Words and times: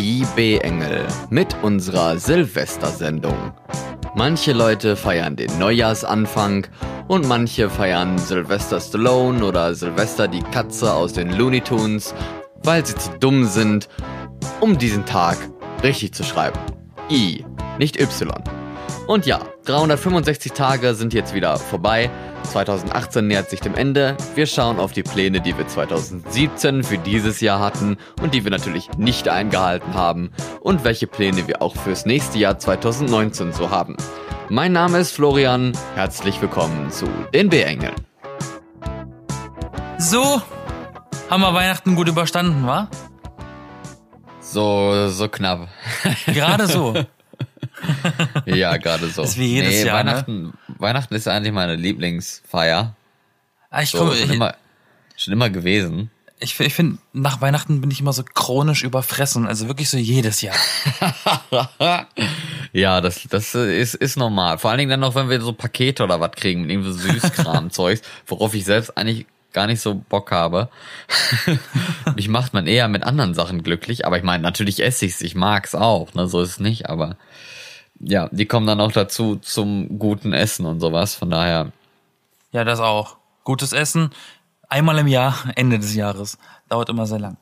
Die 0.00 0.24
B-Engel 0.36 1.08
mit 1.28 1.56
unserer 1.62 2.18
Silvestersendung. 2.18 3.52
Manche 4.14 4.52
Leute 4.52 4.94
feiern 4.94 5.34
den 5.34 5.58
Neujahrsanfang 5.58 6.68
und 7.08 7.26
manche 7.26 7.68
feiern 7.68 8.16
Sylvester 8.16 8.80
Stallone 8.80 9.44
oder 9.44 9.74
Sylvester 9.74 10.28
die 10.28 10.44
Katze 10.52 10.92
aus 10.92 11.14
den 11.14 11.32
Looney 11.32 11.62
Tunes, 11.62 12.14
weil 12.62 12.86
sie 12.86 12.94
zu 12.94 13.10
dumm 13.18 13.44
sind, 13.44 13.88
um 14.60 14.78
diesen 14.78 15.04
Tag 15.04 15.36
richtig 15.82 16.14
zu 16.14 16.22
schreiben. 16.22 16.60
I, 17.10 17.44
nicht 17.80 18.00
Y. 18.00 18.30
Und 19.08 19.26
ja, 19.26 19.40
365 19.64 20.52
Tage 20.52 20.94
sind 20.94 21.12
jetzt 21.12 21.34
wieder 21.34 21.56
vorbei. 21.56 22.08
2018 22.48 23.26
nähert 23.26 23.50
sich 23.50 23.60
dem 23.60 23.74
Ende. 23.74 24.16
Wir 24.34 24.46
schauen 24.46 24.78
auf 24.78 24.92
die 24.92 25.02
Pläne, 25.02 25.40
die 25.40 25.56
wir 25.56 25.66
2017 25.66 26.82
für 26.82 26.98
dieses 26.98 27.40
Jahr 27.40 27.60
hatten 27.60 27.98
und 28.22 28.34
die 28.34 28.44
wir 28.44 28.50
natürlich 28.50 28.88
nicht 28.96 29.28
eingehalten 29.28 29.94
haben 29.94 30.30
und 30.60 30.84
welche 30.84 31.06
Pläne 31.06 31.46
wir 31.46 31.62
auch 31.62 31.76
fürs 31.76 32.06
nächste 32.06 32.38
Jahr 32.38 32.58
2019 32.58 33.52
so 33.52 33.70
haben. 33.70 33.96
Mein 34.48 34.72
Name 34.72 34.98
ist 34.98 35.12
Florian. 35.12 35.72
Herzlich 35.94 36.40
willkommen 36.40 36.90
zu 36.90 37.06
den 37.34 37.50
B-Engeln. 37.50 37.94
So, 39.98 40.40
haben 41.28 41.42
wir 41.42 41.52
Weihnachten 41.52 41.94
gut 41.96 42.08
überstanden, 42.08 42.66
wa? 42.66 42.88
So, 44.40 45.08
so 45.10 45.28
knapp. 45.28 45.68
Gerade 46.26 46.66
so. 46.66 46.94
ja, 48.46 48.76
gerade 48.78 49.08
so. 49.08 49.22
Das 49.22 49.32
ist 49.32 49.38
wie 49.38 49.48
jedes 49.48 49.82
nee, 49.82 49.84
Jahr, 49.84 50.04
ne? 50.04 50.52
Weihnachten, 50.80 51.14
ist 51.14 51.28
eigentlich 51.28 51.52
meine 51.52 51.76
Lieblingsfeier. 51.76 52.94
Ah, 53.70 53.82
Ich, 53.82 53.90
So, 53.90 53.98
komm, 53.98 54.14
schon, 54.14 54.30
immer, 54.30 54.54
schon 55.16 55.32
immer 55.32 55.50
gewesen. 55.50 56.10
ich, 56.40 56.58
ich 56.60 56.74
finde, 56.74 56.98
nach 57.12 57.40
Weihnachten 57.40 57.80
bin 57.80 57.90
ich 57.90 58.00
immer 58.00 58.12
so 58.12 58.22
chronisch 58.22 58.82
überfressen. 58.84 59.46
Also 59.46 59.68
wirklich 59.68 59.90
so 59.90 59.96
jedes 59.98 60.40
Jahr. 60.40 60.56
ja, 62.72 63.00
das, 63.00 63.26
das 63.28 63.54
ist, 63.54 63.94
ist 63.94 64.16
normal. 64.16 64.58
Vor 64.58 64.70
allen 64.70 64.78
Dingen 64.78 64.90
dann 64.90 65.00
noch, 65.00 65.14
wenn 65.14 65.28
wir 65.30 65.40
so 65.40 65.52
Pakete 65.52 66.04
oder 66.04 66.20
was 66.20 66.32
kriegen 66.32 66.62
mit 66.62 66.70
irgendwie 66.70 66.92
so 66.92 66.98
Süßkram-Zeugs, 66.98 68.02
worauf 68.26 68.54
ich 68.54 68.64
selbst 68.64 68.96
eigentlich 68.96 69.26
gar 69.52 69.66
nicht 69.66 69.80
so 69.80 69.94
Bock 69.94 70.30
habe. 70.30 70.68
Mich 72.16 72.28
macht 72.28 72.52
man 72.52 72.66
eher 72.66 72.86
mit 72.88 73.02
anderen 73.02 73.34
Sachen 73.34 73.62
glücklich, 73.62 74.06
aber 74.06 74.18
ich 74.18 74.22
meine, 74.22 74.42
natürlich 74.42 74.82
esse 74.82 75.06
ich's, 75.06 75.22
ich 75.22 75.34
mag's 75.34 75.74
auch, 75.74 76.12
ne, 76.14 76.28
so 76.28 76.42
ist 76.42 76.50
es 76.50 76.60
nicht, 76.60 76.88
aber 76.88 77.16
ja, 78.00 78.28
die 78.32 78.46
kommen 78.46 78.66
dann 78.66 78.80
auch 78.80 78.92
dazu 78.92 79.36
zum 79.36 79.98
guten 79.98 80.32
Essen 80.32 80.66
und 80.66 80.80
sowas, 80.80 81.14
von 81.14 81.30
daher, 81.30 81.72
Ja, 82.52 82.64
das 82.64 82.80
auch. 82.80 83.16
Gutes 83.44 83.72
Essen. 83.72 84.10
Einmal 84.68 84.98
im 84.98 85.06
Jahr, 85.06 85.34
Ende 85.56 85.78
des 85.78 85.94
Jahres. 85.94 86.38
Dauert 86.68 86.88
immer 86.90 87.06
sehr 87.06 87.18
lang. 87.18 87.36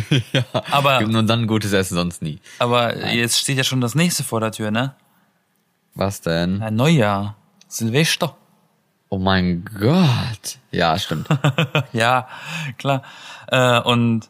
Aber, 0.70 0.98
und 0.98 1.26
dann 1.26 1.46
gutes 1.48 1.72
Essen 1.72 1.96
sonst 1.96 2.22
nie. 2.22 2.40
aber 2.60 3.12
jetzt 3.12 3.38
steht 3.40 3.56
ja 3.58 3.64
schon 3.64 3.80
das 3.80 3.96
nächste 3.96 4.22
vor 4.22 4.38
der 4.40 4.52
Tür, 4.52 4.70
ne? 4.70 4.94
Was 5.94 6.20
denn? 6.20 6.62
Ein 6.62 6.76
Neujahr. 6.76 7.34
Silvester. 7.66 8.36
Oh 9.08 9.18
mein 9.18 9.64
Gott. 9.80 10.58
Ja, 10.70 10.96
stimmt. 10.98 11.26
Ja, 11.92 12.28
klar. 12.76 13.02
Äh, 13.48 13.80
und 13.80 14.28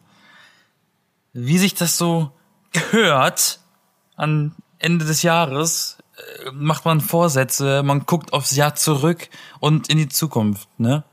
wie 1.35 1.59
sich 1.59 1.75
das 1.75 1.99
so 1.99 2.31
gehört 2.73 3.61
an 4.17 4.55
Ende 4.79 5.05
des 5.05 5.23
Jahres, 5.23 5.99
äh, 6.47 6.51
macht 6.53 6.85
man 6.85 7.01
Vorsätze, 7.01 7.83
man 7.83 8.07
guckt 8.07 8.33
aufs 8.33 8.55
Jahr 8.57 8.75
zurück 8.75 9.29
und 9.61 9.89
in 9.89 9.99
die 9.99 10.09
Zukunft, 10.09 10.69
ne? 10.79 11.05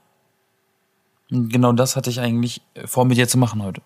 Und 1.32 1.50
genau 1.52 1.72
das 1.74 1.96
hatte 1.96 2.10
ich 2.10 2.20
eigentlich 2.20 2.62
vor, 2.86 3.06
mit 3.06 3.18
dir 3.18 3.28
zu 3.28 3.38
machen 3.38 3.64
heute. 3.64 3.82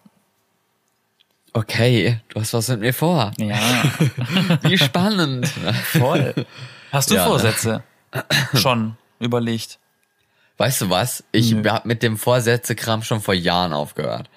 Okay, 1.54 2.20
du 2.30 2.40
hast 2.40 2.54
was 2.54 2.68
mit 2.68 2.82
mir 2.82 2.94
vor. 2.94 3.32
Ja, 3.38 3.58
Wie 4.62 4.78
spannend. 4.78 5.48
voll. 5.48 6.46
Hast 6.92 7.10
du 7.10 7.16
Ja, 7.16 7.24
ne? 7.24 7.28
Vorsätze? 7.28 7.84
Schon 8.54 8.98
überlegt. 9.20 9.80
Weißt 10.58 10.82
du 10.82 10.90
was? 10.90 11.24
Ich 11.32 11.52
Nö. 11.52 11.68
hab 11.70 11.86
mit 11.86 12.04
dem 12.04 12.18
Vorsätzekram 12.18 13.02
schon 13.02 13.22
vor 13.22 13.34
Jahren 13.34 13.74
aufgehört. 13.74 14.30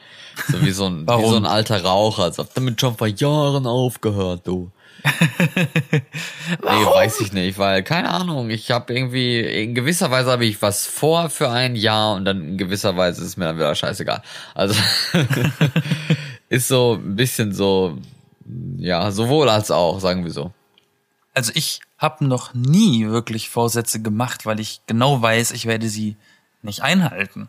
So 0.51 0.63
wie 0.63 0.71
so 0.71 0.87
ein, 0.87 1.07
wie 1.07 1.29
so 1.29 1.37
ein 1.37 1.45
alter 1.47 1.83
Raucher. 1.85 2.33
So, 2.33 2.45
hab 2.45 2.55
damit 2.55 2.81
schon 2.81 2.97
vor 2.97 3.09
Jahren 3.09 3.67
aufgehört, 3.67 4.47
du. 4.47 4.71
nee, 5.57 6.61
weiß 6.63 7.21
ich 7.21 7.33
nicht, 7.33 7.59
weil, 7.59 7.83
keine 7.83 8.11
Ahnung, 8.11 8.51
ich 8.51 8.71
habe 8.71 8.95
irgendwie, 8.95 9.41
in 9.41 9.75
gewisser 9.75 10.11
Weise 10.11 10.31
habe 10.31 10.45
ich 10.45 10.63
was 10.63 10.87
vor 10.87 11.31
für 11.31 11.51
ein 11.51 11.75
Jahr 11.75 12.15
und 12.15 12.25
dann 12.25 12.43
in 12.43 12.59
gewisser 12.59 12.97
Weise 12.97 13.25
ist 13.25 13.37
mir 13.37 13.47
dann 13.47 13.57
wieder 13.57 13.75
scheißegal. 13.75 14.23
Also 14.55 14.81
ist 16.49 16.69
so 16.69 16.95
ein 16.95 17.17
bisschen 17.17 17.53
so, 17.53 17.99
ja, 18.77 19.11
sowohl 19.11 19.49
als 19.49 19.71
auch, 19.71 19.99
sagen 20.01 20.25
wir 20.25 20.31
so. 20.31 20.53
Also 21.35 21.53
ich 21.55 21.81
habe 21.99 22.25
noch 22.25 22.55
nie 22.55 23.07
wirklich 23.07 23.49
Vorsätze 23.49 24.03
gemacht, 24.03 24.47
weil 24.47 24.61
ich 24.61 24.83
genau 24.87 25.21
weiß, 25.23 25.53
ich 25.53 25.67
werde 25.67 25.89
sie 25.89 26.17
nicht 26.63 26.83
einhalten. 26.83 27.49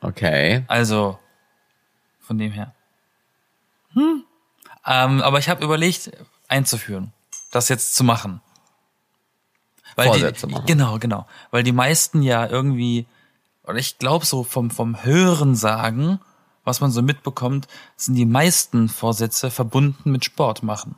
Okay. 0.00 0.64
Also, 0.66 1.18
von 2.20 2.38
dem 2.38 2.52
her. 2.52 2.74
Hm. 3.92 4.24
Ähm, 4.86 5.20
aber 5.22 5.38
ich 5.38 5.48
habe 5.48 5.64
überlegt, 5.64 6.10
einzuführen, 6.48 7.12
das 7.50 7.68
jetzt 7.68 7.94
zu 7.94 8.04
machen. 8.04 8.40
Weil 9.96 10.08
Vorsätze 10.08 10.46
die, 10.46 10.52
machen. 10.54 10.66
Genau, 10.66 10.98
genau. 10.98 11.26
Weil 11.50 11.62
die 11.62 11.72
meisten 11.72 12.22
ja 12.22 12.46
irgendwie, 12.46 13.06
oder 13.64 13.76
ich 13.78 13.98
glaube 13.98 14.24
so 14.24 14.44
vom, 14.44 14.70
vom 14.70 15.04
Hören 15.04 15.54
sagen, 15.54 16.20
was 16.64 16.80
man 16.80 16.90
so 16.90 17.02
mitbekommt, 17.02 17.66
sind 17.96 18.14
die 18.14 18.26
meisten 18.26 18.88
Vorsätze 18.88 19.50
verbunden 19.50 20.10
mit 20.12 20.24
Sport 20.24 20.62
machen. 20.62 20.94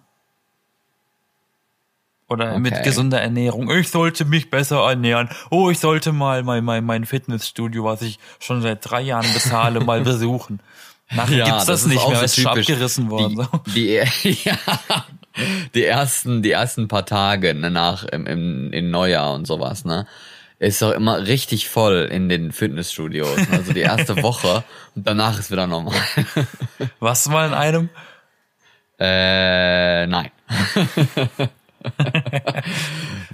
Oder 2.28 2.58
mit 2.58 2.72
Okay. 2.72 2.82
gesunder 2.82 3.20
Ernährung. 3.20 3.70
Ich 3.70 3.90
sollte 3.90 4.24
mich 4.24 4.50
besser 4.50 4.78
ernähren. 4.88 5.28
Oh, 5.50 5.68
ich 5.68 5.78
sollte 5.78 6.12
mal 6.12 6.42
mein, 6.42 6.64
mein, 6.64 6.84
mein 6.84 7.04
Fitnessstudio, 7.04 7.84
was 7.84 8.00
ich 8.00 8.18
schon 8.38 8.62
seit 8.62 8.88
drei 8.88 9.02
Jahren 9.02 9.30
bezahle, 9.34 9.80
mal 9.80 10.00
besuchen. 10.04 10.60
Nachher 11.14 11.44
gibt's 11.44 11.66
das, 11.66 11.80
ist 11.82 11.86
nicht 11.88 12.08
mehr, 12.08 12.18
so 12.18 12.24
ist 12.24 12.36
schon 12.36 12.46
abgerissen 12.46 13.10
worden. 13.10 13.36
so. 13.36 13.46
Die, 13.74 14.00
die, 14.22 14.38
ja, 14.44 14.56
die 15.74 15.84
ersten, 15.84 16.42
die 16.42 16.50
ersten 16.52 16.88
paar 16.88 17.06
Tage 17.06 17.54
ne, 17.54 17.70
nach 17.70 18.04
im, 18.04 18.26
im, 18.26 18.72
im 18.72 18.90
Neujahr 18.90 19.34
und 19.34 19.46
sowas, 19.46 19.84
ne? 19.84 20.06
Ist 20.58 20.80
doch 20.80 20.92
immer 20.92 21.26
richtig 21.26 21.68
voll 21.68 22.08
in 22.12 22.28
den 22.28 22.52
Fitnessstudios. 22.52 23.36
ne? 23.36 23.46
Also 23.52 23.72
die 23.72 23.80
erste 23.80 24.22
Woche 24.22 24.62
und 24.94 25.06
danach 25.06 25.38
ist 25.38 25.50
wieder 25.50 25.66
normal. 25.66 25.96
Was 27.00 27.28
mal 27.28 27.48
in 27.48 27.54
einem? 27.54 27.88
Äh, 29.00 30.06
nein. 30.06 30.30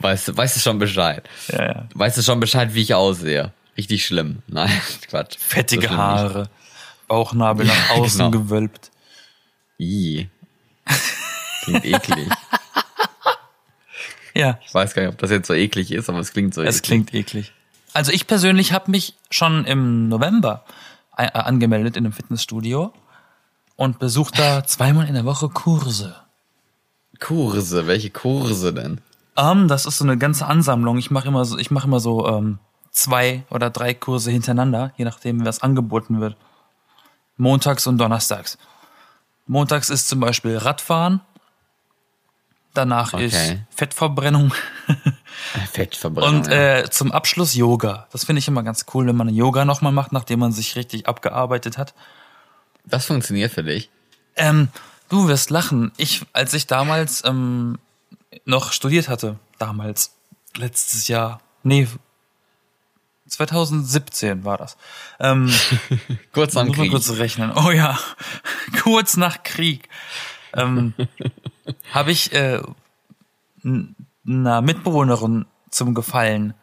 weißt, 0.00 0.28
du- 0.28 0.36
weißt 0.36 0.56
du 0.56 0.60
schon 0.60 0.78
Bescheid? 0.78 1.28
Ja, 1.48 1.62
ja. 1.66 1.88
Weißt 1.94 2.16
du 2.18 2.22
schon 2.22 2.40
Bescheid, 2.40 2.74
wie 2.74 2.82
ich 2.82 2.94
aussehe? 2.94 3.52
Richtig 3.76 4.06
schlimm. 4.06 4.42
Nein, 4.48 4.70
Quatsch. 5.08 5.36
Fettige 5.38 5.90
Haare, 5.90 6.48
Bauchnabel 7.08 7.66
nach 7.66 7.90
außen 7.90 8.18
genau. 8.18 8.30
gewölbt. 8.30 8.90
Ih. 9.78 10.28
Klingt 11.62 11.84
eklig. 11.84 12.28
Ja, 14.34 14.58
Ich 14.64 14.72
weiß 14.72 14.94
gar 14.94 15.02
nicht, 15.02 15.12
ob 15.12 15.18
das 15.18 15.30
jetzt 15.30 15.48
so 15.48 15.54
eklig 15.54 15.90
ist, 15.90 16.08
aber 16.08 16.18
es 16.20 16.32
klingt 16.32 16.54
so 16.54 16.62
es 16.62 16.76
eklig. 16.76 16.82
klingt 16.82 17.14
eklig. 17.14 17.52
Also 17.92 18.12
ich 18.12 18.26
persönlich 18.26 18.72
habe 18.72 18.90
mich 18.90 19.14
schon 19.30 19.64
im 19.64 20.08
November 20.08 20.64
äh, 21.16 21.26
angemeldet 21.32 21.96
in 21.96 22.04
einem 22.04 22.12
Fitnessstudio 22.12 22.92
und 23.76 23.98
besuche 23.98 24.32
da 24.36 24.64
zweimal 24.66 25.08
in 25.08 25.14
der 25.14 25.24
Woche 25.24 25.48
Kurse. 25.48 26.14
Kurse, 27.18 27.86
welche 27.88 28.10
Kurse 28.10 28.72
denn? 28.72 29.00
Ähm, 29.36 29.66
das 29.66 29.86
ist 29.86 29.98
so 29.98 30.04
eine 30.04 30.18
ganze 30.18 30.46
Ansammlung. 30.46 30.98
Ich 30.98 31.10
mache 31.10 31.26
immer 31.26 31.44
so, 31.44 31.58
ich 31.58 31.70
mache 31.72 31.88
immer 31.88 31.98
so 31.98 32.28
ähm, 32.28 32.58
zwei 32.92 33.44
oder 33.50 33.70
drei 33.70 33.94
Kurse 33.94 34.30
hintereinander, 34.30 34.92
je 34.96 35.04
nachdem, 35.04 35.44
was 35.44 35.62
angeboten 35.62 36.20
wird. 36.20 36.36
Montags 37.38 37.86
und 37.86 37.96
Donnerstags. 37.98 38.58
Montags 39.46 39.88
ist 39.88 40.08
zum 40.08 40.20
Beispiel 40.20 40.58
Radfahren. 40.58 41.20
Danach 42.74 43.14
Okay. 43.14 43.26
ist 43.26 43.56
Fettverbrennung 43.74 44.52
Fettverbrennung. 45.72 46.40
und 46.42 46.48
äh, 46.48 46.88
zum 46.90 47.10
Abschluss 47.12 47.54
Yoga. 47.54 48.06
Das 48.12 48.24
finde 48.24 48.40
ich 48.40 48.48
immer 48.48 48.62
ganz 48.62 48.84
cool, 48.92 49.06
wenn 49.06 49.16
man 49.16 49.28
Yoga 49.30 49.64
nochmal 49.64 49.92
macht, 49.92 50.12
nachdem 50.12 50.40
man 50.40 50.52
sich 50.52 50.76
richtig 50.76 51.08
abgearbeitet 51.08 51.78
hat. 51.78 51.94
das 52.84 53.06
funktioniert 53.06 53.52
für 53.52 53.64
dich. 53.64 53.90
Ähm, 54.36 54.68
du 55.08 55.26
wirst 55.28 55.50
lachen. 55.50 55.92
Ich, 55.96 56.24
als 56.32 56.52
ich 56.54 56.66
damals 56.66 57.24
ähm, 57.24 57.78
noch 58.44 58.72
studiert 58.72 59.08
hatte, 59.08 59.36
damals, 59.58 60.12
letztes 60.56 61.08
Jahr, 61.08 61.40
nee, 61.62 61.88
2017 63.28 64.44
war 64.44 64.58
das. 64.58 64.76
Ähm, 65.20 65.52
Kurz 66.32 66.54
man 66.54 66.72
Krieg. 66.72 66.90
kurz 66.90 67.10
rechnen. 67.10 67.52
Oh 67.54 67.70
ja, 67.70 67.98
kurz 68.82 69.16
nach 69.16 69.42
Krieg. 69.42 69.88
Ähm, 70.54 70.94
Habe 71.92 72.12
ich 72.12 72.32
äh, 72.32 72.62
einer 74.26 74.62
Mitbewohnerin 74.62 75.46
zum 75.70 75.94
Gefallen 75.94 76.54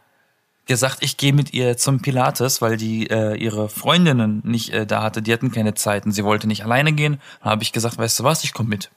gesagt, 0.66 0.98
ich 1.02 1.18
gehe 1.18 1.34
mit 1.34 1.54
ihr 1.54 1.78
zum 1.78 2.02
Pilates, 2.02 2.62
weil 2.62 2.78
die 2.78 3.10
äh, 3.10 3.36
ihre 3.36 3.70
Freundinnen 3.70 4.42
nicht 4.44 4.72
äh, 4.72 4.88
da 4.88 5.04
hatte. 5.04 5.22
Die 5.22 5.32
hatten 5.32 5.52
keine 5.52 5.76
Zeit 5.76 6.06
und 6.06 6.12
sie 6.12 6.24
wollte 6.24 6.48
nicht 6.48 6.64
alleine 6.64 6.92
gehen. 6.94 7.22
Dann 7.42 7.52
habe 7.52 7.64
ich 7.64 7.72
gesagt, 7.72 7.98
weißt 7.98 8.20
du 8.20 8.24
was, 8.24 8.44
ich 8.44 8.54
komme 8.54 8.70
mit. 8.70 8.90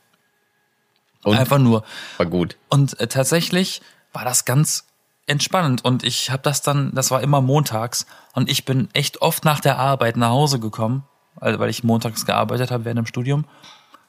Und? 1.25 1.37
Einfach 1.37 1.59
nur. 1.59 1.85
War 2.17 2.27
gut. 2.27 2.57
Und 2.71 2.99
äh, 3.01 3.07
tatsächlich 3.07 3.83
war 4.13 4.25
das 4.25 4.47
ganz 4.47 4.87
entspannend 5.29 5.85
und 5.85 6.05
ich 6.05 6.31
habe 6.31 6.43
das 6.43 6.63
dann, 6.63 6.93
das 6.95 7.11
war 7.11 7.23
immer 7.23 7.41
montags 7.41 8.07
und 8.35 8.51
ich 8.51 8.65
bin 8.65 8.89
echt 8.93 9.23
oft 9.23 9.45
nach 9.45 9.61
der 9.61 9.79
Arbeit 9.79 10.17
nach 10.17 10.31
Hause 10.31 10.59
gekommen, 10.59 11.05
also 11.37 11.59
weil 11.59 11.71
ich 11.71 11.85
montags 11.85 12.27
gearbeitet 12.27 12.71
habe 12.71 12.85
während 12.85 12.99
dem 12.99 13.07
Studium, 13.07 13.45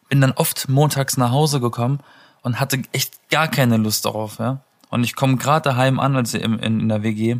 bin 0.07 0.21
dann 0.21 0.31
oft 0.31 0.69
montags 0.69 1.17
nach 1.17 1.31
Hause 1.31 1.59
gekommen 1.59 1.99
und 2.41 2.59
hatte 2.59 2.81
echt 2.91 3.29
gar 3.29 3.47
keine 3.47 3.77
Lust 3.77 4.05
darauf, 4.05 4.39
ja. 4.39 4.61
Und 4.89 5.03
ich 5.03 5.15
komme 5.15 5.37
gerade 5.37 5.69
daheim 5.69 5.99
an, 5.99 6.15
also 6.15 6.37
in, 6.37 6.57
in, 6.59 6.79
in 6.79 6.89
der 6.89 7.03
WG, 7.03 7.37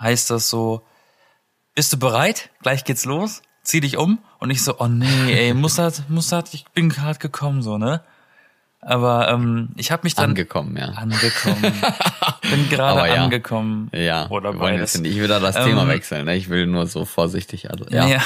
heißt 0.00 0.30
das 0.30 0.48
so, 0.48 0.82
bist 1.74 1.92
du 1.92 1.98
bereit? 1.98 2.50
Gleich 2.62 2.84
geht's 2.84 3.04
los. 3.04 3.42
Zieh 3.62 3.80
dich 3.80 3.98
um. 3.98 4.18
Und 4.38 4.50
ich 4.50 4.64
so, 4.64 4.80
oh 4.80 4.88
nee, 4.88 5.32
ey, 5.32 5.54
muss 5.54 5.76
das, 5.76 6.08
muss 6.08 6.28
das, 6.28 6.54
ich 6.54 6.64
bin 6.70 6.88
gerade 6.88 7.18
gekommen, 7.18 7.62
so, 7.62 7.78
ne? 7.78 8.02
Aber 8.80 9.28
ähm, 9.28 9.70
ich 9.76 9.90
habe 9.90 10.02
mich 10.04 10.14
dann 10.14 10.30
Angekommen, 10.30 10.76
ja. 10.76 10.86
angekommen. 10.90 11.62
bin 12.42 12.68
gerade 12.70 13.08
ja. 13.12 13.24
angekommen. 13.24 13.90
Ja, 13.92 14.28
Oder 14.30 14.52
beides. 14.52 14.94
jetzt 14.94 15.02
nicht 15.02 15.20
wieder 15.20 15.40
das 15.40 15.56
Ähm, 15.56 15.64
Thema 15.64 15.88
wechseln. 15.88 16.26
Ne? 16.26 16.36
Ich 16.36 16.48
will 16.48 16.66
nur 16.66 16.86
so 16.86 17.04
vorsichtig. 17.04 17.70
Also, 17.70 17.86
ja. 17.90 18.06
Ja. 18.06 18.22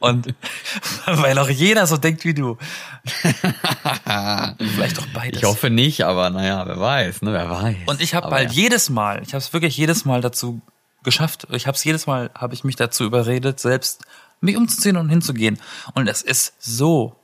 Und 0.00 0.34
weil 1.06 1.38
auch 1.38 1.48
jeder 1.48 1.86
so 1.86 1.96
denkt 1.96 2.24
wie 2.24 2.34
du. 2.34 2.58
Vielleicht 3.04 4.98
auch 4.98 5.06
beides. 5.14 5.38
Ich 5.38 5.44
hoffe 5.44 5.70
nicht, 5.70 6.04
aber 6.04 6.30
naja, 6.30 6.66
wer 6.66 6.78
weiß, 6.78 7.22
ne? 7.22 7.32
Wer 7.32 7.48
weiß. 7.48 7.76
Und 7.86 8.00
ich 8.00 8.14
habe 8.14 8.30
halt 8.30 8.52
ja. 8.52 8.62
jedes 8.62 8.90
Mal, 8.90 9.22
ich 9.22 9.28
habe 9.28 9.38
es 9.38 9.52
wirklich 9.52 9.76
jedes 9.76 10.04
Mal 10.04 10.20
dazu 10.20 10.60
geschafft. 11.04 11.46
Ich 11.50 11.66
habe 11.66 11.76
es 11.76 11.84
jedes 11.84 12.06
Mal, 12.06 12.30
habe 12.34 12.54
ich 12.54 12.64
mich 12.64 12.76
dazu 12.76 13.04
überredet, 13.04 13.60
selbst 13.60 14.04
mich 14.40 14.56
umzuziehen 14.56 14.96
und 14.96 15.08
hinzugehen. 15.08 15.58
Und 15.94 16.08
es 16.08 16.22
ist 16.22 16.54
so, 16.58 17.16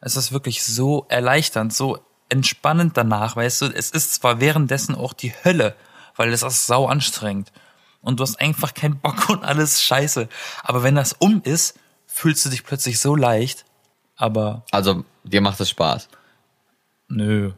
es 0.00 0.16
ist 0.16 0.32
wirklich 0.32 0.62
so 0.64 1.06
erleichternd, 1.08 1.72
so 1.72 1.98
entspannend 2.28 2.96
danach, 2.96 3.36
weißt 3.36 3.62
du. 3.62 3.66
Es 3.66 3.90
ist 3.90 4.14
zwar 4.14 4.40
währenddessen 4.40 4.94
auch 4.94 5.12
die 5.12 5.32
Hölle, 5.44 5.74
weil 6.16 6.32
es 6.32 6.42
ist 6.42 6.66
sau 6.66 6.86
anstrengend 6.86 7.52
und 8.02 8.18
du 8.18 8.22
hast 8.22 8.40
einfach 8.40 8.74
keinen 8.74 8.98
Bock 8.98 9.28
und 9.28 9.44
alles 9.44 9.82
scheiße. 9.82 10.28
Aber 10.62 10.82
wenn 10.82 10.94
das 10.94 11.12
um 11.18 11.40
ist, 11.42 11.78
fühlst 12.06 12.44
du 12.44 12.48
dich 12.50 12.64
plötzlich 12.64 12.98
so 13.00 13.14
leicht. 13.16 13.64
Aber 14.16 14.64
Also, 14.70 15.04
dir 15.24 15.40
macht 15.40 15.60
es 15.60 15.70
Spaß. 15.70 16.08
nö, 17.08 17.52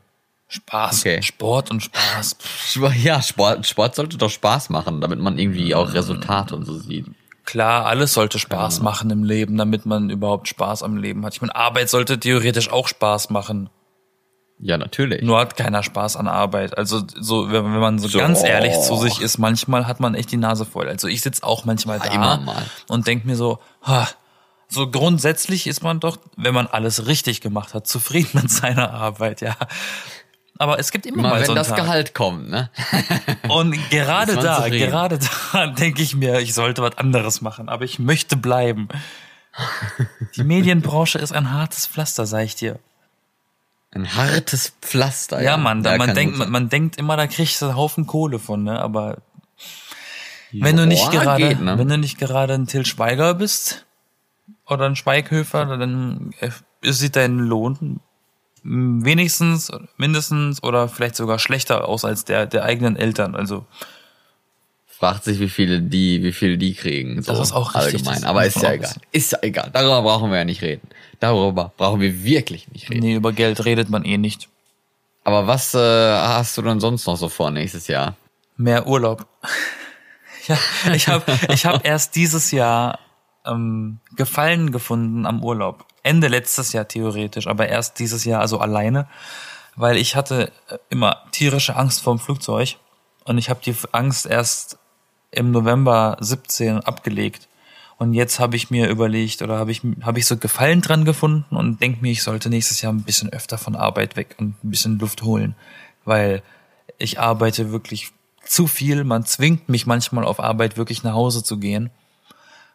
Spaß, 0.48 1.00
Okay. 1.00 1.22
Sport 1.22 1.70
und 1.70 1.82
Spaß. 1.82 2.36
Sp- 2.72 2.92
Ja, 3.02 3.20
Sport, 3.22 3.66
Sport 3.66 3.94
sollte 3.94 4.16
doch 4.16 4.30
Spaß 4.30 4.70
machen, 4.70 5.00
damit 5.00 5.18
man 5.20 5.38
irgendwie 5.38 5.74
auch 5.74 5.92
Resultate 5.92 6.56
und 6.56 6.64
so 6.64 6.78
sieht. 6.78 7.06
Klar, 7.48 7.86
alles 7.86 8.12
sollte 8.12 8.38
Spaß 8.38 8.80
machen 8.80 9.08
im 9.08 9.24
Leben, 9.24 9.56
damit 9.56 9.86
man 9.86 10.10
überhaupt 10.10 10.48
Spaß 10.48 10.82
am 10.82 10.98
Leben 10.98 11.24
hat. 11.24 11.32
Ich 11.32 11.40
meine, 11.40 11.56
Arbeit 11.56 11.88
sollte 11.88 12.20
theoretisch 12.20 12.70
auch 12.70 12.88
Spaß 12.88 13.30
machen. 13.30 13.70
Ja, 14.58 14.76
natürlich. 14.76 15.22
Nur 15.22 15.40
hat 15.40 15.56
keiner 15.56 15.82
Spaß 15.82 16.16
an 16.16 16.28
Arbeit. 16.28 16.76
Also 16.76 17.00
so, 17.18 17.50
wenn, 17.50 17.64
wenn 17.64 17.80
man 17.80 17.98
so, 17.98 18.06
So. 18.06 18.18
ganz 18.18 18.42
ehrlich 18.44 18.78
zu 18.80 18.96
sich 18.96 19.22
ist, 19.22 19.38
manchmal 19.38 19.86
hat 19.86 19.98
man 19.98 20.14
echt 20.14 20.30
die 20.30 20.36
Nase 20.36 20.66
voll. 20.66 20.90
Also 20.90 21.08
ich 21.08 21.22
sitz 21.22 21.42
auch 21.42 21.64
manchmal 21.64 22.00
da 22.00 22.12
immer 22.12 22.36
mal. 22.36 22.66
und 22.86 23.06
denk 23.06 23.24
mir 23.24 23.36
so, 23.36 23.60
ha, 23.80 24.06
so 24.68 24.90
grundsätzlich 24.90 25.66
ist 25.66 25.82
man 25.82 26.00
doch, 26.00 26.18
wenn 26.36 26.52
man 26.52 26.66
alles 26.66 27.06
richtig 27.06 27.40
gemacht 27.40 27.72
hat, 27.72 27.86
zufrieden 27.86 28.28
mit 28.34 28.50
seiner 28.50 28.92
Arbeit, 28.92 29.40
ja. 29.40 29.56
Aber 30.58 30.78
es 30.78 30.90
gibt 30.90 31.06
immer 31.06 31.22
Mal 31.22 31.30
mal 31.30 31.40
wenn 31.40 31.46
so 31.46 31.52
einen 31.52 31.56
das 31.56 31.68
Tag. 31.68 31.78
Gehalt 31.78 32.14
kommt, 32.14 32.50
ne? 32.50 32.70
Und 33.48 33.72
gerade 33.90 34.34
man 34.34 34.44
da, 34.44 34.68
gerade 34.68 35.18
da 35.52 35.66
denke 35.78 36.02
ich 36.02 36.16
mir, 36.16 36.40
ich 36.40 36.52
sollte 36.52 36.82
was 36.82 36.98
anderes 36.98 37.40
machen, 37.40 37.68
aber 37.68 37.84
ich 37.84 37.98
möchte 37.98 38.36
bleiben. 38.36 38.88
Die 40.36 40.44
Medienbranche 40.44 41.18
ist 41.18 41.32
ein 41.32 41.52
hartes 41.52 41.86
Pflaster, 41.86 42.26
sag 42.26 42.44
ich 42.44 42.56
dir. 42.56 42.78
Ein 43.92 44.14
hartes 44.14 44.74
Pflaster. 44.82 45.40
Ja, 45.40 45.56
Mann, 45.56 45.82
da, 45.82 45.96
man 45.96 46.08
kann 46.08 46.16
denkt, 46.16 46.38
man, 46.38 46.50
man 46.50 46.68
denkt 46.68 46.96
immer, 46.96 47.16
da 47.16 47.26
kriegst 47.26 47.62
du 47.62 47.66
einen 47.66 47.76
Haufen 47.76 48.06
Kohle 48.06 48.38
von, 48.38 48.64
ne? 48.64 48.80
Aber 48.80 49.18
wenn 50.52 50.76
du 50.76 50.86
nicht 50.86 51.12
Ja, 51.12 51.22
gerade, 51.22 51.48
geht, 51.48 51.60
ne? 51.60 51.78
wenn 51.78 51.88
du 51.88 51.98
nicht 51.98 52.18
gerade 52.18 52.54
ein 52.54 52.66
Till 52.66 52.84
Schweiger 52.84 53.34
bist 53.34 53.86
oder 54.66 54.86
ein 54.86 54.96
Schweighöfer, 54.96 55.64
dann 55.76 56.32
äh, 56.40 56.50
sieht 56.82 57.16
dein 57.16 57.38
Lohn 57.38 58.00
wenigstens, 58.68 59.70
mindestens 59.96 60.62
oder 60.62 60.88
vielleicht 60.88 61.16
sogar 61.16 61.38
schlechter 61.38 61.88
aus 61.88 62.04
als 62.04 62.24
der 62.24 62.46
der 62.46 62.64
eigenen 62.64 62.96
Eltern. 62.96 63.34
Also 63.34 63.66
Fragt 64.98 65.22
sich, 65.22 65.38
wie 65.38 65.48
viele 65.48 65.80
die, 65.80 66.24
wie 66.24 66.32
viele 66.32 66.58
die 66.58 66.74
kriegen. 66.74 67.22
So 67.22 67.30
Das 67.30 67.40
ist 67.40 67.52
auch 67.52 67.72
richtig, 67.76 68.00
allgemein. 68.04 68.24
Aber 68.24 68.44
ist 68.44 68.60
ja 68.60 68.72
egal. 68.72 68.94
Ist 69.12 69.30
ja 69.30 69.38
egal. 69.42 69.70
Darüber 69.72 70.02
brauchen 70.02 70.32
wir 70.32 70.38
ja 70.38 70.44
nicht 70.44 70.60
reden. 70.60 70.88
Darüber 71.20 71.72
brauchen 71.76 72.00
wir 72.00 72.24
wirklich 72.24 72.66
nicht 72.72 72.90
reden. 72.90 73.02
nee, 73.02 73.14
über 73.14 73.32
Geld 73.32 73.64
redet 73.64 73.90
man 73.90 74.04
eh 74.04 74.18
nicht. 74.18 74.48
Aber 75.22 75.46
was 75.46 75.72
äh, 75.74 75.78
hast 75.78 76.58
du 76.58 76.62
denn 76.62 76.80
sonst 76.80 77.06
noch 77.06 77.16
so 77.16 77.28
vor 77.28 77.52
nächstes 77.52 77.86
Jahr? 77.86 78.16
Mehr 78.56 78.88
Urlaub. 78.88 79.24
ja, 80.48 80.58
ich 80.92 81.06
habe 81.06 81.32
ich 81.52 81.64
hab 81.64 81.86
erst 81.86 82.16
dieses 82.16 82.50
Jahr 82.50 82.98
ähm, 83.46 84.00
Gefallen 84.16 84.72
gefunden 84.72 85.26
am 85.26 85.44
Urlaub. 85.44 85.86
Ende 86.08 86.28
letztes 86.28 86.72
Jahr 86.72 86.88
theoretisch, 86.88 87.46
aber 87.46 87.68
erst 87.68 87.98
dieses 87.98 88.24
Jahr 88.24 88.40
also 88.40 88.58
alleine, 88.60 89.06
weil 89.76 89.98
ich 89.98 90.16
hatte 90.16 90.50
äh, 90.68 90.78
immer 90.88 91.22
tierische 91.32 91.76
Angst 91.76 92.02
vorm 92.02 92.18
Flugzeug 92.18 92.76
und 93.24 93.36
ich 93.36 93.50
habe 93.50 93.60
die 93.62 93.74
Angst 93.92 94.24
erst 94.24 94.78
im 95.30 95.50
November 95.50 96.16
17 96.20 96.80
abgelegt. 96.80 97.46
Und 97.98 98.14
jetzt 98.14 98.40
habe 98.40 98.56
ich 98.56 98.70
mir 98.70 98.88
überlegt 98.88 99.42
oder 99.42 99.58
habe 99.58 99.70
ich 99.70 99.82
habe 100.02 100.18
ich 100.18 100.26
so 100.26 100.36
Gefallen 100.36 100.80
dran 100.80 101.04
gefunden 101.04 101.54
und 101.54 101.82
denke 101.82 102.00
mir, 102.00 102.12
ich 102.12 102.22
sollte 102.22 102.48
nächstes 102.48 102.80
Jahr 102.80 102.92
ein 102.92 103.02
bisschen 103.02 103.30
öfter 103.30 103.58
von 103.58 103.76
Arbeit 103.76 104.16
weg 104.16 104.36
und 104.38 104.64
ein 104.64 104.70
bisschen 104.70 104.98
Luft 104.98 105.22
holen, 105.22 105.56
weil 106.04 106.42
ich 106.96 107.20
arbeite 107.20 107.70
wirklich 107.70 108.12
zu 108.44 108.66
viel. 108.66 109.04
Man 109.04 109.26
zwingt 109.26 109.68
mich 109.68 109.84
manchmal 109.84 110.24
auf 110.24 110.40
Arbeit 110.40 110.76
wirklich 110.76 111.02
nach 111.02 111.14
Hause 111.14 111.42
zu 111.42 111.58
gehen 111.58 111.90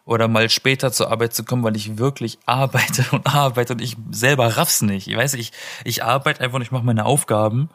oder 0.06 0.28
mal 0.28 0.50
später 0.50 0.92
zur 0.92 1.12
Arbeit 1.12 1.34
zu 1.34 1.44
kommen, 1.44 1.64
weil 1.64 1.76
ich 1.76 1.98
wirklich 1.98 2.38
arbeite 2.46 3.06
und 3.12 3.28
arbeite 3.28 3.74
und 3.74 3.82
ich 3.82 3.96
selber 4.12 4.58
raff's 4.58 4.82
nicht. 4.82 5.08
Ich 5.08 5.16
weiß, 5.16 5.34
ich 5.36 5.52
ich 5.84 6.04
arbeite 6.04 6.42
einfach 6.42 6.56
und 6.56 6.62
ich 6.62 6.72
mache 6.72 6.86
meine 6.86 7.06
Aufgaben 7.06 7.70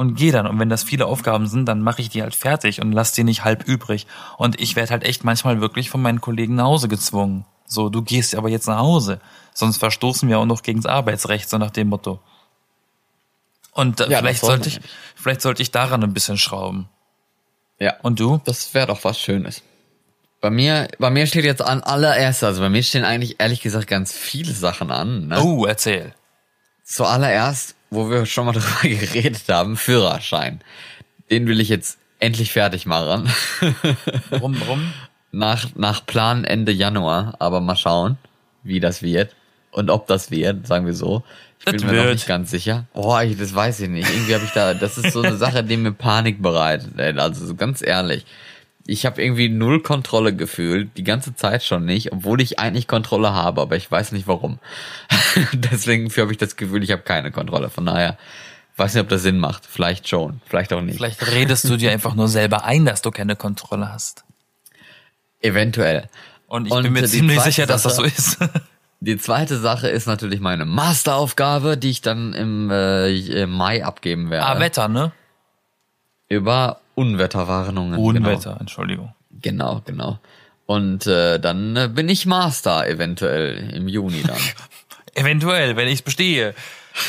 und 0.00 0.14
gehe 0.14 0.32
dann. 0.32 0.46
Und 0.46 0.58
wenn 0.58 0.70
das 0.70 0.82
viele 0.82 1.06
Aufgaben 1.06 1.46
sind, 1.46 1.66
dann 1.66 1.82
mache 1.82 2.00
ich 2.00 2.08
die 2.08 2.22
halt 2.22 2.34
fertig 2.34 2.80
und 2.80 2.92
lass 2.92 3.12
die 3.12 3.24
nicht 3.24 3.44
halb 3.44 3.64
übrig. 3.68 4.06
Und 4.38 4.58
ich 4.58 4.74
werde 4.74 4.92
halt 4.92 5.04
echt 5.04 5.24
manchmal 5.24 5.60
wirklich 5.60 5.90
von 5.90 6.00
meinen 6.00 6.22
Kollegen 6.22 6.54
nach 6.54 6.64
Hause 6.64 6.88
gezwungen. 6.88 7.44
So, 7.66 7.88
du 7.88 8.02
gehst 8.02 8.34
aber 8.34 8.48
jetzt 8.48 8.66
nach 8.66 8.78
Hause. 8.78 9.20
Sonst 9.52 9.76
verstoßen 9.76 10.28
wir 10.28 10.38
auch 10.38 10.46
noch 10.46 10.62
gegen 10.62 10.80
das 10.80 10.90
Arbeitsrecht, 10.90 11.48
so 11.48 11.58
nach 11.58 11.70
dem 11.70 11.88
Motto. 11.88 12.18
Und 13.72 14.00
äh, 14.00 14.10
Ja, 14.10 14.18
vielleicht 14.18 14.40
sollte 14.40 14.68
ich, 14.68 14.80
vielleicht 15.14 15.42
sollte 15.42 15.62
ich 15.62 15.70
daran 15.70 16.02
ein 16.02 16.14
bisschen 16.14 16.38
schrauben. 16.38 16.88
Ja. 17.78 17.94
Und 18.02 18.20
du? 18.20 18.40
Das 18.44 18.74
wäre 18.74 18.86
doch 18.86 19.04
was 19.04 19.20
Schönes. 19.20 19.62
Bei 20.40 20.50
mir, 20.50 20.88
bei 20.98 21.10
mir 21.10 21.26
steht 21.26 21.44
jetzt 21.44 21.60
an 21.62 21.82
allererst, 21.82 22.42
also 22.44 22.62
bei 22.62 22.70
mir 22.70 22.82
stehen 22.82 23.04
eigentlich 23.04 23.36
ehrlich 23.40 23.60
gesagt 23.60 23.86
ganz 23.86 24.12
viele 24.12 24.52
Sachen 24.52 24.90
an. 24.90 25.28
Ne? 25.28 25.42
Oh, 25.42 25.66
erzähl. 25.66 26.14
Zuallererst, 26.84 27.74
wo 27.90 28.10
wir 28.10 28.24
schon 28.26 28.46
mal 28.46 28.52
drüber 28.54 28.82
geredet 28.82 29.42
haben, 29.48 29.76
Führerschein. 29.76 30.60
Den 31.30 31.46
will 31.46 31.60
ich 31.60 31.68
jetzt 31.68 31.98
endlich 32.18 32.52
fertig 32.52 32.86
machen. 32.86 33.30
Warum, 34.30 34.58
warum? 34.60 34.92
nach, 35.32 35.66
nach 35.76 36.04
Plan 36.06 36.44
Ende 36.44 36.72
Januar, 36.72 37.34
aber 37.38 37.60
mal 37.60 37.76
schauen, 37.76 38.16
wie 38.62 38.80
das 38.80 39.02
wird. 39.02 39.34
Und 39.72 39.90
ob 39.90 40.06
das 40.06 40.30
wird, 40.30 40.66
sagen 40.66 40.86
wir 40.86 40.94
so. 40.94 41.22
Ich 41.60 41.66
Das 41.66 41.74
bin 41.76 41.86
mir 41.86 41.92
noch 41.98 42.04
wird. 42.04 42.14
nicht 42.14 42.26
ganz 42.26 42.50
sicher. 42.50 42.86
Oh, 42.94 43.16
ich, 43.20 43.38
das 43.38 43.54
weiß 43.54 43.80
ich 43.80 43.88
nicht. 43.88 44.08
Irgendwie 44.08 44.34
habe 44.34 44.44
ich 44.44 44.50
da, 44.50 44.74
das 44.74 44.98
ist 44.98 45.12
so 45.12 45.20
eine 45.22 45.36
Sache, 45.36 45.62
die 45.62 45.76
mir 45.76 45.92
Panik 45.92 46.42
bereitet. 46.42 46.98
ey. 46.98 47.16
Also 47.18 47.46
so 47.46 47.54
ganz 47.54 47.82
ehrlich. 47.82 48.24
Ich 48.90 49.06
habe 49.06 49.22
irgendwie 49.22 49.48
null 49.48 49.84
Kontrolle 49.84 50.34
gefühlt, 50.34 50.96
die 50.96 51.04
ganze 51.04 51.36
Zeit 51.36 51.62
schon 51.62 51.84
nicht, 51.84 52.12
obwohl 52.12 52.40
ich 52.40 52.58
eigentlich 52.58 52.88
Kontrolle 52.88 53.32
habe, 53.32 53.60
aber 53.60 53.76
ich 53.76 53.88
weiß 53.88 54.10
nicht 54.10 54.26
warum. 54.26 54.58
Deswegen 55.52 56.10
habe 56.10 56.32
ich 56.32 56.38
das 56.38 56.56
Gefühl, 56.56 56.82
ich 56.82 56.90
habe 56.90 57.02
keine 57.02 57.30
Kontrolle. 57.30 57.70
Von 57.70 57.86
daher 57.86 58.18
weiß 58.74 58.94
nicht, 58.94 59.02
ob 59.02 59.08
das 59.08 59.22
Sinn 59.22 59.38
macht. 59.38 59.64
Vielleicht 59.64 60.08
schon, 60.08 60.40
vielleicht 60.44 60.72
auch 60.72 60.80
nicht. 60.80 60.96
Vielleicht 60.96 61.24
redest 61.30 61.68
du 61.68 61.76
dir 61.76 61.92
einfach 61.92 62.16
nur 62.16 62.26
selber 62.26 62.64
ein, 62.64 62.84
dass 62.84 63.00
du 63.00 63.12
keine 63.12 63.36
Kontrolle 63.36 63.92
hast. 63.92 64.24
Eventuell. 65.40 66.08
Und 66.48 66.66
ich 66.66 66.72
Und 66.72 66.82
bin 66.82 66.94
mir 66.94 67.04
ziemlich 67.04 67.38
sicher, 67.42 67.66
dass 67.66 67.84
das 67.84 67.94
so 67.94 68.02
ist. 68.02 68.38
Die 68.98 69.18
zweite 69.18 69.56
Sache 69.60 69.86
ist 69.86 70.08
natürlich 70.08 70.40
meine 70.40 70.64
Masteraufgabe, 70.64 71.76
die 71.76 71.90
ich 71.90 72.00
dann 72.00 72.32
im, 72.32 72.72
äh, 72.72 73.42
im 73.42 73.52
Mai 73.52 73.84
abgeben 73.84 74.30
werde. 74.30 74.46
ah, 74.46 74.58
Wetter, 74.58 74.88
ne? 74.88 75.12
Über 76.28 76.80
Unwetterwarnungen. 76.94 77.98
Unwetter, 77.98 78.56
Entschuldigung. 78.60 79.14
Genau, 79.40 79.82
genau. 79.84 80.06
genau. 80.12 80.18
Und 80.66 81.06
äh, 81.06 81.38
dann 81.40 81.76
äh, 81.76 81.88
bin 81.92 82.08
ich 82.08 82.26
Master 82.26 82.86
eventuell 82.88 83.70
im 83.74 83.88
Juni 83.88 84.22
dann. 84.22 84.36
Eventuell, 85.14 85.74
wenn 85.76 85.88
ich 85.88 86.04
bestehe. 86.04 86.54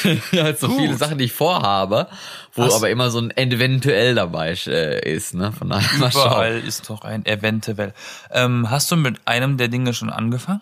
halt 0.34 0.60
so 0.60 0.68
Gut. 0.68 0.78
viele 0.78 0.96
Sachen, 0.96 1.18
die 1.20 1.26
ich 1.26 1.34
vorhabe, 1.34 2.08
wo 2.54 2.64
Hast- 2.64 2.76
aber 2.76 2.90
immer 2.90 3.12
so 3.12 3.20
ein 3.20 3.30
eventuell 3.36 4.16
dabei 4.16 4.56
äh, 4.66 5.14
ist, 5.14 5.34
ne? 5.36 5.52
Von 5.52 5.70
daher 5.70 5.98
mal 6.00 6.12
schauen. 6.12 6.26
Überall 6.26 6.58
ist 6.60 6.90
doch 6.90 7.04
ein 7.04 7.26
eventuell. 7.26 7.94
Ähm, 8.32 8.70
hast 8.72 8.90
du 8.92 8.96
mit 8.96 9.20
einem 9.26 9.58
der 9.58 9.68
Dinge 9.68 9.94
schon 9.94 10.10
angefangen? 10.10 10.62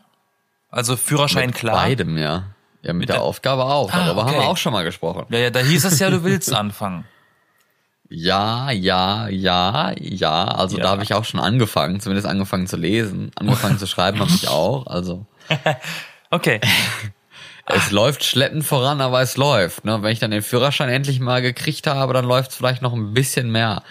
Also 0.70 0.98
Führerschein 0.98 1.48
Mit 1.48 1.56
klar. 1.56 1.76
Beidem, 1.78 2.18
ja. 2.18 2.44
Ja, 2.82 2.94
mit, 2.94 3.10
der, 3.10 3.18
der- 3.18 3.24
Aufgabe 3.24 3.64
auch. 3.66 3.92
Ah, 3.94 4.06
Darüber 4.06 4.24
haben 4.24 4.30
okay. 4.32 4.40
wir 4.40 4.48
auch 4.50 4.58
schon 4.58 4.74
mal 4.74 4.84
gesprochen. 4.84 5.26
Ja, 5.30 5.40
ja, 5.40 5.50
da 5.50 5.60
hieß 5.60 5.86
es 5.86 6.00
ja, 6.00 6.10
du 6.10 6.24
willst 6.24 6.54
anfangen. 6.54 7.06
Ja, 8.10 8.72
ja, 8.72 9.28
ja, 9.28 9.94
ja. 10.00 10.46
Also 10.46 10.78
Ja. 10.78 10.84
da 10.84 10.90
habe 10.90 11.04
ich 11.04 11.14
auch 11.14 11.26
schon 11.26 11.40
angefangen, 11.40 12.00
zumindest 12.00 12.28
angefangen 12.28 12.68
zu 12.68 12.76
lesen. 12.76 13.32
Angefangen 13.36 13.78
zu 13.78 13.86
schreiben 13.88 14.20
habe 14.20 14.32
ich 14.32 14.48
auch. 14.48 14.88
Also 14.88 15.26
Okay. 16.32 16.60
es 17.66 17.92
läuft 17.92 18.24
schleppend 18.24 18.66
voran, 18.66 19.02
aber 19.02 19.22
es 19.22 19.38
läuft. 19.38 19.86
Ne? 19.86 20.02
Wenn 20.02 20.12
ich 20.12 20.20
dann 20.20 20.32
den 20.32 20.42
Führerschein 20.42 20.90
endlich 20.90 21.20
mal 21.20 21.42
gekriegt 21.42 21.88
habe, 21.88 22.14
dann 22.14 22.26
läuft 22.26 22.52
es 22.52 22.58
vielleicht 22.58 22.82
noch 22.82 22.94
ein 22.94 23.14
bisschen 23.14 23.52
mehr. 23.52 23.84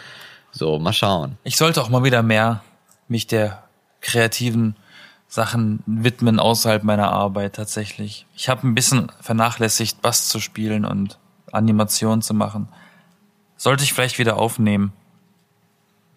So, 0.51 0.79
mal 0.79 0.93
schauen. 0.93 1.39
Ich 1.45 1.57
sollte 1.57 1.81
auch 1.83 1.89
mal 1.89 2.05
wieder 2.05 2.23
mehr 2.23 2.63
mich 3.07 3.27
der 3.27 3.63
kreativen 4.01 4.77
Sachen 5.29 5.83
widmen 5.87 6.41
außerhalb 6.41 6.83
meiner 6.83 7.13
Arbeit 7.13 7.55
tatsächlich. 7.57 8.27
Ich 8.35 8.49
habe 8.49 8.67
ein 8.67 8.75
bisschen 8.75 9.13
vernachlässigt, 9.21 10.01
Bass 10.01 10.29
zu 10.29 10.41
spielen 10.41 10.85
und 10.85 11.19
Animation 11.53 12.23
zu 12.23 12.35
machen. 12.35 12.69
Sollte 13.59 13.85
ich 13.85 13.93
vielleicht 13.93 14.19
wieder 14.19 14.39
aufnehmen. 14.39 14.93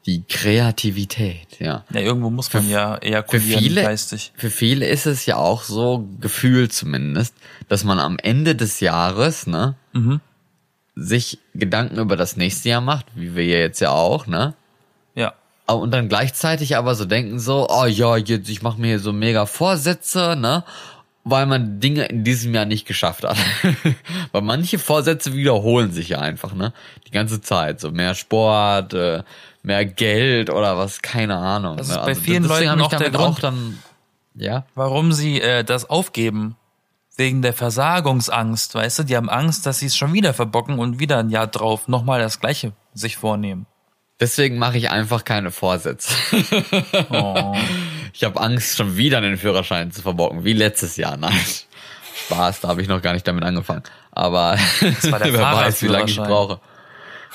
Die 0.06 0.24
Kreativität, 0.24 1.60
ja. 1.60 1.84
Ja, 1.92 2.00
irgendwo 2.00 2.30
muss 2.32 2.52
man 2.54 2.68
ja 2.70 2.96
Für 2.96 3.02
ejakulieren 3.04 3.62
viele, 3.64 3.84
geistig. 3.84 4.32
für 4.36 4.50
viele 4.50 4.88
ist 4.88 5.06
es 5.06 5.26
ja 5.28 5.36
auch 5.36 5.62
so, 5.64 6.08
gefühlt 6.20 6.74
zumindest, 6.74 7.36
dass 7.68 7.84
man 7.84 8.00
am 8.00 8.18
Ende 8.18 8.56
des 8.56 8.80
Jahres, 8.80 9.46
ne, 9.48 9.76
Mhm. 9.94 10.20
sich 10.96 11.38
Gedanken 11.54 12.00
über 12.00 12.16
das 12.16 12.36
nächste 12.36 12.70
Jahr 12.70 12.82
macht, 12.82 13.06
wie 13.16 13.36
wir 13.36 13.46
jetzt 13.46 13.80
ja 13.80 13.92
auch, 13.92 14.26
ne? 14.28 14.56
Ja. 15.14 15.34
Und 15.68 15.92
dann 15.92 16.10
gleichzeitig 16.10 16.76
aber 16.78 16.96
so 16.96 17.06
denken 17.06 17.40
so, 17.40 17.68
oh 17.70 17.86
ja, 17.86 18.18
jetzt, 18.18 18.50
ich 18.50 18.62
mache 18.64 18.82
mir 18.82 18.88
hier 18.88 19.00
so 19.00 19.14
mega 19.14 19.46
Vorsätze, 19.46 20.36
ne? 20.36 20.64
Weil 21.24 21.46
man 21.46 21.80
Dinge 21.80 22.06
in 22.06 22.24
diesem 22.24 22.54
Jahr 22.54 22.66
nicht 22.66 22.88
geschafft 22.88 23.24
hat. 23.24 23.38
Weil 24.32 24.42
manche 24.42 24.80
Vorsätze 24.80 25.34
wiederholen 25.36 25.92
sich 25.92 26.10
ja 26.10 26.20
einfach, 26.20 26.54
ne? 26.54 26.74
Die 27.08 27.12
ganze 27.12 27.42
Zeit. 27.42 27.80
So 27.80 27.92
mehr 27.92 28.16
Sport, 28.16 28.96
äh, 28.96 29.22
mehr 29.62 29.86
Geld 29.86 30.50
oder 30.50 30.78
was, 30.78 31.02
keine 31.02 31.38
Ahnung. 31.38 31.78
Das 31.78 31.90
ne? 31.90 31.96
ist 31.96 32.06
bei 32.06 32.16
vielen 32.16 32.44
deswegen 32.44 32.70
Leuten 32.70 32.82
auch 32.82 32.90
der 32.90 33.12
Grund. 33.12 33.36
auch 33.36 33.40
dann, 33.40 33.78
ja. 34.34 34.66
Warum 34.74 35.12
sie 35.12 35.40
äh, 35.40 35.64
das 35.64 35.90
aufgeben? 35.90 36.56
Wegen 37.18 37.44
der 37.44 37.54
Versagungsangst, 37.54 38.74
weißt 38.74 39.00
du? 39.00 39.04
Die 39.04 39.16
haben 39.16 39.30
Angst, 39.30 39.66
dass 39.68 39.80
sie 39.80 39.88
es 39.88 39.96
schon 39.96 40.14
wieder 40.14 40.34
verbocken 40.34 40.80
und 40.80 41.00
wieder 41.00 41.20
ein 41.20 41.30
Jahr 41.30 41.46
drauf 41.46 41.88
nochmal 41.88 42.20
das 42.20 42.40
Gleiche 42.40 42.72
sich 42.96 43.18
vornehmen. 43.18 43.68
Deswegen 44.20 44.58
mache 44.58 44.78
ich 44.78 44.90
einfach 44.90 45.24
keine 45.24 45.52
Vorsätze. 45.52 46.14
Oh. 47.12 47.56
Ich 48.14 48.24
habe 48.24 48.40
Angst, 48.40 48.78
schon 48.78 48.98
wieder 48.98 49.22
den 49.22 49.38
Führerschein 49.38 49.92
zu 49.92 50.02
verbocken, 50.02 50.44
wie 50.44 50.54
letztes 50.54 50.98
Jahr. 50.98 51.18
Nein, 51.18 51.40
Spaß, 52.26 52.62
da 52.62 52.68
habe 52.70 52.82
ich 52.82 52.88
noch 52.88 53.02
gar 53.02 53.14
nicht 53.14 53.28
damit 53.28 53.44
angefangen. 53.44 53.84
Aber 54.12 54.58
wer 54.80 55.34
weiß, 55.34 55.84
wie 55.84 55.88
lange 55.88 56.10
ich 56.10 56.18
brauche. 56.18 56.60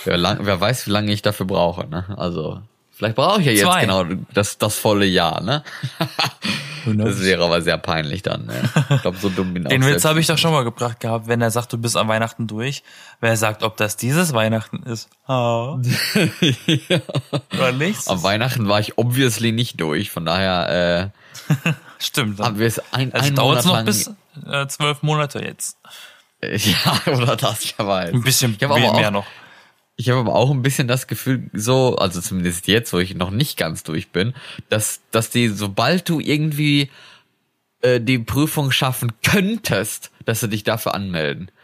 Wer, 0.05 0.17
lang, 0.19 0.39
wer 0.43 0.61
weiß, 0.61 0.87
wie 0.87 0.91
lange 0.91 1.13
ich 1.13 1.23
dafür 1.23 1.47
brauche. 1.47 1.87
Ne? 1.87 2.05
Also 2.17 2.61
vielleicht 2.97 3.17
brauche 3.17 3.41
ich 3.41 3.47
ja 3.47 3.53
jetzt 3.53 3.63
Zwei. 3.63 3.83
genau 3.83 4.05
das, 4.33 4.59
das 4.59 4.77
volle 4.77 5.07
Jahr. 5.07 5.43
Ne? 5.43 5.63
Das 6.95 7.21
wäre 7.21 7.45
aber 7.45 7.63
sehr 7.63 7.79
peinlich 7.79 8.23
dann. 8.23 8.47
Ne? 8.47 8.71
Ich 8.91 9.03
glaube, 9.03 9.19
so 9.19 9.29
dumm 9.29 9.53
bin 9.53 9.65
Den 9.65 9.83
auch 9.83 9.89
Witz 9.89 10.05
habe 10.05 10.21
ich 10.21 10.29
doch 10.29 10.39
schon 10.39 10.53
mal 10.53 10.63
gebracht 10.63 11.01
gehabt, 11.01 11.27
wenn 11.27 11.41
er 11.41 11.51
sagt, 11.51 11.73
du 11.73 11.79
bist 11.79 11.97
an 11.97 12.07
Weihnachten 12.07 12.47
durch. 12.47 12.85
Wer 13.21 13.37
sagt, 13.37 13.65
ob 13.65 13.77
das 13.77 13.97
dieses 13.97 14.33
Weihnachten 14.35 14.85
ist? 14.85 15.09
Ah. 15.29 15.81
Oder 17.53 17.73
nichts? 17.73 18.07
Am 18.07 18.23
Weihnachten 18.23 18.69
war 18.69 18.79
ich 18.79 18.97
obviously 18.99 19.51
nicht 19.51 19.81
durch, 19.81 20.11
von 20.13 20.25
daher 20.25 21.11
Stimmt. 21.99 22.39
äh, 22.39 22.45
haben 22.45 22.61
wir 22.61 22.69
es 22.69 22.81
ein, 22.93 23.13
Also 23.13 23.27
ein 23.27 23.35
dauert 23.35 23.65
noch 23.65 23.85
bis 23.85 24.13
äh, 24.49 24.69
zwölf 24.69 25.03
Monate 25.03 25.41
jetzt. 25.45 25.79
Ja, 26.41 27.13
oder 27.13 27.35
das, 27.35 27.63
ich 27.63 27.77
weiß. 27.77 28.13
Ein 28.15 28.23
bisschen 28.23 28.55
ich 28.57 28.63
habe 28.63 28.75
aber 28.75 28.93
mehr 28.93 29.09
auch, 29.09 29.13
noch. 29.13 29.27
Ich 29.97 30.11
habe 30.11 30.21
aber 30.21 30.35
auch 30.35 30.51
ein 30.51 30.63
bisschen 30.63 30.89
das 30.89 31.07
Gefühl, 31.07 31.51
so, 31.55 31.97
also 31.97 32.21
zumindest 32.21 32.67
jetzt, 32.67 32.93
wo 32.93 32.99
ich 32.99 33.15
noch 33.15 33.31
nicht 33.31 33.57
ganz 33.57 33.83
durch 33.83 34.11
bin, 34.11 34.35
dass, 34.69 35.01
dass 35.11 35.31
die, 35.31 35.49
sobald 35.49 36.09
du 36.09 36.21
irgendwie 36.21 36.91
äh, 37.81 38.01
die 38.01 38.19
Prüfung 38.19 38.71
schaffen 38.71 39.13
könntest, 39.23 40.11
dass 40.27 40.41
sie 40.41 40.49
dich 40.49 40.65
dafür 40.65 40.95
anmelden. 40.95 41.51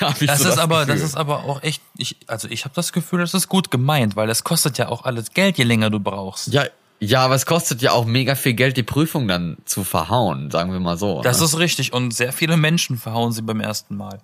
Das 0.00 0.40
so 0.40 0.48
ist 0.48 0.58
aber, 0.58 0.80
Gefühl. 0.80 0.94
das 0.94 1.04
ist 1.04 1.16
aber 1.16 1.44
auch 1.44 1.62
echt, 1.62 1.82
ich, 1.98 2.16
also 2.26 2.48
ich 2.48 2.64
habe 2.64 2.74
das 2.74 2.92
Gefühl, 2.92 3.20
das 3.20 3.34
ist 3.34 3.48
gut 3.48 3.70
gemeint, 3.70 4.16
weil 4.16 4.26
das 4.26 4.44
kostet 4.44 4.78
ja 4.78 4.88
auch 4.88 5.04
alles 5.04 5.32
Geld, 5.32 5.58
je 5.58 5.64
länger 5.64 5.90
du 5.90 6.00
brauchst. 6.00 6.52
Ja, 6.52 6.66
ja, 7.00 7.24
aber 7.24 7.34
es 7.34 7.46
kostet 7.46 7.82
ja 7.82 7.90
auch 7.90 8.04
mega 8.04 8.36
viel 8.36 8.54
Geld, 8.54 8.76
die 8.76 8.84
Prüfung 8.84 9.26
dann 9.26 9.56
zu 9.64 9.82
verhauen, 9.82 10.52
sagen 10.52 10.72
wir 10.72 10.78
mal 10.78 10.96
so. 10.96 11.20
Das 11.20 11.40
ne? 11.40 11.46
ist 11.46 11.58
richtig 11.58 11.92
und 11.92 12.14
sehr 12.14 12.32
viele 12.32 12.56
Menschen 12.56 12.96
verhauen 12.96 13.32
sie 13.32 13.42
beim 13.42 13.60
ersten 13.60 13.96
Mal. 13.96 14.20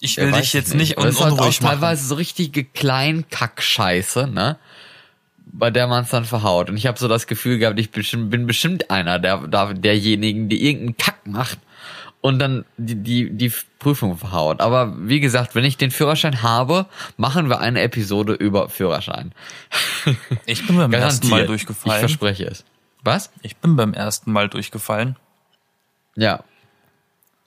Ich 0.00 0.16
will 0.18 0.32
dich 0.32 0.40
ich 0.42 0.52
jetzt 0.52 0.74
nicht 0.74 0.98
Aber 0.98 1.06
un 1.06 1.12
ist 1.12 1.20
halt 1.22 1.32
unruhig 1.32 1.60
machen. 1.60 1.72
teilweise 1.72 2.06
so 2.06 2.14
richtige 2.16 2.64
Kleinkack-Scheiße, 2.64 4.26
ne? 4.26 4.58
Bei 5.46 5.70
der 5.70 5.86
man 5.86 6.04
es 6.04 6.10
dann 6.10 6.24
verhaut. 6.24 6.68
Und 6.68 6.76
ich 6.76 6.86
habe 6.86 6.98
so 6.98 7.06
das 7.08 7.26
Gefühl 7.26 7.58
gehabt, 7.58 7.78
ich 7.78 7.90
bestimmt, 7.90 8.30
bin 8.30 8.46
bestimmt 8.46 8.90
einer 8.90 9.18
der, 9.18 9.46
der, 9.46 9.74
derjenigen, 9.74 10.48
die 10.48 10.66
irgendeinen 10.66 10.96
Kack 10.96 11.26
macht 11.26 11.58
und 12.20 12.38
dann 12.38 12.64
die, 12.76 12.96
die, 12.96 13.30
die 13.30 13.52
Prüfung 13.78 14.16
verhaut. 14.18 14.60
Aber 14.60 14.94
wie 14.98 15.20
gesagt, 15.20 15.54
wenn 15.54 15.64
ich 15.64 15.76
den 15.76 15.90
Führerschein 15.90 16.42
habe, 16.42 16.86
machen 17.16 17.48
wir 17.48 17.60
eine 17.60 17.82
Episode 17.82 18.32
über 18.34 18.68
Führerschein. 18.68 19.32
Ich 20.46 20.66
bin 20.66 20.76
beim 20.76 20.92
ersten 20.92 21.28
Mal 21.28 21.42
Ich 21.42 21.46
durchgefallen. 21.46 22.00
verspreche 22.00 22.44
es. 22.46 22.64
Was? 23.02 23.30
Ich 23.42 23.56
bin 23.56 23.76
beim 23.76 23.94
ersten 23.94 24.32
Mal 24.32 24.48
durchgefallen. 24.48 25.16
Ja. 26.16 26.42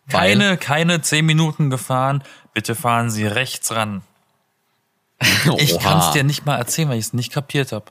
Weil- 0.10 0.32
Keine, 0.38 0.58
keine 0.58 1.02
zehn 1.02 1.26
Minuten 1.26 1.70
gefahren. 1.70 2.24
Bitte 2.54 2.76
fahren 2.76 3.10
Sie 3.10 3.26
rechts 3.28 3.72
ran. 3.74 4.02
Ich 5.58 5.80
kann 5.80 6.00
es 6.00 6.12
dir 6.12 6.24
nicht 6.24 6.46
mal 6.46 6.58
erzählen, 6.58 6.90
weil 6.90 6.98
ich 7.00 7.06
es 7.08 7.14
nicht 7.14 7.32
kapiert 7.34 7.72
habe. 7.72 7.86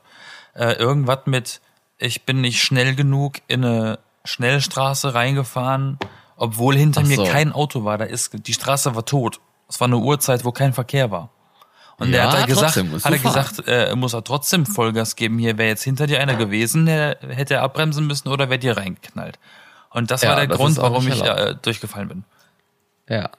Äh, 0.55 0.73
irgendwas 0.73 1.19
mit, 1.25 1.61
ich 1.97 2.23
bin 2.25 2.41
nicht 2.41 2.61
schnell 2.63 2.95
genug 2.95 3.35
in 3.47 3.63
eine 3.65 3.99
Schnellstraße 4.25 5.13
reingefahren, 5.13 5.97
obwohl 6.35 6.75
hinter 6.75 7.01
Ach 7.03 7.07
mir 7.07 7.15
so. 7.17 7.25
kein 7.25 7.51
Auto 7.51 7.83
war. 7.83 7.97
Da 7.97 8.05
ist 8.05 8.31
die 8.47 8.53
Straße 8.53 8.95
war 8.95 9.05
tot. 9.05 9.39
Es 9.69 9.79
war 9.79 9.87
eine 9.87 9.97
Uhrzeit, 9.97 10.45
wo 10.45 10.51
kein 10.51 10.73
Verkehr 10.73 11.11
war. 11.11 11.29
Und 11.97 12.11
der 12.11 12.23
Ja, 12.25 12.31
hat 12.31 12.39
er 12.41 12.45
gesagt, 12.47 12.75
hat 12.75 13.11
er 13.11 13.17
gesagt, 13.17 13.63
äh, 13.67 13.95
muss 13.95 14.13
er 14.13 14.23
trotzdem 14.23 14.65
Vollgas 14.65 15.15
geben. 15.15 15.39
Hier 15.39 15.57
wäre 15.57 15.69
jetzt 15.69 15.83
hinter 15.83 16.05
dir 16.07 16.21
einer 16.21 16.35
gewesen, 16.35 16.85
der 16.85 17.17
hätte 17.27 17.55
er 17.55 17.63
abbremsen 17.63 18.05
müssen 18.05 18.27
oder 18.29 18.49
wäre 18.49 18.59
dir 18.59 18.77
reingeknallt. 18.77 19.39
Und 19.91 20.11
das 20.11 20.21
Ja, 20.21 20.29
war 20.29 20.35
der 20.37 20.47
das 20.47 20.57
Grund, 20.57 20.77
warum 20.77 21.07
ich 21.07 21.21
äh, 21.23 21.55
durchgefallen 21.61 22.07
bin. 22.07 22.23
Ja. 23.09 23.29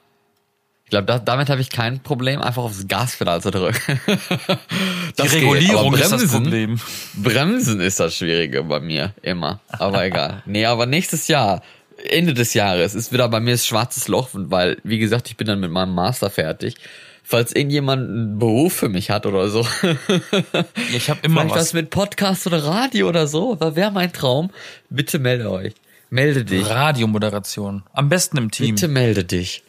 Ich 0.85 0.89
glaube, 0.91 1.05
da, 1.05 1.19
damit 1.19 1.49
habe 1.51 1.61
ich 1.61 1.69
kein 1.69 1.99
Problem, 2.01 2.41
einfach 2.41 2.63
aufs 2.63 2.87
Gaspedal 2.87 3.41
zu 3.43 3.51
drücken. 3.51 3.99
Die 5.21 5.27
Regulierung 5.27 5.87
aber 5.93 5.99
ist 6.03 6.11
das 6.11 6.21
Bremsen- 6.21 6.43
Problem. 6.43 6.79
Bremsen 7.15 7.79
ist 7.79 7.99
das 7.99 8.15
Schwierige 8.15 8.63
bei 8.63 8.79
mir, 8.79 9.13
immer. 9.21 9.59
Aber 9.67 10.03
egal. 10.03 10.41
Nee, 10.47 10.65
aber 10.65 10.87
nächstes 10.87 11.27
Jahr, 11.27 11.61
Ende 12.09 12.33
des 12.33 12.55
Jahres, 12.55 12.95
ist 12.95 13.13
wieder 13.13 13.29
bei 13.29 13.39
mir 13.39 13.51
das 13.51 13.67
schwarzes 13.67 14.07
Loch, 14.07 14.29
weil, 14.33 14.77
wie 14.83 14.97
gesagt, 14.97 15.29
ich 15.29 15.37
bin 15.37 15.45
dann 15.45 15.59
mit 15.59 15.69
meinem 15.69 15.93
Master 15.93 16.31
fertig. 16.31 16.75
Falls 17.23 17.53
irgendjemand 17.53 18.09
einen 18.09 18.39
Beruf 18.39 18.73
für 18.73 18.89
mich 18.89 19.11
hat 19.11 19.27
oder 19.27 19.49
so, 19.49 19.61
Ich 20.95 21.11
habe 21.11 21.19
immer 21.21 21.41
vielleicht 21.41 21.55
was 21.55 21.61
was. 21.67 21.73
mit 21.73 21.91
Podcast 21.91 22.47
oder 22.47 22.63
Radio 22.63 23.07
oder 23.07 23.27
so, 23.27 23.59
wäre 23.59 23.91
mein 23.91 24.11
Traum. 24.11 24.49
Bitte 24.89 25.19
melde 25.19 25.51
euch. 25.51 25.73
Melde 26.09 26.43
dich. 26.45 26.67
Radiomoderation. 26.67 27.83
Am 27.93 28.09
besten 28.09 28.37
im 28.37 28.51
Team. 28.51 28.75
Bitte 28.75 28.87
melde 28.87 29.23
dich. 29.23 29.63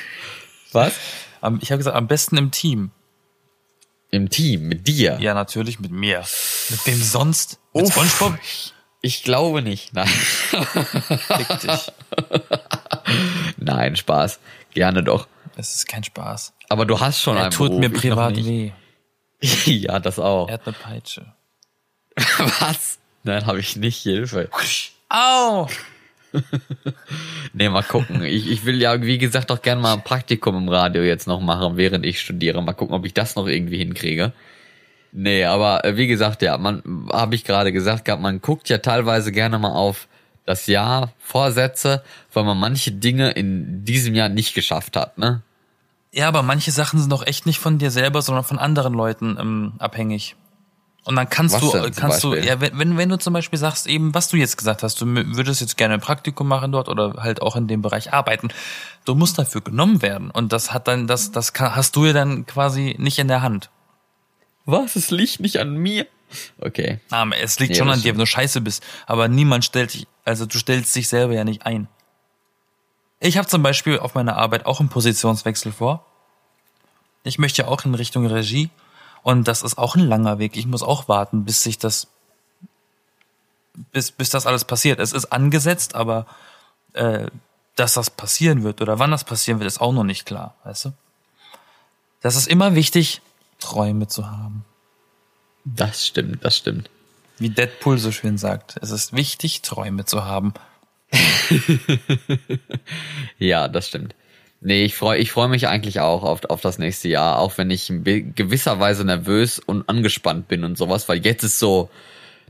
was? 0.72 0.94
Ich 1.60 1.70
habe 1.70 1.78
gesagt, 1.78 1.96
am 1.96 2.06
besten 2.08 2.36
im 2.36 2.50
Team. 2.50 2.90
Im 4.10 4.28
Team, 4.28 4.68
mit 4.68 4.88
dir. 4.88 5.18
Ja, 5.20 5.34
natürlich 5.34 5.78
mit 5.78 5.92
mir. 5.92 6.24
Mit 6.68 6.86
wem 6.86 7.00
sonst? 7.00 7.60
Mit 7.72 7.84
Uff. 7.84 7.92
SpongeBob? 7.92 8.38
Ich 9.02 9.22
glaube 9.22 9.62
nicht. 9.62 9.94
Nein. 9.94 10.08
Fick 10.08 11.60
dich. 11.60 11.92
Nein, 13.56 13.96
Spaß. 13.96 14.40
Gerne 14.74 15.02
doch. 15.02 15.28
Es 15.56 15.74
ist 15.74 15.88
kein 15.88 16.04
Spaß. 16.04 16.52
Aber 16.68 16.84
du 16.86 17.00
hast 17.00 17.22
schon 17.22 17.36
Er 17.36 17.44
einen 17.44 17.52
tut 17.52 17.68
Beruf, 17.68 17.80
mir 17.80 17.90
privat 17.90 18.36
weh. 18.36 18.72
ja, 19.64 20.00
das 20.00 20.18
auch. 20.18 20.48
Er 20.48 20.54
hat 20.54 20.66
eine 20.66 20.76
Peitsche. 20.76 21.32
Was? 22.60 22.98
Nein, 23.22 23.46
habe 23.46 23.60
ich 23.60 23.76
nicht. 23.76 24.02
Hilfe. 24.02 24.48
Au! 25.10 25.68
Nee, 27.52 27.68
mal 27.68 27.82
gucken. 27.82 28.22
Ich, 28.22 28.48
ich 28.48 28.64
will 28.64 28.80
ja, 28.80 29.02
wie 29.02 29.18
gesagt, 29.18 29.50
doch 29.50 29.60
gerne 29.60 29.80
mal 29.82 29.94
ein 29.94 30.04
Praktikum 30.04 30.56
im 30.56 30.68
Radio 30.68 31.02
jetzt 31.02 31.26
noch 31.26 31.40
machen, 31.40 31.76
während 31.76 32.06
ich 32.06 32.20
studiere. 32.20 32.62
Mal 32.62 32.74
gucken, 32.74 32.94
ob 32.94 33.04
ich 33.04 33.12
das 33.12 33.34
noch 33.34 33.48
irgendwie 33.48 33.78
hinkriege. 33.78 34.32
Nee, 35.12 35.44
aber 35.44 35.84
äh, 35.84 35.96
wie 35.96 36.06
gesagt, 36.06 36.42
ja, 36.42 36.56
man, 36.56 37.08
habe 37.12 37.34
ich 37.34 37.44
gerade 37.44 37.72
gesagt 37.72 38.04
gehabt, 38.04 38.22
man 38.22 38.40
guckt 38.40 38.68
ja 38.68 38.78
teilweise 38.78 39.32
gerne 39.32 39.58
mal 39.58 39.72
auf 39.72 40.06
das 40.46 40.68
Jahr 40.68 41.12
Vorsätze, 41.18 42.04
weil 42.32 42.44
man 42.44 42.58
manche 42.58 42.92
Dinge 42.92 43.32
in 43.32 43.84
diesem 43.84 44.14
Jahr 44.14 44.28
nicht 44.28 44.54
geschafft 44.54 44.96
hat, 44.96 45.18
ne? 45.18 45.42
Ja, 46.12 46.28
aber 46.28 46.42
manche 46.42 46.70
Sachen 46.72 46.98
sind 46.98 47.10
doch 47.10 47.26
echt 47.26 47.46
nicht 47.46 47.58
von 47.58 47.78
dir 47.78 47.90
selber, 47.90 48.22
sondern 48.22 48.44
von 48.44 48.58
anderen 48.58 48.94
Leuten 48.94 49.36
ähm, 49.40 49.72
abhängig. 49.78 50.36
Und 51.04 51.16
dann 51.16 51.28
kannst 51.28 51.54
Was 51.54 51.60
du, 51.62 51.72
denn 51.72 51.94
kannst 51.94 52.22
du, 52.22 52.34
ja, 52.34 52.60
wenn, 52.60 52.96
wenn, 52.98 53.08
du 53.08 53.18
zum 53.18 53.32
Beispiel 53.32 53.58
sagst, 53.58 53.86
eben, 53.86 54.14
was 54.14 54.28
du 54.28 54.36
jetzt 54.36 54.58
gesagt 54.58 54.82
hast, 54.82 55.00
du 55.00 55.06
würdest 55.06 55.62
jetzt 55.62 55.76
gerne 55.78 55.94
ein 55.94 56.00
Praktikum 56.00 56.46
machen 56.46 56.72
dort 56.72 56.88
oder 56.88 57.14
halt 57.22 57.40
auch 57.40 57.56
in 57.56 57.68
dem 57.68 57.80
Bereich 57.80 58.12
arbeiten, 58.12 58.48
du 59.06 59.14
musst 59.14 59.38
dafür 59.38 59.62
genommen 59.62 60.02
werden. 60.02 60.30
Und 60.30 60.52
das 60.52 60.72
hat 60.72 60.88
dann, 60.88 61.06
das, 61.06 61.32
das 61.32 61.54
kann, 61.54 61.74
hast 61.74 61.96
du 61.96 62.04
ja 62.04 62.12
dann 62.12 62.44
quasi 62.44 62.96
nicht 62.98 63.18
in 63.18 63.28
der 63.28 63.40
Hand. 63.40 63.70
Was? 64.66 64.94
Es 64.94 65.10
liegt 65.10 65.40
nicht 65.40 65.58
an 65.58 65.74
mir. 65.74 66.06
Okay. 66.60 67.00
Ah, 67.10 67.26
es 67.40 67.58
liegt 67.58 67.72
Nee, 67.72 67.78
schon 67.78 67.90
an 67.90 68.02
dir, 68.02 68.12
wenn 68.12 68.20
du 68.20 68.26
scheiße 68.26 68.60
bist. 68.60 68.82
Aber 69.06 69.26
niemand 69.26 69.64
stellt 69.64 69.94
dich, 69.94 70.06
also 70.24 70.46
du 70.46 70.58
stellst 70.58 70.94
dich 70.94 71.08
selber 71.08 71.32
ja 71.32 71.44
nicht 71.44 71.64
ein. 71.66 71.88
Ich 73.20 73.36
habe 73.36 73.48
zum 73.48 73.62
Beispiel 73.62 73.98
auf 73.98 74.14
meiner 74.14 74.36
Arbeit 74.36 74.66
auch 74.66 74.80
einen 74.80 74.88
Positionswechsel 74.88 75.72
vor. 75.72 76.06
Ich 77.22 77.38
möchte 77.38 77.62
ja 77.62 77.68
auch 77.68 77.84
in 77.84 77.94
Richtung 77.94 78.26
Regie. 78.26 78.70
Und 79.22 79.48
das 79.48 79.62
ist 79.62 79.78
auch 79.78 79.96
ein 79.96 80.06
langer 80.06 80.38
Weg. 80.38 80.56
Ich 80.56 80.66
muss 80.66 80.82
auch 80.82 81.08
warten, 81.08 81.44
bis 81.44 81.62
sich 81.62 81.78
das, 81.78 82.08
bis, 83.92 84.10
bis 84.12 84.30
das 84.30 84.46
alles 84.46 84.64
passiert. 84.64 84.98
Es 84.98 85.12
ist 85.12 85.26
angesetzt, 85.26 85.94
aber 85.94 86.26
äh, 86.94 87.26
dass 87.76 87.94
das 87.94 88.10
passieren 88.10 88.62
wird 88.62 88.80
oder 88.80 88.98
wann 88.98 89.10
das 89.10 89.24
passieren 89.24 89.60
wird, 89.60 89.68
ist 89.68 89.80
auch 89.80 89.92
noch 89.92 90.04
nicht 90.04 90.26
klar, 90.26 90.54
weißt 90.64 90.86
du? 90.86 90.92
Das 92.20 92.36
ist 92.36 92.48
immer 92.48 92.74
wichtig, 92.74 93.22
Träume 93.58 94.06
zu 94.08 94.30
haben. 94.30 94.64
Das 95.64 96.06
stimmt, 96.06 96.44
das 96.44 96.56
stimmt. 96.56 96.90
Wie 97.38 97.48
Deadpool 97.48 97.98
so 97.98 98.12
schön 98.12 98.36
sagt, 98.36 98.76
es 98.82 98.90
ist 98.90 99.14
wichtig, 99.14 99.62
Träume 99.62 100.04
zu 100.04 100.24
haben. 100.24 100.52
Ja, 103.38 103.68
das 103.68 103.88
stimmt. 103.88 104.14
Nee, 104.62 104.84
ich 104.84 104.94
freue 104.94 105.18
ich 105.18 105.32
freu 105.32 105.48
mich 105.48 105.68
eigentlich 105.68 106.00
auch 106.00 106.22
auf, 106.22 106.44
auf 106.44 106.60
das 106.60 106.78
nächste 106.78 107.08
Jahr, 107.08 107.38
auch 107.38 107.56
wenn 107.56 107.70
ich 107.70 107.88
in 107.88 108.04
be- 108.04 108.20
gewisser 108.22 108.78
Weise 108.78 109.04
nervös 109.04 109.58
und 109.58 109.88
angespannt 109.88 110.48
bin 110.48 110.64
und 110.64 110.76
sowas, 110.76 111.08
weil 111.08 111.24
jetzt 111.24 111.44
ist 111.44 111.58
so, 111.58 111.88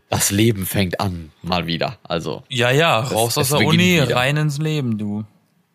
das 0.08 0.32
Leben 0.32 0.66
fängt 0.66 0.98
an, 0.98 1.30
mal 1.42 1.66
wieder. 1.68 1.98
Also, 2.02 2.42
Ja, 2.48 2.70
ja, 2.72 2.98
raus 2.98 3.38
aus 3.38 3.50
der 3.50 3.60
Uni, 3.60 4.02
wieder. 4.02 4.16
rein 4.16 4.36
ins 4.38 4.58
Leben, 4.58 4.98
du. 4.98 5.24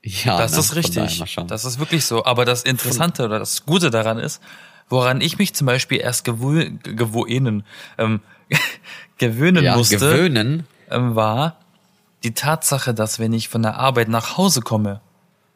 ja, 0.03 0.37
Das 0.37 0.51
ne, 0.51 0.59
ist 0.59 0.75
richtig. 0.75 1.23
Das 1.47 1.63
ist 1.63 1.79
wirklich 1.79 2.05
so. 2.05 2.25
Aber 2.25 2.43
das 2.43 2.63
Interessante 2.63 3.23
oder 3.23 3.39
das 3.39 3.65
Gute 3.65 3.89
daran 3.89 4.19
ist, 4.19 4.41
woran 4.89 5.21
ich 5.21 5.37
mich 5.37 5.53
zum 5.55 5.67
Beispiel 5.67 5.99
erst 6.01 6.25
gewö 6.25 6.69
gewöhnen, 6.83 7.63
ähm, 7.97 8.19
gewöhnen 9.17 9.63
ja, 9.63 9.77
musste, 9.77 9.97
gewöhnen. 9.97 10.67
ähm, 10.91 11.15
war 11.15 11.55
die 12.23 12.33
Tatsache, 12.33 12.93
dass 12.93 13.19
wenn 13.19 13.31
ich 13.33 13.47
von 13.47 13.61
der 13.61 13.77
Arbeit 13.77 14.09
nach 14.09 14.35
Hause 14.37 14.59
komme, 14.61 14.99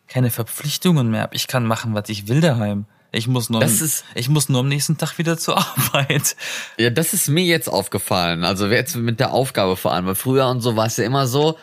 keine 0.10 0.30
Verpflichtungen 0.32 1.10
mehr 1.12 1.22
habe. 1.22 1.36
Ich 1.36 1.48
kann 1.48 1.66
machen, 1.66 1.94
was 1.94 2.10
ich 2.10 2.28
will 2.28 2.42
daheim. 2.42 2.86
Ich 3.12 3.28
muss 3.28 3.50
nur, 3.50 3.60
Das 3.62 3.80
am- 3.80 3.86
ist- 3.86 4.06
ich 4.16 4.30
muss 4.30 4.50
nur 4.50 4.60
am 4.60 4.68
nächsten 4.68 4.98
Tag 4.98 5.18
wieder 5.18 5.38
zur 5.38 5.58
Arbeit. 5.78 6.36
Ja, 6.78 6.90
das 6.90 7.14
ist 7.14 7.28
mir 7.30 7.44
jetzt 7.44 7.68
aufgefallen. 7.68 8.44
Also 8.44 8.68
jetzt 8.68 8.96
mit 8.96 9.20
der 9.20 9.32
Aufgabe 9.34 9.76
vor 9.78 9.94
allem. 9.94 10.06
Weil 10.06 10.16
früher 10.16 10.48
und 10.48 10.62
so 10.62 10.76
war 10.76 10.86
es 10.88 10.98
ja 10.98 11.06
immer 11.06 11.26
so, 11.26 11.58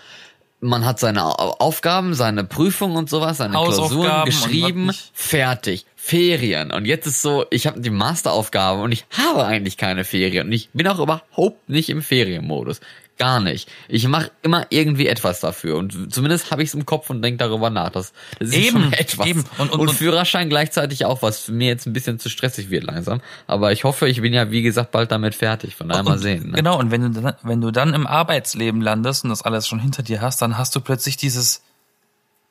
man 0.60 0.84
hat 0.84 0.98
seine 0.98 1.24
Au- 1.24 1.56
Aufgaben, 1.58 2.14
seine 2.14 2.42
Prüfungen 2.42 2.96
und 2.96 3.08
sowas, 3.10 3.36
seine 3.36 3.52
Klausuren 3.52 4.24
geschrieben, 4.24 4.90
fertig. 5.12 5.86
Ferien. 5.94 6.72
Und 6.72 6.84
jetzt 6.84 7.06
ist 7.06 7.20
so, 7.22 7.46
ich 7.50 7.66
habe 7.66 7.80
die 7.80 7.90
Masteraufgabe 7.90 8.80
und 8.80 8.92
ich 8.92 9.04
habe 9.16 9.44
eigentlich 9.44 9.76
keine 9.76 10.04
Ferien. 10.04 10.46
Und 10.46 10.52
ich 10.52 10.70
bin 10.72 10.86
auch 10.88 10.98
überhaupt 11.00 11.68
nicht 11.68 11.88
im 11.90 12.00
Ferienmodus. 12.02 12.80
Gar 13.18 13.40
nicht. 13.40 13.70
Ich 13.88 14.06
mache 14.08 14.30
immer 14.42 14.66
irgendwie 14.68 15.06
etwas 15.06 15.40
dafür. 15.40 15.78
Und 15.78 16.12
zumindest 16.12 16.50
habe 16.50 16.62
ich 16.62 16.68
es 16.68 16.74
im 16.74 16.84
Kopf 16.84 17.08
und 17.08 17.22
denke 17.22 17.38
darüber 17.38 17.70
nach. 17.70 17.88
Das, 17.88 18.12
das 18.38 18.48
ist 18.50 18.54
Eben, 18.54 18.82
schon 18.82 18.92
etwas. 18.92 19.26
eben. 19.26 19.44
Und, 19.56 19.72
Und- 19.72 19.80
und- 19.80 19.92
Führerschein 19.94 20.50
gleichzeitig 20.50 21.06
auch, 21.06 21.22
was 21.22 21.40
für 21.40 21.52
mir 21.52 21.68
jetzt 21.68 21.86
ein 21.86 21.94
bisschen 21.94 22.18
zu 22.18 22.28
stressig 22.28 22.68
wird 22.68 22.84
langsam. 22.84 23.22
Aber 23.46 23.72
ich 23.72 23.84
hoffe, 23.84 24.06
ich 24.06 24.20
bin 24.20 24.34
ja, 24.34 24.50
wie 24.50 24.60
gesagt, 24.60 24.90
bald 24.90 25.10
damit 25.12 25.34
fertig. 25.34 25.76
Von 25.76 25.88
daher 25.88 26.02
mal 26.02 26.18
sehen. 26.18 26.50
Ne? 26.50 26.56
Genau, 26.56 26.78
und 26.78 26.90
wenn 26.90 27.10
du, 27.10 27.20
dann, 27.22 27.34
wenn 27.42 27.60
du 27.62 27.70
dann 27.70 27.94
im 27.94 28.06
Arbeitsleben 28.06 28.82
landest 28.82 29.24
und 29.24 29.30
das 29.30 29.40
alles 29.40 29.66
schon 29.66 29.80
hinter 29.80 30.02
dir 30.02 30.20
hast, 30.20 30.42
dann 30.42 30.58
hast 30.58 30.76
du 30.76 30.80
plötzlich 30.82 31.16
dieses, 31.16 31.62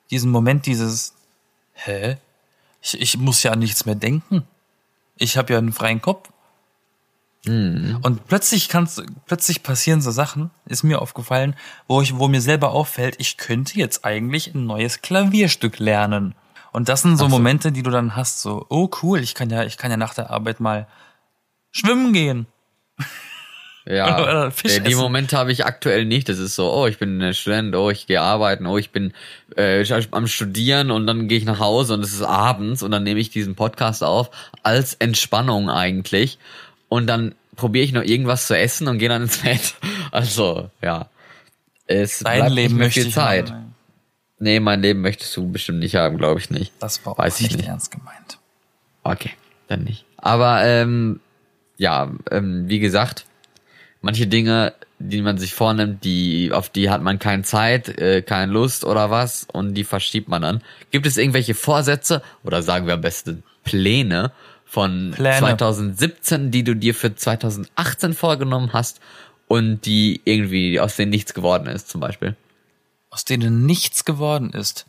diesen 0.09 0.31
Moment, 0.31 0.65
dieses, 0.65 1.13
hä? 1.73 2.17
Ich, 2.81 2.99
ich 2.99 3.17
muss 3.17 3.43
ja 3.43 3.51
an 3.51 3.59
nichts 3.59 3.85
mehr 3.85 3.95
denken. 3.95 4.43
Ich 5.17 5.37
habe 5.37 5.53
ja 5.53 5.59
einen 5.59 5.73
freien 5.73 6.01
Kopf. 6.01 6.29
Mhm. 7.47 7.99
Und 8.01 8.27
plötzlich 8.27 8.69
kannst, 8.69 9.03
plötzlich 9.25 9.63
passieren 9.63 10.01
so 10.01 10.11
Sachen, 10.11 10.51
ist 10.65 10.83
mir 10.83 11.01
aufgefallen, 11.01 11.55
wo 11.87 12.01
ich, 12.01 12.17
wo 12.17 12.27
mir 12.27 12.41
selber 12.41 12.71
auffällt, 12.71 13.15
ich 13.19 13.37
könnte 13.37 13.77
jetzt 13.77 14.05
eigentlich 14.05 14.53
ein 14.53 14.65
neues 14.65 15.01
Klavierstück 15.01 15.79
lernen. 15.79 16.35
Und 16.71 16.89
das 16.89 17.03
sind 17.03 17.17
so, 17.17 17.25
so. 17.25 17.29
Momente, 17.29 17.71
die 17.71 17.83
du 17.83 17.89
dann 17.89 18.15
hast, 18.15 18.41
so, 18.41 18.65
oh 18.69 18.89
cool, 19.01 19.19
ich 19.19 19.33
kann 19.33 19.49
ja, 19.49 19.63
ich 19.63 19.77
kann 19.77 19.91
ja 19.91 19.97
nach 19.97 20.13
der 20.13 20.29
Arbeit 20.29 20.59
mal 20.59 20.87
schwimmen 21.71 22.11
gehen. 22.11 22.47
Ja, 23.85 24.19
Oder 24.21 24.51
Fisch 24.51 24.77
äh, 24.77 24.81
die 24.81 24.91
essen. 24.91 25.01
Momente 25.01 25.37
habe 25.37 25.51
ich 25.51 25.65
aktuell 25.65 26.05
nicht. 26.05 26.27
Das 26.27 26.39
ist 26.39 26.55
so, 26.55 26.71
oh, 26.73 26.87
ich 26.87 26.97
bin 26.97 27.21
ein 27.21 27.33
Student, 27.33 27.75
oh, 27.75 27.89
ich 27.91 28.07
gehe 28.07 28.21
arbeiten, 28.21 28.65
oh, 28.65 28.77
ich 28.77 28.91
bin 28.91 29.13
äh, 29.55 29.85
am 30.11 30.27
Studieren 30.27 30.91
und 30.91 31.07
dann 31.07 31.27
gehe 31.27 31.37
ich 31.37 31.45
nach 31.45 31.59
Hause 31.59 31.93
und 31.93 32.01
es 32.01 32.13
ist 32.13 32.23
abends 32.23 32.83
und 32.83 32.91
dann 32.91 33.03
nehme 33.03 33.19
ich 33.19 33.29
diesen 33.29 33.55
Podcast 33.55 34.03
auf 34.03 34.31
als 34.63 34.95
Entspannung 34.95 35.69
eigentlich 35.69 36.39
und 36.89 37.07
dann 37.07 37.35
probiere 37.55 37.85
ich 37.85 37.91
noch 37.93 38.03
irgendwas 38.03 38.47
zu 38.47 38.57
essen 38.57 38.87
und 38.87 38.97
gehe 38.97 39.09
dann 39.09 39.23
ins 39.23 39.37
Bett. 39.39 39.75
Also, 40.11 40.69
ja. 40.81 41.09
Es 41.87 42.19
Dein 42.19 42.37
bleibt 42.39 42.53
Leben 42.53 42.73
nicht 42.75 42.79
mehr 42.79 42.91
viel 42.91 43.11
Zeit. 43.11 43.51
haben. 43.51 43.75
Nee, 44.39 44.61
mein 44.61 44.81
Leben 44.81 45.01
möchtest 45.01 45.35
du 45.35 45.51
bestimmt 45.51 45.79
nicht 45.79 45.95
haben, 45.95 46.17
glaube 46.17 46.39
ich 46.39 46.49
nicht. 46.49 46.71
Das 46.79 47.05
war 47.05 47.17
Weiß 47.17 47.35
auch 47.35 47.39
ich 47.39 47.47
nicht, 47.47 47.57
nicht. 47.57 47.67
ernst 47.67 47.91
gemeint. 47.91 48.37
Okay, 49.03 49.31
dann 49.67 49.83
nicht. 49.83 50.05
Aber 50.17 50.63
ähm, 50.63 51.19
ja, 51.77 52.11
ähm, 52.31 52.69
wie 52.69 52.79
gesagt, 52.79 53.25
manche 54.01 54.25
Dinge, 54.27 54.73
die 54.99 55.21
man 55.21 55.37
sich 55.37 55.53
vornimmt, 55.53 56.05
die 56.05 56.51
auf 56.53 56.69
die 56.69 56.89
hat 56.89 57.01
man 57.01 57.19
keine 57.19 57.43
Zeit, 57.43 57.89
äh, 57.99 58.21
keine 58.21 58.51
Lust 58.51 58.85
oder 58.85 59.09
was 59.09 59.45
und 59.51 59.73
die 59.73 59.83
verschiebt 59.83 60.29
man 60.29 60.41
dann. 60.43 60.61
Gibt 60.91 61.05
es 61.05 61.17
irgendwelche 61.17 61.55
Vorsätze 61.55 62.21
oder 62.43 62.63
sagen 62.63 62.87
wir 62.87 62.93
am 62.93 63.01
besten 63.01 63.43
Pläne 63.65 64.31
von 64.75 65.11
Pläne. 65.15 65.37
2017, 65.39 66.51
die 66.51 66.65
du 66.65 66.75
dir 66.75 66.93
für 66.93 67.15
2018 67.15 68.13
vorgenommen 68.13 68.73
hast 68.73 68.99
und 69.47 69.85
die 69.85 70.19
irgendwie 70.25 70.81
aus 70.81 70.97
denen 70.97 71.11
nichts 71.11 71.33
geworden 71.33 71.67
ist, 71.67 71.87
zum 71.87 72.01
Beispiel? 72.01 72.35
Aus 73.09 73.23
denen 73.23 73.65
nichts 73.65 74.03
geworden 74.03 74.51
ist. 74.51 74.85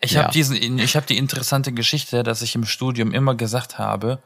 Ich 0.00 0.12
Ja. 0.12 0.24
habe 0.24 0.32
diesen, 0.34 0.78
ich 0.78 0.94
habe 0.94 1.06
die 1.06 1.16
interessante 1.16 1.72
Geschichte, 1.72 2.22
dass 2.22 2.42
ich 2.42 2.54
im 2.54 2.66
Studium 2.66 3.12
immer 3.14 3.34
gesagt 3.34 3.78
habe, 3.78 4.18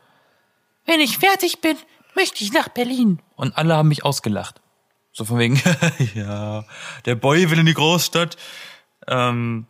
wenn 0.85 0.99
ich 0.99 1.19
fertig 1.19 1.61
bin, 1.61 1.77
möchte 2.17 2.43
ich 2.43 2.53
nach 2.53 2.69
Berlin. 2.71 3.21
Und 3.37 3.57
alle 3.57 3.77
haben 3.77 3.89
mich 3.89 4.05
ausgelacht. 4.05 4.61
So 5.13 5.25
von 5.25 5.39
wegen, 5.39 5.63
ja, 6.17 6.65
der 7.05 7.15
Boy 7.15 7.49
will 7.51 7.61
in 7.61 7.67
die 7.67 7.75
Großstadt. 7.75 8.37
Ähm, 9.07 9.67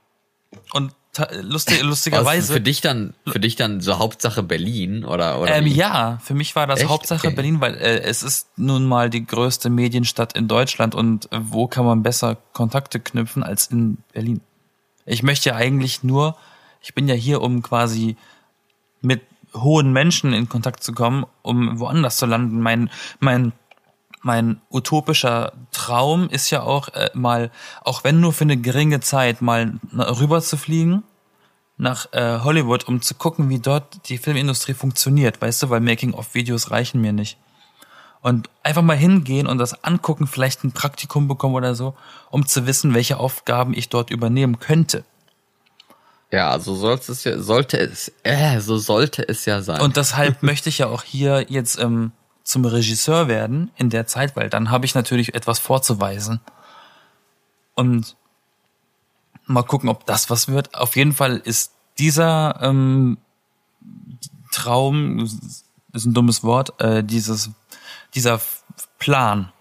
und 0.73 0.95
lustig, 1.43 1.83
lustigerweise. 1.83 2.53
für 2.53 2.61
dich 2.61 2.81
dann, 2.81 3.15
für 3.27 3.41
dich 3.41 3.57
dann 3.57 3.81
so 3.81 3.99
Hauptsache 3.99 4.43
Berlin 4.43 5.05
oder 5.05 5.41
oder 5.41 5.57
Ähm, 5.57 5.65
wie? 5.65 5.75
ja, 5.75 6.19
für 6.23 6.35
mich 6.35 6.55
war 6.57 6.67
das 6.67 6.81
Echt? 6.81 6.89
Hauptsache 6.89 7.27
Okay. 7.29 7.37
Berlin, 7.37 7.61
weil 7.61 7.75
äh, 7.75 8.01
es 8.01 8.23
ist 8.23 8.49
nun 8.57 8.87
mal 8.87 9.11
die 9.11 9.25
größte 9.27 9.71
Medienstadt 9.71 10.35
in 10.35 10.49
Deutschland 10.49 10.95
und 10.95 11.31
äh, 11.33 11.39
wo 11.41 11.67
kann 11.67 11.85
man 11.85 12.03
besser 12.03 12.37
Kontakte 12.53 13.01
knüpfen 13.01 13.43
als 13.43 13.67
in 13.67 13.99
Berlin? 14.13 14.41
Ich 15.07 15.23
möchte 15.23 15.51
ja 15.51 15.57
eigentlich 15.57 16.03
nur, 16.03 16.37
ich 16.83 16.95
bin 16.95 17.09
ja 17.09 17.15
hier, 17.15 17.41
um 17.41 17.63
quasi 17.63 18.17
mit 19.01 19.23
hohen 19.55 19.93
Menschen 19.93 20.33
in 20.33 20.49
Kontakt 20.49 20.83
zu 20.83 20.93
kommen, 20.93 21.25
um 21.43 21.81
woanders 21.81 22.19
zu 22.19 22.27
landen. 22.27 22.61
Mein, 22.61 22.91
mein, 23.21 23.53
mein 24.23 24.61
utopischer 24.71 25.53
Traum 25.73 26.29
ist 26.29 26.51
ja 26.51 26.63
auch 26.63 26.89
äh, 26.89 27.11
mal, 27.15 27.51
auch 27.83 28.05
wenn 28.05 28.21
nur 28.21 28.33
für 28.33 28.45
eine 28.45 28.57
geringe 28.57 29.01
Zeit, 29.01 29.43
mal 29.43 29.79
rüber 29.93 30.41
zu 30.41 30.57
fliegen 30.57 31.03
nach 31.79 32.13
äh, 32.13 32.41
Hollywood, 32.41 32.87
um 32.89 33.01
zu 33.01 33.15
gucken, 33.15 33.49
wie 33.49 33.61
dort 33.61 34.09
die 34.09 34.19
Filmindustrie 34.19 34.75
funktioniert, 34.75 35.41
weißt 35.41 35.63
du, 35.63 35.71
weil 35.71 35.81
Making-of-Videos 35.81 36.71
reichen 36.71 37.01
mir 37.01 37.13
nicht. 37.13 37.39
Und 38.21 38.51
einfach 38.65 38.83
mal 38.83 38.97
hingehen 38.97 39.47
und 39.47 39.59
das 39.59 39.85
angucken, 39.85 40.27
vielleicht 40.27 40.65
ein 40.65 40.73
Praktikum 40.73 41.29
bekommen 41.29 41.55
oder 41.55 41.77
so, 41.77 41.95
um 42.31 42.47
zu 42.47 42.67
wissen, 42.67 42.95
welche 42.95 43.19
Aufgaben 43.19 43.75
ich 43.75 43.89
dort 43.89 44.11
übernehmen 44.11 44.59
könnte. 44.59 45.05
Ja, 46.33 46.59
so 46.59 46.75
sollte 46.75 47.13
es 47.13 47.25
ja, 47.25 47.39
sollte 47.39 47.79
es, 47.79 48.13
äh, 48.25 48.61
so 48.61 48.77
sollte 48.77 49.27
es 49.27 49.45
ja 49.47 49.63
sein. 49.63 49.81
Und 49.81 49.97
deshalb 49.97 50.43
möchte 50.43 50.69
ich 50.69 50.79
ja 50.79 50.89
auch 50.89 51.05
hier 51.05 51.47
jetzt 51.49 51.79
ähm, 51.79 52.11
zum 52.49 52.65
Regisseur 52.65 53.29
werden 53.29 53.71
in 53.77 53.91
der 53.91 54.07
Zeit, 54.07 54.35
weil 54.35 54.49
dann 54.49 54.71
habe 54.71 54.87
ich 54.87 54.95
natürlich 54.95 55.35
etwas 55.35 55.59
vorzuweisen. 55.59 56.41
Und 57.75 58.17
mal 59.45 59.65
gucken, 59.65 59.91
ob 59.91 60.07
das 60.07 60.31
was 60.31 60.49
wird. 60.49 60.75
Auf 60.75 60.97
jeden 60.97 61.13
Fall 61.13 61.37
ist 61.37 61.73
dieser 61.99 62.59
ähm, 62.63 63.19
Traum, 64.51 65.19
ist 65.93 66.07
ein 66.07 66.15
dummes 66.15 66.43
Wort, 66.43 66.81
äh, 66.81 67.05
dieses, 67.05 67.51
dieser 68.15 68.41
Plan. 68.99 69.53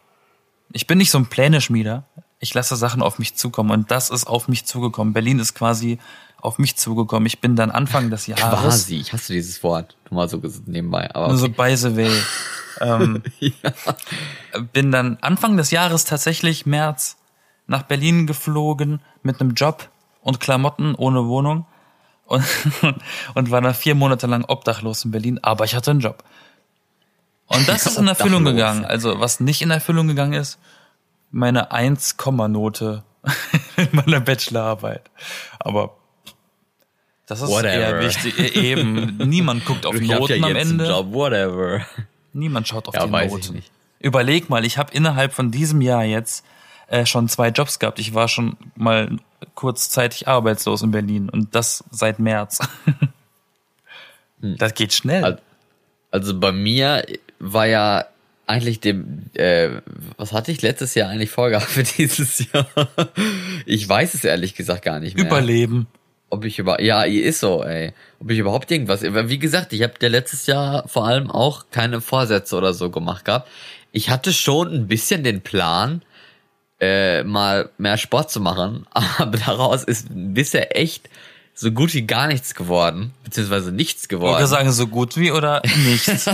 Ich 0.72 0.88
bin 0.88 0.98
nicht 0.98 1.12
so 1.12 1.18
ein 1.18 1.26
Pläneschmieder. 1.26 2.06
Ich 2.40 2.54
lasse 2.54 2.78
Sachen 2.78 3.02
auf 3.02 3.20
mich 3.20 3.36
zukommen 3.36 3.72
und 3.72 3.92
das 3.92 4.12
ist 4.12 4.28
auf 4.28 4.48
mich 4.48 4.66
zugekommen. 4.66 5.12
Berlin 5.12 5.40
ist 5.40 5.56
quasi 5.56 6.00
auf 6.48 6.60
mich 6.60 6.78
zugekommen. 6.78 7.28
Ich 7.28 7.42
bin 7.42 7.58
dann 7.58 7.72
Anfang 7.72 8.10
des 8.10 8.26
Jahres. 8.26 8.62
Quasi, 8.62 8.96
ich 8.96 9.12
hasse 9.12 9.34
dieses 9.34 9.62
Wort. 9.64 9.98
Nur 10.10 10.22
mal 10.22 10.30
so 10.30 10.42
nebenbei. 10.66 11.14
Aber 11.14 11.28
Nur 11.28 11.38
so 11.38 11.50
by 11.50 11.76
the 11.76 11.96
way. 11.96 12.12
ähm, 12.82 13.22
Bin 14.72 14.92
dann 14.92 15.18
Anfang 15.20 15.58
des 15.58 15.72
Jahres 15.72 16.06
tatsächlich 16.06 16.66
März 16.66 17.18
nach 17.68 17.84
Berlin 17.84 18.28
geflogen 18.28 19.02
mit 19.24 19.42
einem 19.42 19.56
Job 19.56 19.90
und 20.22 20.40
Klamotten 20.40 20.96
ohne 20.96 21.28
Wohnung 21.28 21.66
und, 22.26 22.46
und 23.34 23.52
war 23.52 23.62
dann 23.62 23.74
vier 23.74 23.96
Monate 23.96 24.26
lang 24.28 24.46
obdachlos 24.48 25.04
in 25.04 25.12
Berlin, 25.12 25.40
aber 25.42 25.66
ich 25.66 25.76
hatte 25.76 25.92
einen 25.92 26.00
Job. 26.00 26.24
Und 27.48 27.68
das 27.68 27.86
ist 27.86 27.98
in 27.98 28.08
Erfüllung 28.08 28.46
gegangen. 28.46 28.86
Also 28.86 29.20
was 29.20 29.40
nicht 29.42 29.62
in 29.62 29.72
Erfüllung 29.72 30.08
gegangen 30.08 30.34
ist, 30.34 30.60
meine 31.30 31.72
1-Note 31.72 33.04
in 33.76 33.90
meiner 33.92 34.22
Bachelorarbeit. 34.22 35.10
Aber 35.60 35.97
das 37.28 37.42
ist 37.42 37.50
Whatever. 37.50 37.70
eher 37.74 38.00
wichtig. 38.02 38.40
E- 38.40 38.72
Eben, 38.72 39.18
niemand 39.30 39.64
guckt 39.66 39.86
auf 39.86 39.94
ich 39.96 40.08
Noten 40.10 40.42
ja 40.42 40.48
am 40.48 40.56
Ende. 40.56 40.88
Job, 40.88 41.14
whatever. 41.14 41.86
Niemand 42.34 42.68
schaut 42.68 42.88
auf 42.88 42.96
Ja, 42.96 43.06
die 43.06 43.12
weiß 43.12 43.30
Noten. 43.32 43.44
ich 43.44 43.52
nicht. 43.52 43.72
Überleg 44.00 44.50
mal, 44.50 44.66
ich 44.66 44.78
habe 44.78 44.94
innerhalb 44.94 45.34
von 45.34 45.52
diesem 45.52 45.82
Jahr 45.82 46.04
jetzt 46.04 46.44
äh, 46.88 47.06
schon 47.06 47.28
zwei 47.30 47.50
Jobs 47.50 47.80
gehabt. 47.80 48.00
Ich 48.00 48.14
war 48.14 48.28
schon 48.28 48.56
mal 48.76 49.18
kurzzeitig 49.56 50.28
arbeitslos 50.28 50.82
in 50.82 50.92
Berlin 50.92 51.30
und 51.30 51.54
das 51.54 51.84
seit 51.92 52.18
März. 52.20 52.60
Das 54.40 54.74
geht 54.76 54.94
schnell. 54.94 55.24
Al- 55.24 55.42
Also 56.12 56.40
bei 56.40 56.52
mir 56.52 57.04
war 57.40 57.66
ja 57.66 58.06
eigentlich 58.46 58.80
dem, 58.80 59.24
äh, 59.34 59.82
was 60.18 60.32
hatte 60.32 60.52
ich 60.52 60.62
letztes 60.62 60.94
Jahr 60.96 61.10
eigentlich 61.10 61.32
vorgehabt 61.32 61.66
für 61.66 61.84
dieses 61.98 62.52
Jahr? 62.52 62.68
Ich 63.66 63.88
weiß 63.90 64.14
es 64.14 64.24
ehrlich 64.24 64.56
gesagt 64.56 64.84
gar 64.86 65.00
nicht 65.00 65.18
mehr. 65.18 65.26
Überleben. 65.26 65.88
Ob 66.30 66.44
ich 66.44 66.60
über, 66.60 66.82
ja, 66.82 67.04
ist 67.04 67.40
so, 67.40 67.64
ey. 67.64 67.94
Ob 68.20 68.30
ich 68.30 68.40
überhaupt 68.40 68.70
irgendwas, 68.70 69.02
wie 69.02 69.40
gesagt, 69.40 69.72
ich 69.72 69.82
habe 69.84 69.94
ja 70.02 70.10
letztes 70.10 70.46
Jahr 70.46 70.88
vor 70.88 71.06
allem 71.06 71.32
auch 71.32 71.66
keine 71.72 72.02
Vorsätze 72.02 72.56
oder 72.58 72.74
so 72.74 72.90
gemacht 72.90 73.26
gehabt. 73.26 73.48
Ich 73.92 74.10
hatte 74.10 74.34
schon 74.34 74.74
ein 74.74 74.88
bisschen 74.88 75.24
den 75.24 75.42
Plan, 75.42 76.02
äh, 76.80 77.24
mal 77.24 77.70
mehr 77.78 77.98
Sport 77.98 78.30
zu 78.30 78.42
machen, 78.42 78.86
aber 78.92 79.38
daraus 79.38 79.84
ist 79.84 80.08
bisher 80.10 80.78
echt 80.78 81.10
so 81.60 81.72
gut 81.72 81.96
wie 81.96 82.04
gar 82.04 82.28
nichts 82.28 82.54
geworden, 82.54 83.14
beziehungsweise 83.24 83.72
nichts 83.72 84.04
Ich 84.04 84.10
geworden. 84.10 84.36
würde 84.36 84.46
sagen, 84.46 84.72
so 84.72 84.86
gut 84.86 85.18
wie 85.18 85.32
oder 85.32 85.64
nichts. 85.88 86.30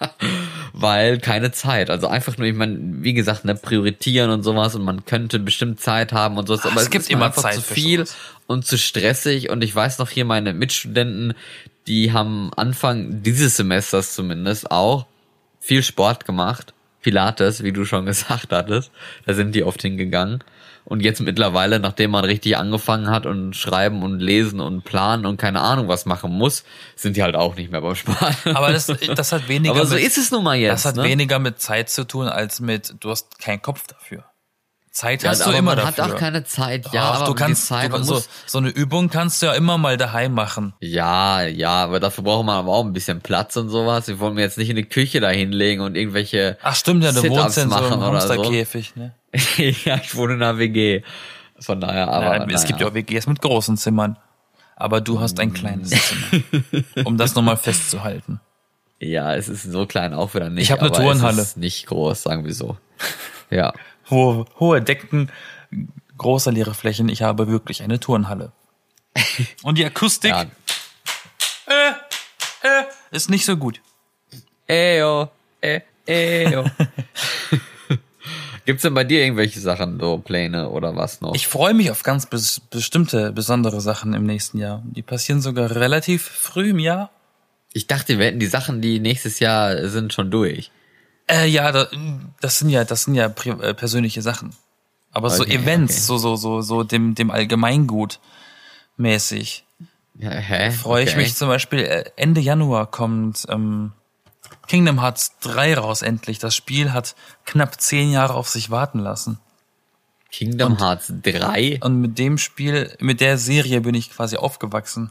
weil 0.72 1.18
keine 1.18 1.50
Zeit. 1.50 1.90
Also 1.90 2.06
einfach 2.06 2.38
nur, 2.38 2.46
ich 2.46 2.54
meine, 2.54 2.78
wie 2.80 3.12
gesagt, 3.12 3.44
ne, 3.44 3.56
prioritieren 3.56 4.30
und 4.30 4.44
sowas 4.44 4.76
und 4.76 4.84
man 4.84 5.04
könnte 5.04 5.40
bestimmt 5.40 5.80
Zeit 5.80 6.12
haben 6.12 6.38
und 6.38 6.46
sowas, 6.46 6.64
aber 6.64 6.76
es 6.76 6.84
es, 6.84 6.90
gibt 6.90 7.10
immer 7.10 7.26
einfach 7.26 7.42
Zeit 7.42 7.56
zu 7.56 7.62
viel 7.62 8.06
sowas. 8.06 8.16
Und 8.46 8.66
zu 8.66 8.78
stressig 8.78 9.50
und 9.50 9.62
ich 9.62 9.74
weiß 9.74 9.98
noch 9.98 10.10
hier 10.10 10.24
meine 10.24 10.52
Mitstudenten, 10.52 11.34
die 11.86 12.12
haben 12.12 12.52
Anfang 12.54 13.22
dieses 13.22 13.56
Semesters 13.56 14.14
zumindest 14.14 14.70
auch 14.70 15.06
viel 15.60 15.82
Sport 15.82 16.24
gemacht. 16.24 16.74
Pilates, 17.02 17.62
wie 17.62 17.72
du 17.72 17.84
schon 17.84 18.06
gesagt 18.06 18.52
hattest. 18.52 18.90
Da 19.26 19.34
sind 19.34 19.54
die 19.54 19.64
oft 19.64 19.82
hingegangen. 19.82 20.44
Und 20.84 21.00
jetzt 21.00 21.20
mittlerweile, 21.20 21.78
nachdem 21.78 22.10
man 22.10 22.24
richtig 22.24 22.56
angefangen 22.56 23.08
hat 23.08 23.24
und 23.24 23.54
schreiben 23.54 24.02
und 24.02 24.18
lesen 24.18 24.58
und 24.58 24.82
planen 24.82 25.26
und 25.26 25.36
keine 25.36 25.60
Ahnung 25.60 25.86
was 25.86 26.06
machen 26.06 26.32
muss, 26.32 26.64
sind 26.96 27.16
die 27.16 27.22
halt 27.22 27.36
auch 27.36 27.54
nicht 27.54 27.70
mehr 27.70 27.80
beim 27.80 27.94
Sport. 27.94 28.34
Aber 28.46 28.72
das, 28.72 28.86
das 29.14 29.30
hat 29.30 29.46
weniger 29.46 29.74
Aber 29.74 29.86
so 29.86 29.94
mit, 29.94 30.04
ist 30.04 30.18
es 30.18 30.32
nun 30.32 30.42
mal 30.42 30.56
jetzt. 30.56 30.72
das 30.72 30.86
hat 30.86 30.96
ne? 30.96 31.04
weniger 31.04 31.38
mit 31.38 31.60
Zeit 31.60 31.88
zu 31.88 32.04
tun, 32.04 32.26
als 32.26 32.58
mit, 32.58 32.96
du 32.98 33.10
hast 33.10 33.38
keinen 33.38 33.62
Kopf 33.62 33.86
dafür. 33.86 34.24
Zeit 34.92 35.22
Ja, 35.22 35.30
hast 35.30 35.40
du 35.40 35.46
aber 35.46 35.58
immer 35.58 35.74
man 35.74 35.84
dafür. 35.84 36.04
hat 36.04 36.12
auch 36.12 36.16
keine 36.18 36.44
Zeit. 36.44 36.86
Ja, 36.92 37.10
Ach, 37.10 37.16
aber 37.16 37.26
du 37.26 37.34
kannst, 37.34 37.66
Zeit, 37.66 37.92
du, 37.92 38.02
so, 38.02 38.22
so 38.46 38.58
eine 38.58 38.68
Übung 38.68 39.08
kannst 39.08 39.40
du 39.42 39.46
ja 39.46 39.54
immer 39.54 39.78
mal 39.78 39.96
daheim 39.96 40.32
machen. 40.34 40.74
ja, 40.80 41.42
ja, 41.42 41.82
aber 41.84 41.98
dafür 41.98 42.24
braucht 42.24 42.44
man 42.44 42.56
aber 42.56 42.72
auch 42.72 42.84
ein 42.84 42.92
bisschen 42.92 43.20
Platz 43.22 43.56
und 43.56 43.70
sowas. 43.70 44.06
Wir 44.08 44.20
wollen 44.20 44.34
mir 44.34 44.42
jetzt 44.42 44.58
nicht 44.58 44.68
in 44.70 44.76
die 44.76 44.84
Küche 44.84 45.20
da 45.20 45.30
hinlegen 45.30 45.82
und 45.82 45.96
irgendwelche. 45.96 46.58
Ach 46.62 46.76
stimmt, 46.76 47.02
ja, 47.04 47.12
du 47.12 47.22
wohnst 47.28 47.56
ja 47.56 47.62
in 47.64 47.70
so 47.70 47.74
machen 47.74 47.92
einem 47.94 48.02
oder 48.10 48.20
so. 48.20 48.28
Hamsterkäfig, 48.34 48.94
ne? 48.96 49.14
ja, 49.84 49.96
ich 49.96 50.14
wohne 50.14 50.34
in 50.34 50.42
einer 50.42 50.58
WG. 50.58 51.02
Von 51.58 51.80
daher, 51.80 52.08
aber. 52.08 52.48
Ja, 52.48 52.54
es 52.54 52.64
gibt 52.64 52.80
ja 52.80 52.88
auch 52.88 52.94
WGs 52.94 53.26
mit 53.26 53.40
großen 53.40 53.76
Zimmern. 53.76 54.18
Aber 54.76 55.00
du 55.00 55.20
hast 55.20 55.38
ein 55.38 55.52
kleines 55.52 55.90
Zimmer. 55.90 56.42
Um 57.04 57.16
das 57.16 57.34
nochmal 57.34 57.56
festzuhalten. 57.56 58.40
Ja, 59.04 59.34
es 59.34 59.48
ist 59.48 59.64
so 59.64 59.84
klein 59.84 60.14
auch 60.14 60.32
wieder 60.32 60.48
nicht. 60.48 60.62
Ich 60.62 60.70
hab 60.70 60.78
eine 60.78 60.92
Turnhalle. 60.92 61.42
Es 61.42 61.48
ist 61.48 61.56
nicht 61.56 61.86
groß, 61.88 62.22
sagen 62.22 62.44
wir 62.44 62.54
so. 62.54 62.76
Ja. 63.50 63.72
Hohe, 64.12 64.44
hohe 64.60 64.82
Decken, 64.82 65.32
große 66.18 66.50
leere 66.50 66.74
Flächen. 66.74 67.08
Ich 67.08 67.22
habe 67.22 67.48
wirklich 67.48 67.82
eine 67.82 67.98
Turnhalle. 67.98 68.52
Und 69.62 69.78
die 69.78 69.84
Akustik 69.84 70.30
ja. 70.30 70.46
ist 73.10 73.30
nicht 73.30 73.44
so 73.44 73.56
gut. 73.56 73.80
Eyo, 74.68 75.30
äh, 75.60 75.80
eyo. 76.06 76.64
Gibt's 78.64 78.82
denn 78.82 78.94
bei 78.94 79.02
dir 79.02 79.22
irgendwelche 79.22 79.58
Sachen, 79.58 79.98
so 79.98 80.18
Pläne 80.18 80.68
oder 80.68 80.94
was 80.94 81.20
noch? 81.20 81.34
Ich 81.34 81.48
freue 81.48 81.74
mich 81.74 81.90
auf 81.90 82.04
ganz 82.04 82.26
bes 82.26 82.60
bestimmte, 82.60 83.32
besondere 83.32 83.80
Sachen 83.80 84.14
im 84.14 84.24
nächsten 84.24 84.58
Jahr. 84.58 84.82
Die 84.84 85.02
passieren 85.02 85.40
sogar 85.40 85.74
relativ 85.74 86.22
früh 86.22 86.70
im 86.70 86.78
Jahr. 86.78 87.10
ich 87.72 87.86
dachte, 87.88 88.18
wir 88.18 88.26
hätten 88.26 88.38
die 88.38 88.46
Sachen, 88.46 88.80
die 88.80 89.00
nächstes 89.00 89.40
Jahr 89.40 89.88
sind, 89.88 90.12
schon 90.12 90.30
durch. 90.30 90.70
Äh, 91.32 91.46
ja, 91.46 91.72
da, 91.72 91.86
das 92.40 92.58
sind 92.58 92.68
ja, 92.68 92.84
das 92.84 93.04
sind 93.04 93.14
ja 93.14 93.26
äh, 93.26 93.74
persönliche 93.74 94.20
Sachen. 94.22 94.54
Aber 95.12 95.30
so 95.30 95.42
Okay, 95.42 95.56
Events, 95.56 95.94
okay. 95.94 96.02
so, 96.02 96.18
so, 96.18 96.36
so, 96.36 96.60
so 96.62 96.82
dem, 96.84 97.14
dem 97.14 97.30
Allgemeingut 97.30 98.20
mäßig. 98.96 99.64
Ja, 100.18 100.30
hä? 100.30 100.70
Freue 100.70 101.04
ich 101.04 101.10
Okay. 101.10 101.18
mich 101.22 101.34
zum 101.34 101.48
Beispiel, 101.48 101.80
äh, 101.80 102.04
Ende 102.16 102.40
Januar 102.40 102.86
kommt 102.90 103.46
ähm, 103.48 103.92
Kingdom 104.68 105.00
Hearts 105.00 105.38
3 105.40 105.78
raus 105.78 106.02
endlich. 106.02 106.38
Das 106.38 106.54
Spiel 106.54 106.92
hat 106.92 107.14
knapp 107.46 107.80
zehn 107.80 108.10
Jahre 108.10 108.34
auf 108.34 108.48
sich 108.48 108.70
warten 108.70 108.98
lassen. 108.98 109.38
Kingdom 110.30 110.78
Hearts 110.78 111.12
3. 111.22 111.80
Und 111.82 112.00
mit 112.00 112.18
dem 112.18 112.38
Spiel, 112.38 112.94
mit 113.00 113.20
der 113.20 113.38
Serie 113.38 113.80
bin 113.80 113.94
ich 113.94 114.10
quasi 114.10 114.36
aufgewachsen. 114.36 115.10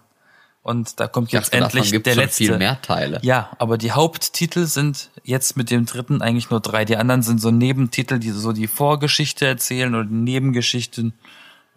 Und 0.63 0.99
da 0.99 1.07
kommt 1.07 1.29
Ich 1.29 1.33
jetzt 1.33 1.53
dachte, 1.53 1.77
endlich 1.79 2.03
der 2.03 2.15
letzte. 2.15 2.43
viel 2.43 2.57
mehr 2.57 2.79
Teile. 2.83 3.19
Ja, 3.23 3.49
aber 3.57 3.79
die 3.79 3.93
Haupttitel 3.93 4.65
sind 4.67 5.09
jetzt 5.23 5.57
mit 5.57 5.71
dem 5.71 5.87
dritten 5.87 6.21
eigentlich 6.21 6.51
nur 6.51 6.59
drei. 6.59 6.85
Die 6.85 6.97
anderen 6.97 7.23
sind 7.23 7.39
so 7.41 7.49
Nebentitel, 7.49 8.19
die 8.19 8.29
so 8.29 8.51
die 8.51 8.67
Vorgeschichte 8.67 9.47
erzählen 9.47 9.95
oder 9.95 10.05
Nebengeschichten 10.05 11.13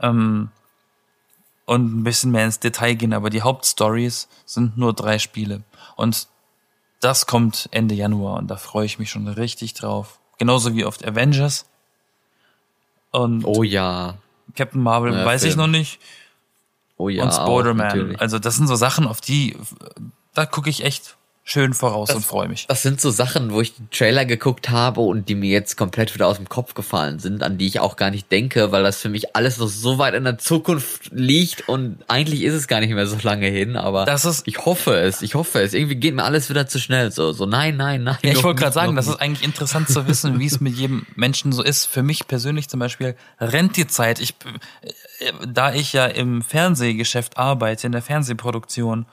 ähm, 0.01 0.51
und 1.65 1.97
ein 2.01 2.05
bisschen 2.05 2.31
mehr 2.31 2.45
ins 2.45 2.61
Detail 2.61 2.93
gehen. 2.95 3.15
Aber 3.15 3.31
die 3.31 3.41
Hauptstories 3.41 4.29
sind 4.45 4.77
nur 4.77 4.93
drei 4.93 5.19
Spiele. 5.19 5.63
Und 5.97 6.29
das 7.01 7.25
kommt 7.27 7.69
Ende 7.71 7.95
Januar 7.95 8.37
und 8.39 8.49
da 8.51 8.57
freue 8.57 8.85
ich 8.85 8.99
mich 8.99 9.09
schon 9.11 9.27
richtig 9.29 9.73
drauf. 9.73 10.19
Genauso 10.39 10.75
wie 10.75 10.85
auf 10.85 11.03
Avengers. 11.03 11.65
Und 13.13 13.45
Oh 13.47 13.63
ja. 13.63 14.17
Captain 14.55 14.83
Marvel 14.83 15.13
Ja, 15.15 15.25
weiß 15.25 15.45
ich 15.45 15.55
Film. 15.55 15.61
noch 15.61 15.79
nicht. 15.79 16.01
Oh 16.97 17.09
ja. 17.09 17.25
und 17.25 17.33
Spider-Man. 17.33 18.17
Also 18.17 18.39
das 18.39 18.57
sind 18.57 18.67
so 18.67 18.77
Sachen, 18.77 19.07
auf 19.07 19.21
die, 19.21 19.57
da 20.33 20.47
gucke 20.47 20.71
ich 20.71 20.85
echt 20.85 21.17
schön 21.47 21.75
voraus 21.75 22.09
Das- 22.09 22.17
und 22.17 22.25
freue 22.25 22.49
mich. 22.49 22.67
Das 22.69 22.81
sind 22.83 23.01
so 23.03 23.11
Sachen, 23.11 23.53
wo 23.53 23.61
ich 23.61 23.75
den 23.77 23.91
Trailer 23.91 24.25
geguckt 24.25 24.71
habe 24.71 25.03
und 25.03 25.29
die 25.29 25.35
mir 25.35 25.51
jetzt 25.51 25.77
komplett 25.77 26.15
wieder 26.15 26.27
aus 26.27 26.37
dem 26.39 26.49
Kopf 26.49 26.73
gefallen 26.73 27.19
sind, 27.19 27.43
an 27.43 27.59
die 27.59 27.67
ich 27.67 27.81
auch 27.81 27.97
gar 27.97 28.11
nicht 28.11 28.33
denke, 28.33 28.73
weil 28.73 28.83
das 28.83 28.97
für 29.03 29.11
mich 29.11 29.37
alles 29.37 29.59
noch 29.59 29.67
so 29.69 29.99
weit 29.99 30.15
in 30.15 30.25
der 30.25 30.39
Zukunft 30.39 31.11
liegt 31.13 31.69
und 31.69 31.99
eigentlich 32.09 32.43
ist 32.43 32.55
es 32.55 32.67
gar 32.67 32.81
nicht 32.81 32.95
mehr 32.95 33.07
so 33.07 33.19
lange 33.23 33.47
hin, 33.49 33.77
aber 33.77 34.07
Das 34.07 34.25
ist- 34.25 34.49
ich 34.49 34.65
hoffe 34.65 34.95
es, 34.95 35.21
ich 35.21 35.35
hoffe 35.35 35.61
es. 35.61 35.75
Irgendwie 35.75 35.97
geht 35.97 36.15
mir 36.15 36.25
alles 36.25 36.49
wieder 36.49 36.67
zu 36.67 36.81
schnell, 36.81 37.13
so, 37.13 37.33
so 37.33 37.45
nein, 37.45 37.77
nein, 37.77 38.03
nein. 38.05 38.17
Ja, 38.23 38.31
ich 38.33 38.43
wollte 38.43 38.61
gerade 38.63 38.73
sagen, 38.73 38.97
das 38.97 39.07
ist 39.07 39.17
eigentlich 39.21 39.45
interessant 39.45 39.91
zu 39.91 40.07
wissen, 40.09 40.39
wie 40.41 40.47
es 40.47 40.61
mit 40.61 40.75
jedem 40.77 41.05
Menschen 41.15 41.53
so 41.53 41.63
ist. 41.63 41.85
Für 41.85 42.03
mich 42.03 42.27
persönlich 42.27 42.69
zum 42.71 42.81
Beispiel 42.81 43.17
rennt 43.39 43.77
die 43.77 43.87
Zeit. 43.87 44.19
Ich, 44.19 44.35
äh, 45.21 45.31
da 45.47 45.75
ich 45.75 45.93
ja 45.93 46.07
im 46.07 46.41
Fernsehgeschäft 46.41 47.37
arbeite, 47.37 47.87
in 47.87 47.93
der 47.93 48.01
Fernsehproduktion, 48.03 49.05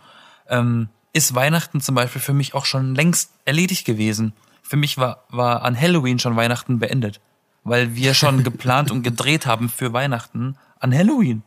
ähm, 0.47 0.87
ist 1.13 1.36
Weihnachten 1.36 1.82
zum 1.82 1.95
Beispiel 1.95 2.21
für 2.21 2.34
mich 2.34 2.54
auch 2.54 2.65
schon 2.65 2.95
längst 2.95 3.32
erledigt 3.45 3.86
gewesen. 3.86 4.34
Für 4.62 4.78
mich 4.78 4.97
war, 4.97 5.26
war 5.30 5.63
an 5.63 5.80
Halloween 5.80 6.19
schon 6.19 6.36
Weihnachten 6.36 6.80
beendet, 6.80 7.19
weil 7.63 7.95
wir 7.95 8.13
schon 8.13 8.43
geplant 8.45 8.91
und 8.91 9.04
gedreht 9.04 9.45
haben 9.45 9.69
für 9.69 9.93
Weihnachten 9.93 10.58
an 10.80 10.93
Halloween. 10.93 11.43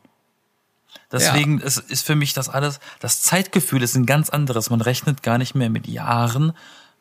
Deswegen 1.10 1.60
ist, 1.60 1.78
ist 1.78 2.06
für 2.06 2.14
mich 2.14 2.32
das 2.34 2.48
alles, 2.48 2.80
das 3.00 3.22
Zeitgefühl 3.22 3.82
ist 3.82 3.94
ein 3.94 4.06
ganz 4.06 4.30
anderes. 4.30 4.70
Man 4.70 4.80
rechnet 4.80 5.22
gar 5.22 5.38
nicht 5.38 5.54
mehr 5.54 5.70
mit 5.70 5.86
Jahren, 5.86 6.52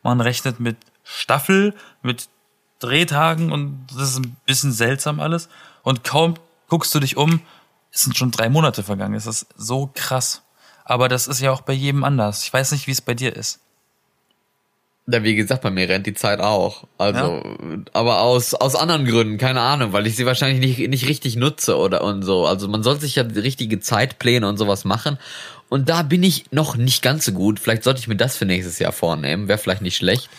man 0.02 0.22
rechnet 0.22 0.60
mit 0.60 0.78
Staffel, 1.04 1.74
mit 2.02 2.30
Drehtagen 2.80 3.52
und 3.52 3.88
das 3.96 4.10
ist 4.10 4.20
ein 4.20 4.36
bisschen 4.46 4.72
seltsam 4.72 5.20
alles. 5.20 5.50
Und 5.84 6.04
kaum 6.04 6.36
guckst 6.68 6.94
du 6.96 7.00
dich 7.00 7.18
um, 7.18 7.42
es 7.92 8.02
sind 8.02 8.18
schon 8.18 8.32
drei 8.32 8.50
Monate 8.50 8.84
vergangen. 8.84 9.16
Es 9.16 9.28
ist 9.28 9.48
so 9.56 9.90
krass. 9.94 10.42
Aber 10.86 11.08
das 11.08 11.28
ist 11.28 11.42
ja 11.42 11.52
auch 11.52 11.62
bei 11.62 11.74
jedem 11.74 12.04
anders. 12.04 12.44
Ich 12.44 12.54
weiß 12.54 12.72
nicht, 12.72 12.88
wie 12.88 12.92
es 12.92 13.02
bei 13.02 13.14
dir 13.14 13.36
ist. 13.36 13.60
Ja, 15.06 15.22
wie 15.22 15.36
gesagt, 15.36 15.62
bei 15.62 15.70
mir 15.70 15.90
rennt 15.90 16.08
die 16.08 16.14
Zeit 16.14 16.40
auch. 16.40 16.86
Also, 16.98 17.44
aber 17.92 18.22
aus, 18.22 18.54
aus 18.54 18.76
anderen 18.76 19.06
Gründen, 19.06 19.38
keine 19.38 19.60
Ahnung, 19.60 19.92
weil 19.92 20.08
ich 20.08 20.16
sie 20.16 20.26
wahrscheinlich 20.26 20.60
nicht, 20.60 20.90
nicht 20.90 21.10
richtig 21.10 21.36
nutze 21.36 21.78
oder 21.78 22.04
und 22.06 22.24
so. 22.24 22.46
Also 22.46 22.70
man 22.70 22.84
soll 22.84 23.00
sich 23.02 23.16
ja 23.16 23.24
die 23.24 23.40
richtige 23.40 23.82
Zeitpläne 23.82 24.48
und 24.48 24.58
sowas 24.58 24.86
machen. 24.86 25.18
Und 25.68 25.90
da 25.90 26.04
bin 26.04 26.24
ich 26.24 26.46
noch 26.52 26.78
nicht 26.78 27.02
ganz 27.02 27.26
so 27.26 27.34
gut. 27.34 27.60
Vielleicht 27.60 27.84
sollte 27.84 28.00
ich 28.00 28.08
mir 28.08 28.16
das 28.16 28.38
für 28.38 28.46
nächstes 28.46 28.80
Jahr 28.80 28.94
vornehmen. 28.94 29.50
Wäre 29.50 29.58
vielleicht 29.58 29.82
nicht 29.82 29.98
schlecht. 29.98 30.30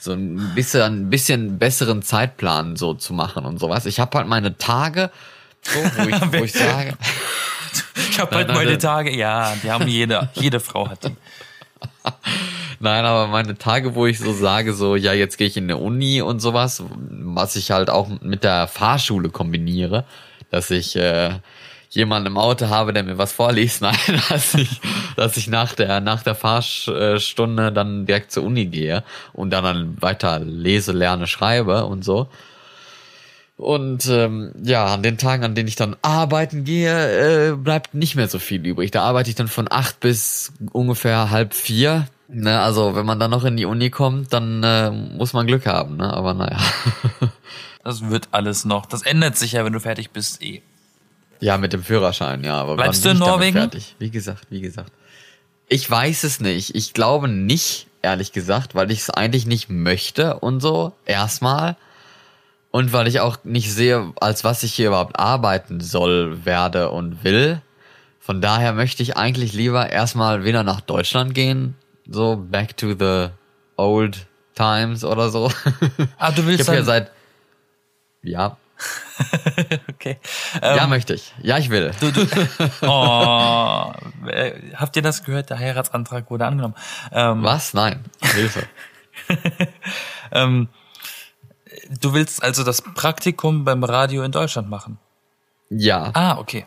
So 0.00 0.12
ein 0.12 0.52
bisschen, 0.54 0.82
ein 0.82 1.10
bisschen 1.10 1.58
besseren 1.58 2.02
Zeitplan 2.02 2.74
so 2.74 2.94
zu 2.94 3.12
machen 3.12 3.44
und 3.44 3.60
sowas. 3.60 3.86
Ich 3.86 4.00
habe 4.00 4.18
halt 4.18 4.26
meine 4.26 4.56
Tage, 4.56 5.10
so, 5.62 5.78
wo, 5.78 6.08
ich, 6.08 6.32
wo 6.40 6.44
ich 6.44 6.52
sage. 6.54 6.94
Ich 8.10 8.18
habe 8.18 8.34
halt 8.34 8.48
nein, 8.48 8.56
meine 8.56 8.70
nein. 8.72 8.80
Tage, 8.80 9.16
ja, 9.16 9.54
die 9.62 9.70
haben 9.70 9.86
jede, 9.88 10.28
jede 10.34 10.60
Frau 10.60 10.88
hat 10.88 11.04
die. 11.04 11.16
Nein, 12.80 13.04
aber 13.04 13.26
meine 13.26 13.58
Tage, 13.58 13.94
wo 13.94 14.06
ich 14.06 14.18
so 14.18 14.32
sage, 14.32 14.72
so, 14.72 14.96
ja, 14.96 15.12
jetzt 15.12 15.36
gehe 15.36 15.46
ich 15.46 15.56
in 15.56 15.64
eine 15.64 15.76
Uni 15.76 16.22
und 16.22 16.40
sowas, 16.40 16.82
was 16.90 17.56
ich 17.56 17.70
halt 17.70 17.90
auch 17.90 18.08
mit 18.20 18.44
der 18.44 18.68
Fahrschule 18.68 19.30
kombiniere, 19.30 20.04
dass 20.50 20.70
ich 20.70 20.96
äh, 20.96 21.30
jemanden 21.90 22.28
im 22.28 22.38
Auto 22.38 22.68
habe, 22.68 22.92
der 22.92 23.02
mir 23.02 23.18
was 23.18 23.32
vorliest, 23.32 23.82
nein, 23.82 23.96
dass 24.28 24.54
ich, 24.54 24.80
dass 25.16 25.36
ich 25.36 25.48
nach 25.48 25.74
der 25.74 26.00
nach 26.00 26.22
der 26.22 26.34
Fahrstunde 26.34 27.72
dann 27.72 28.06
direkt 28.06 28.32
zur 28.32 28.44
Uni 28.44 28.66
gehe 28.66 29.02
und 29.32 29.50
dann, 29.50 29.64
dann 29.64 30.02
weiter 30.02 30.38
lese, 30.40 30.92
lerne, 30.92 31.26
schreibe 31.26 31.84
und 31.84 32.04
so. 32.04 32.28
Und 33.58 34.06
ähm, 34.06 34.52
ja, 34.62 34.86
an 34.86 35.02
den 35.02 35.18
Tagen, 35.18 35.42
an 35.42 35.56
denen 35.56 35.66
ich 35.66 35.74
dann 35.74 35.96
arbeiten 36.00 36.64
gehe, 36.64 37.50
äh, 37.50 37.56
bleibt 37.56 37.92
nicht 37.92 38.14
mehr 38.14 38.28
so 38.28 38.38
viel 38.38 38.64
übrig. 38.64 38.92
Da 38.92 39.02
arbeite 39.02 39.30
ich 39.30 39.36
dann 39.36 39.48
von 39.48 39.66
acht 39.68 39.98
bis 39.98 40.52
ungefähr 40.72 41.30
halb 41.30 41.54
vier. 41.54 42.06
Ne, 42.28 42.60
also 42.60 42.94
wenn 42.94 43.04
man 43.04 43.18
dann 43.18 43.32
noch 43.32 43.44
in 43.44 43.56
die 43.56 43.64
Uni 43.64 43.90
kommt, 43.90 44.32
dann 44.32 44.62
äh, 44.62 44.90
muss 44.90 45.32
man 45.32 45.46
Glück 45.46 45.66
haben. 45.66 45.96
Ne? 45.96 46.12
Aber 46.12 46.34
naja. 46.34 46.58
Das 47.84 48.10
wird 48.10 48.28
alles 48.32 48.66
noch. 48.66 48.84
Das 48.84 49.00
ändert 49.00 49.38
sich 49.38 49.52
ja, 49.52 49.64
wenn 49.64 49.72
du 49.72 49.80
fertig 49.80 50.10
bist, 50.10 50.42
eh. 50.42 50.60
ja, 51.40 51.56
mit 51.56 51.72
dem 51.72 51.82
Führerschein, 51.82 52.44
ja. 52.44 52.60
Aber 52.60 52.76
Bleibst 52.76 53.02
du 53.02 53.08
in 53.08 53.18
Norwegen? 53.18 53.56
Fertig? 53.56 53.96
Wie 53.98 54.10
gesagt, 54.10 54.46
wie 54.50 54.60
gesagt. 54.60 54.92
Ich 55.68 55.88
weiß 55.88 56.24
es 56.24 56.38
nicht. 56.38 56.74
Ich 56.74 56.92
glaube 56.92 57.28
nicht, 57.28 57.86
ehrlich 58.02 58.32
gesagt, 58.32 58.74
weil 58.74 58.90
ich 58.90 58.98
es 59.00 59.10
eigentlich 59.10 59.46
nicht 59.46 59.70
möchte 59.70 60.38
und 60.38 60.60
so. 60.60 60.92
Erstmal. 61.06 61.76
Und 62.70 62.92
weil 62.92 63.08
ich 63.08 63.20
auch 63.20 63.38
nicht 63.44 63.72
sehe, 63.72 64.12
als 64.20 64.44
was 64.44 64.62
ich 64.62 64.74
hier 64.74 64.88
überhaupt 64.88 65.18
arbeiten 65.18 65.80
soll, 65.80 66.44
werde 66.44 66.90
und 66.90 67.24
will. 67.24 67.62
Von 68.20 68.40
daher 68.42 68.74
möchte 68.74 69.02
ich 69.02 69.16
eigentlich 69.16 69.54
lieber 69.54 69.90
erstmal 69.90 70.44
wieder 70.44 70.62
nach 70.62 70.82
Deutschland 70.82 71.34
gehen. 71.34 71.76
So 72.06 72.36
back 72.36 72.76
to 72.76 72.94
the 72.98 73.28
old 73.76 74.26
times 74.54 75.02
oder 75.04 75.30
so. 75.30 75.50
Ah, 76.18 76.30
du 76.32 76.42
Ich 76.42 76.46
willst 76.46 76.68
habe 76.68 76.78
ja 76.78 76.82
dann, 76.82 76.86
seit. 76.86 77.10
Ja. 78.22 78.56
okay. 79.88 80.18
ja, 80.62 80.84
Ähm, 80.84 80.90
möchte 80.90 81.14
ich. 81.14 81.32
Ja, 81.42 81.58
ich 81.58 81.70
will. 81.70 81.92
du, 82.00 82.12
du, 82.12 82.26
oh, 82.86 83.92
äh, 84.28 84.52
habt 84.74 84.94
ihr 84.96 85.02
das 85.02 85.24
gehört? 85.24 85.50
Der 85.50 85.58
Heiratsantrag 85.58 86.30
wurde 86.30 86.46
angenommen. 86.46 86.74
Ähm, 87.12 87.42
Was? 87.42 87.74
Nein. 87.74 88.04
Hilfe. 88.20 88.64
ähm, 90.32 90.68
du 92.00 92.12
willst 92.14 92.42
also 92.42 92.64
das 92.64 92.82
Praktikum 92.82 93.64
beim 93.64 93.84
Radio 93.84 94.22
in 94.22 94.32
Deutschland 94.32 94.68
machen? 94.68 94.98
Ja. 95.70 96.10
Ah, 96.14 96.38
okay. 96.38 96.66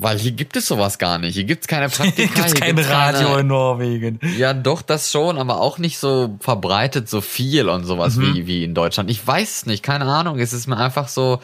Weil 0.00 0.16
hier 0.18 0.30
gibt 0.30 0.56
es 0.56 0.66
sowas 0.68 0.98
gar 0.98 1.18
nicht. 1.18 1.34
Hier 1.34 1.42
gibt's 1.44 1.66
keine 1.66 1.88
Praktika. 1.88 2.14
Hier 2.16 2.28
gibt's 2.28 2.52
hier 2.52 2.60
kein 2.60 2.78
Radio 2.78 3.28
keine- 3.28 3.40
in 3.40 3.46
Norwegen. 3.48 4.20
Ja, 4.36 4.54
doch, 4.54 4.80
das 4.82 5.10
schon, 5.10 5.38
aber 5.38 5.60
auch 5.60 5.78
nicht 5.78 5.98
so 5.98 6.36
verbreitet, 6.40 7.08
so 7.08 7.20
viel 7.20 7.68
und 7.68 7.84
sowas 7.84 8.14
Mhm. 8.16 8.34
wie, 8.34 8.46
wie 8.46 8.64
in 8.64 8.74
Deutschland. 8.74 9.10
Ich 9.10 9.26
weiß 9.26 9.56
es 9.56 9.66
nicht, 9.66 9.82
keine 9.82 10.04
Ahnung. 10.04 10.38
Es 10.38 10.52
ist 10.52 10.68
mir 10.68 10.76
einfach 10.76 11.08
so 11.08 11.40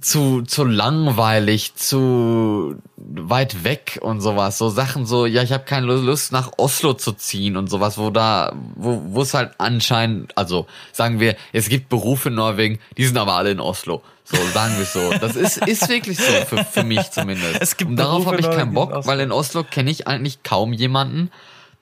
zu, 0.00 0.42
zu 0.42 0.64
langweilig, 0.64 1.74
zu 1.74 2.76
weit 2.96 3.64
weg 3.64 3.98
und 4.02 4.20
sowas. 4.20 4.58
So 4.58 4.68
Sachen 4.68 5.06
so, 5.06 5.26
ja, 5.26 5.42
ich 5.42 5.52
habe 5.52 5.64
keine 5.64 5.86
Lust 5.86 6.32
nach 6.32 6.52
Oslo 6.58 6.94
zu 6.94 7.12
ziehen 7.12 7.56
und 7.56 7.68
sowas, 7.68 7.98
wo 7.98 8.10
da, 8.10 8.52
wo, 8.74 9.02
wo 9.06 9.22
es 9.22 9.34
halt 9.34 9.52
anscheinend, 9.58 10.36
also 10.36 10.66
sagen 10.92 11.20
wir, 11.20 11.36
es 11.52 11.68
gibt 11.68 11.88
Berufe 11.88 12.28
in 12.28 12.34
Norwegen, 12.34 12.78
die 12.96 13.06
sind 13.06 13.16
aber 13.16 13.34
alle 13.34 13.50
in 13.50 13.60
Oslo. 13.60 14.02
So, 14.24 14.36
sagen 14.52 14.76
wir 14.76 14.84
so. 14.84 15.12
Das 15.20 15.36
ist, 15.36 15.58
ist 15.66 15.88
wirklich 15.88 16.18
so, 16.18 16.32
für, 16.46 16.64
für 16.64 16.82
mich 16.82 17.10
zumindest. 17.12 17.60
Es 17.60 17.76
gibt 17.76 17.90
und 17.90 17.96
darauf 17.96 18.26
habe 18.26 18.40
ich 18.40 18.46
in 18.46 18.52
keinen 18.52 18.74
Bock, 18.74 18.92
in 18.92 19.06
weil 19.06 19.20
in 19.20 19.30
Oslo 19.30 19.62
kenne 19.62 19.90
ich 19.90 20.08
eigentlich 20.08 20.42
kaum 20.42 20.72
jemanden. 20.72 21.30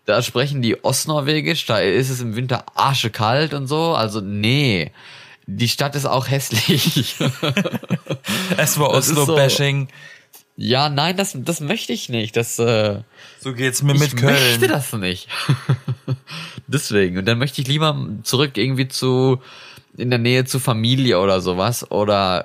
Da 0.05 0.21
sprechen 0.21 0.61
die 0.61 0.85
Ostnorwegisch, 0.85 1.64
da 1.64 1.79
ist 1.79 2.11
es 2.11 2.21
im 2.21 2.37
Winter 2.37 2.67
arschekalt 2.75 3.55
und 3.55 3.67
so. 3.67 3.95
Also 3.95 4.21
nee, 4.21 4.93
die 5.47 5.69
Stadt 5.69 5.95
ist 5.95 6.07
auch 6.07 6.29
hässlich. 6.29 7.17
Es 8.57 8.79
war 8.79 8.97
ist 8.99 9.09
so. 9.09 9.23
Oslo-Bashing. 9.23 9.89
ja, 10.57 10.89
nein, 10.89 11.17
das, 11.17 11.37
das 11.37 11.61
möchte 11.61 11.93
ich 11.93 12.09
nicht. 12.09 12.37
Das, 12.37 12.59
äh, 12.59 13.01
So 13.41 13.53
geht's 13.53 13.83
mir 13.83 13.95
ich 13.95 14.01
mit 14.01 14.17
Köln. 14.17 14.35
möchte 14.35 14.69
das 14.69 14.93
nicht. 14.93 15.29
Deswegen. 16.67 17.19
Und 17.19 17.27
dann 17.27 17.39
möchte 17.39 17.61
ich 17.61 17.69
lieber 17.69 17.97
zurück 18.23 18.57
irgendwie 18.57 18.89
zu 18.89 19.41
in 19.97 20.11
der 20.11 20.19
Nähe 20.19 20.45
zu 20.45 20.59
Familie 20.59 21.21
oder 21.21 21.41
sowas. 21.41 21.91
Oder 21.91 22.45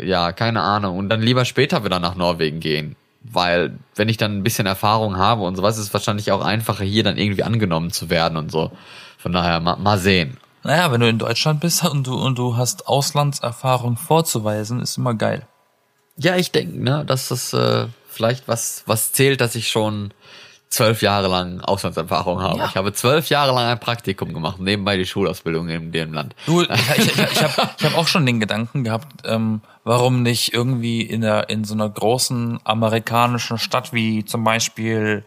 äh, 0.00 0.06
ja, 0.06 0.32
keine 0.32 0.62
Ahnung. 0.62 0.98
Und 0.98 1.08
dann 1.08 1.22
lieber 1.22 1.44
später 1.44 1.84
wieder 1.84 2.00
nach 2.00 2.14
Norwegen 2.16 2.60
gehen. 2.60 2.96
Weil, 3.22 3.78
wenn 3.94 4.08
ich 4.08 4.16
dann 4.16 4.38
ein 4.38 4.42
bisschen 4.42 4.66
Erfahrung 4.66 5.16
habe 5.16 5.42
und 5.42 5.56
sowas, 5.56 5.76
ist 5.76 5.84
es 5.86 5.92
wahrscheinlich 5.94 6.32
auch 6.32 6.42
einfacher, 6.44 6.84
hier 6.84 7.04
dann 7.04 7.18
irgendwie 7.18 7.42
angenommen 7.42 7.90
zu 7.90 8.10
werden 8.10 8.36
und 8.38 8.50
so. 8.50 8.72
Von 9.18 9.32
daher, 9.32 9.60
mal, 9.60 9.76
mal 9.76 9.98
sehen. 9.98 10.38
Naja, 10.62 10.90
wenn 10.92 11.00
du 11.00 11.08
in 11.08 11.18
Deutschland 11.18 11.60
bist 11.60 11.84
und 11.84 12.06
du, 12.06 12.14
und 12.14 12.38
du 12.38 12.56
hast 12.56 12.88
Auslandserfahrung 12.88 13.96
vorzuweisen, 13.96 14.80
ist 14.80 14.98
immer 14.98 15.14
geil. 15.14 15.46
Ja, 16.16 16.36
ich 16.36 16.50
denke, 16.50 16.82
ne, 16.82 17.04
dass 17.06 17.28
das 17.28 17.52
äh, 17.52 17.86
vielleicht 18.08 18.48
was, 18.48 18.82
was 18.86 19.12
zählt, 19.12 19.40
dass 19.40 19.54
ich 19.54 19.68
schon 19.68 20.12
zwölf 20.68 21.02
Jahre 21.02 21.28
lang 21.28 21.60
Auslandserfahrung 21.60 22.42
habe. 22.42 22.58
Ja. 22.58 22.66
Ich 22.66 22.76
habe 22.76 22.92
zwölf 22.92 23.28
Jahre 23.28 23.52
lang 23.52 23.66
ein 23.66 23.80
Praktikum 23.80 24.34
gemacht, 24.34 24.60
nebenbei 24.60 24.96
die 24.96 25.06
Schulausbildung 25.06 25.68
in 25.68 25.92
dem 25.92 26.12
Land. 26.12 26.34
Du, 26.46 26.62
ich, 26.62 26.70
ich, 26.70 27.06
ich, 27.06 27.18
ich 27.18 27.42
habe 27.42 27.70
ich 27.78 27.84
hab 27.84 27.96
auch 27.96 28.06
schon 28.06 28.26
den 28.26 28.40
Gedanken 28.40 28.84
gehabt, 28.84 29.06
ähm, 29.24 29.62
warum 29.84 30.22
nicht 30.22 30.52
irgendwie 30.52 31.02
in 31.02 31.22
der 31.22 31.48
in 31.48 31.64
so 31.64 31.74
einer 31.74 31.88
großen 31.88 32.60
amerikanischen 32.64 33.58
Stadt 33.58 33.92
wie 33.92 34.24
zum 34.24 34.44
Beispiel 34.44 35.24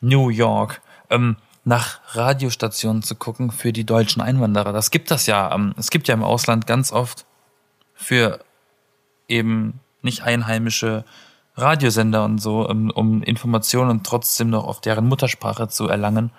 New 0.00 0.28
York 0.28 0.82
ähm, 1.10 1.36
nach 1.64 2.00
Radiostationen 2.08 3.02
zu 3.02 3.14
gucken 3.14 3.50
für 3.50 3.72
die 3.72 3.84
deutschen 3.84 4.20
Einwanderer. 4.20 4.72
Das 4.72 4.90
gibt 4.90 5.10
das 5.10 5.26
ja. 5.26 5.52
Ähm, 5.54 5.74
es 5.78 5.90
gibt 5.90 6.08
ja 6.08 6.14
im 6.14 6.22
Ausland 6.22 6.66
ganz 6.66 6.92
oft 6.92 7.24
für 7.94 8.40
eben 9.28 9.80
nicht 10.02 10.22
einheimische 10.22 11.04
Radiosender 11.56 12.24
und 12.24 12.38
so, 12.38 12.68
um, 12.68 12.90
um 12.90 13.22
Informationen 13.22 14.02
trotzdem 14.02 14.50
noch 14.50 14.64
auf 14.64 14.80
deren 14.80 15.06
Muttersprache 15.06 15.68
zu 15.68 15.88
erlangen. 15.88 16.30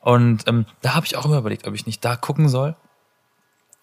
Und 0.00 0.48
ähm, 0.48 0.66
da 0.82 0.94
habe 0.94 1.06
ich 1.06 1.16
auch 1.16 1.24
immer 1.26 1.38
überlegt, 1.38 1.66
ob 1.66 1.74
ich 1.74 1.86
nicht 1.86 2.04
da 2.04 2.16
gucken 2.16 2.48
soll. 2.48 2.74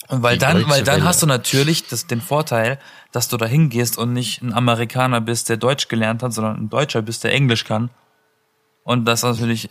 Und 0.10 0.22
weil 0.22 0.36
Die 0.36 0.40
dann, 0.40 0.68
weil 0.70 0.84
dann 0.84 0.98
Welle. 0.98 1.06
hast 1.06 1.22
du 1.22 1.28
natürlich 1.28 1.88
das, 1.88 2.08
den 2.08 2.22
Vorteil, 2.22 2.80
dass 3.12 3.30
du 3.30 3.38
da 3.38 3.46
hingehst 3.46 3.98
und 3.98 4.12
nicht 4.12 4.42
ein 4.42 4.54
Amerikaner 4.54 5.22
bist, 5.22 5.48
der 5.48 5.58
Deutsch 5.58 5.88
gelernt 5.88 6.24
hat, 6.24 6.34
sondern 6.34 6.58
ein 6.58 6.70
Deutscher 6.70 7.02
bist, 7.02 7.24
der 7.24 7.34
Englisch 7.34 7.64
kann. 7.64 7.90
Und 8.84 9.06
das 9.06 9.24
natürlich, 9.24 9.70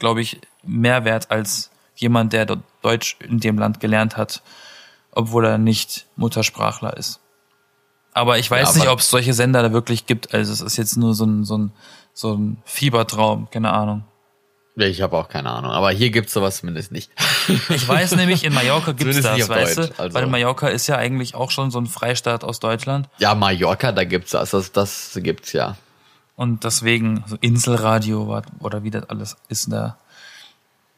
glaube 0.00 0.20
ich, 0.20 0.40
mehr 0.64 1.04
wert 1.04 1.30
als 1.30 1.70
jemand, 1.94 2.32
der 2.32 2.46
dort 2.46 2.60
Deutsch 2.82 3.16
in 3.20 3.38
dem 3.38 3.56
Land 3.58 3.78
gelernt 3.78 4.16
hat, 4.16 4.42
obwohl 5.12 5.44
er 5.46 5.58
nicht 5.58 6.06
Muttersprachler 6.16 6.96
ist. 6.96 7.20
Aber 8.12 8.38
ich 8.38 8.50
weiß 8.50 8.70
Ja, 8.70 8.74
nicht, 8.74 8.82
aber- 8.86 8.94
ob 8.94 8.98
es 9.00 9.10
solche 9.10 9.34
Sender 9.34 9.62
da 9.62 9.72
wirklich 9.72 10.06
gibt. 10.06 10.34
Also 10.34 10.52
es 10.52 10.60
ist 10.60 10.76
jetzt 10.76 10.96
nur 10.96 11.14
so 11.14 11.24
ein, 11.26 11.44
so 11.44 11.56
ein, 11.58 11.72
so 12.12 12.34
ein 12.34 12.60
Fiebertraum, 12.64 13.48
keine 13.50 13.72
Ahnung. 13.72 14.02
Ich 14.76 15.02
habe 15.02 15.16
auch 15.18 15.28
keine 15.28 15.50
Ahnung, 15.50 15.72
aber 15.72 15.90
hier 15.90 16.10
gibt's 16.10 16.32
sowas 16.32 16.58
zumindest 16.58 16.90
nicht. 16.90 17.10
Ich 17.68 17.86
weiß 17.88 18.14
nämlich, 18.16 18.44
in 18.44 18.54
Mallorca 18.54 18.92
gibt's 18.92 19.16
Zumindest 19.16 19.26
das, 19.26 19.36
nicht 19.36 19.48
weißt 19.48 19.78
Deutsch, 19.78 19.90
du? 19.96 20.02
also. 20.02 20.14
Weil 20.14 20.26
Mallorca 20.28 20.68
ist 20.68 20.86
ja 20.86 20.96
eigentlich 20.96 21.34
auch 21.34 21.50
schon 21.50 21.70
so 21.70 21.80
ein 21.80 21.86
Freistaat 21.86 22.44
aus 22.44 22.60
Deutschland. 22.60 23.08
Ja, 23.18 23.34
Mallorca, 23.34 23.92
da 23.92 24.04
gibt's 24.04 24.30
das, 24.30 24.50
das, 24.50 24.70
das 24.72 25.18
gibt's 25.22 25.52
ja. 25.52 25.76
Und 26.40 26.64
deswegen, 26.64 27.22
so 27.26 27.36
Inselradio 27.42 28.40
oder 28.60 28.82
wie 28.82 28.90
das 28.90 29.10
alles 29.10 29.36
ist 29.50 29.70
da. 29.70 29.98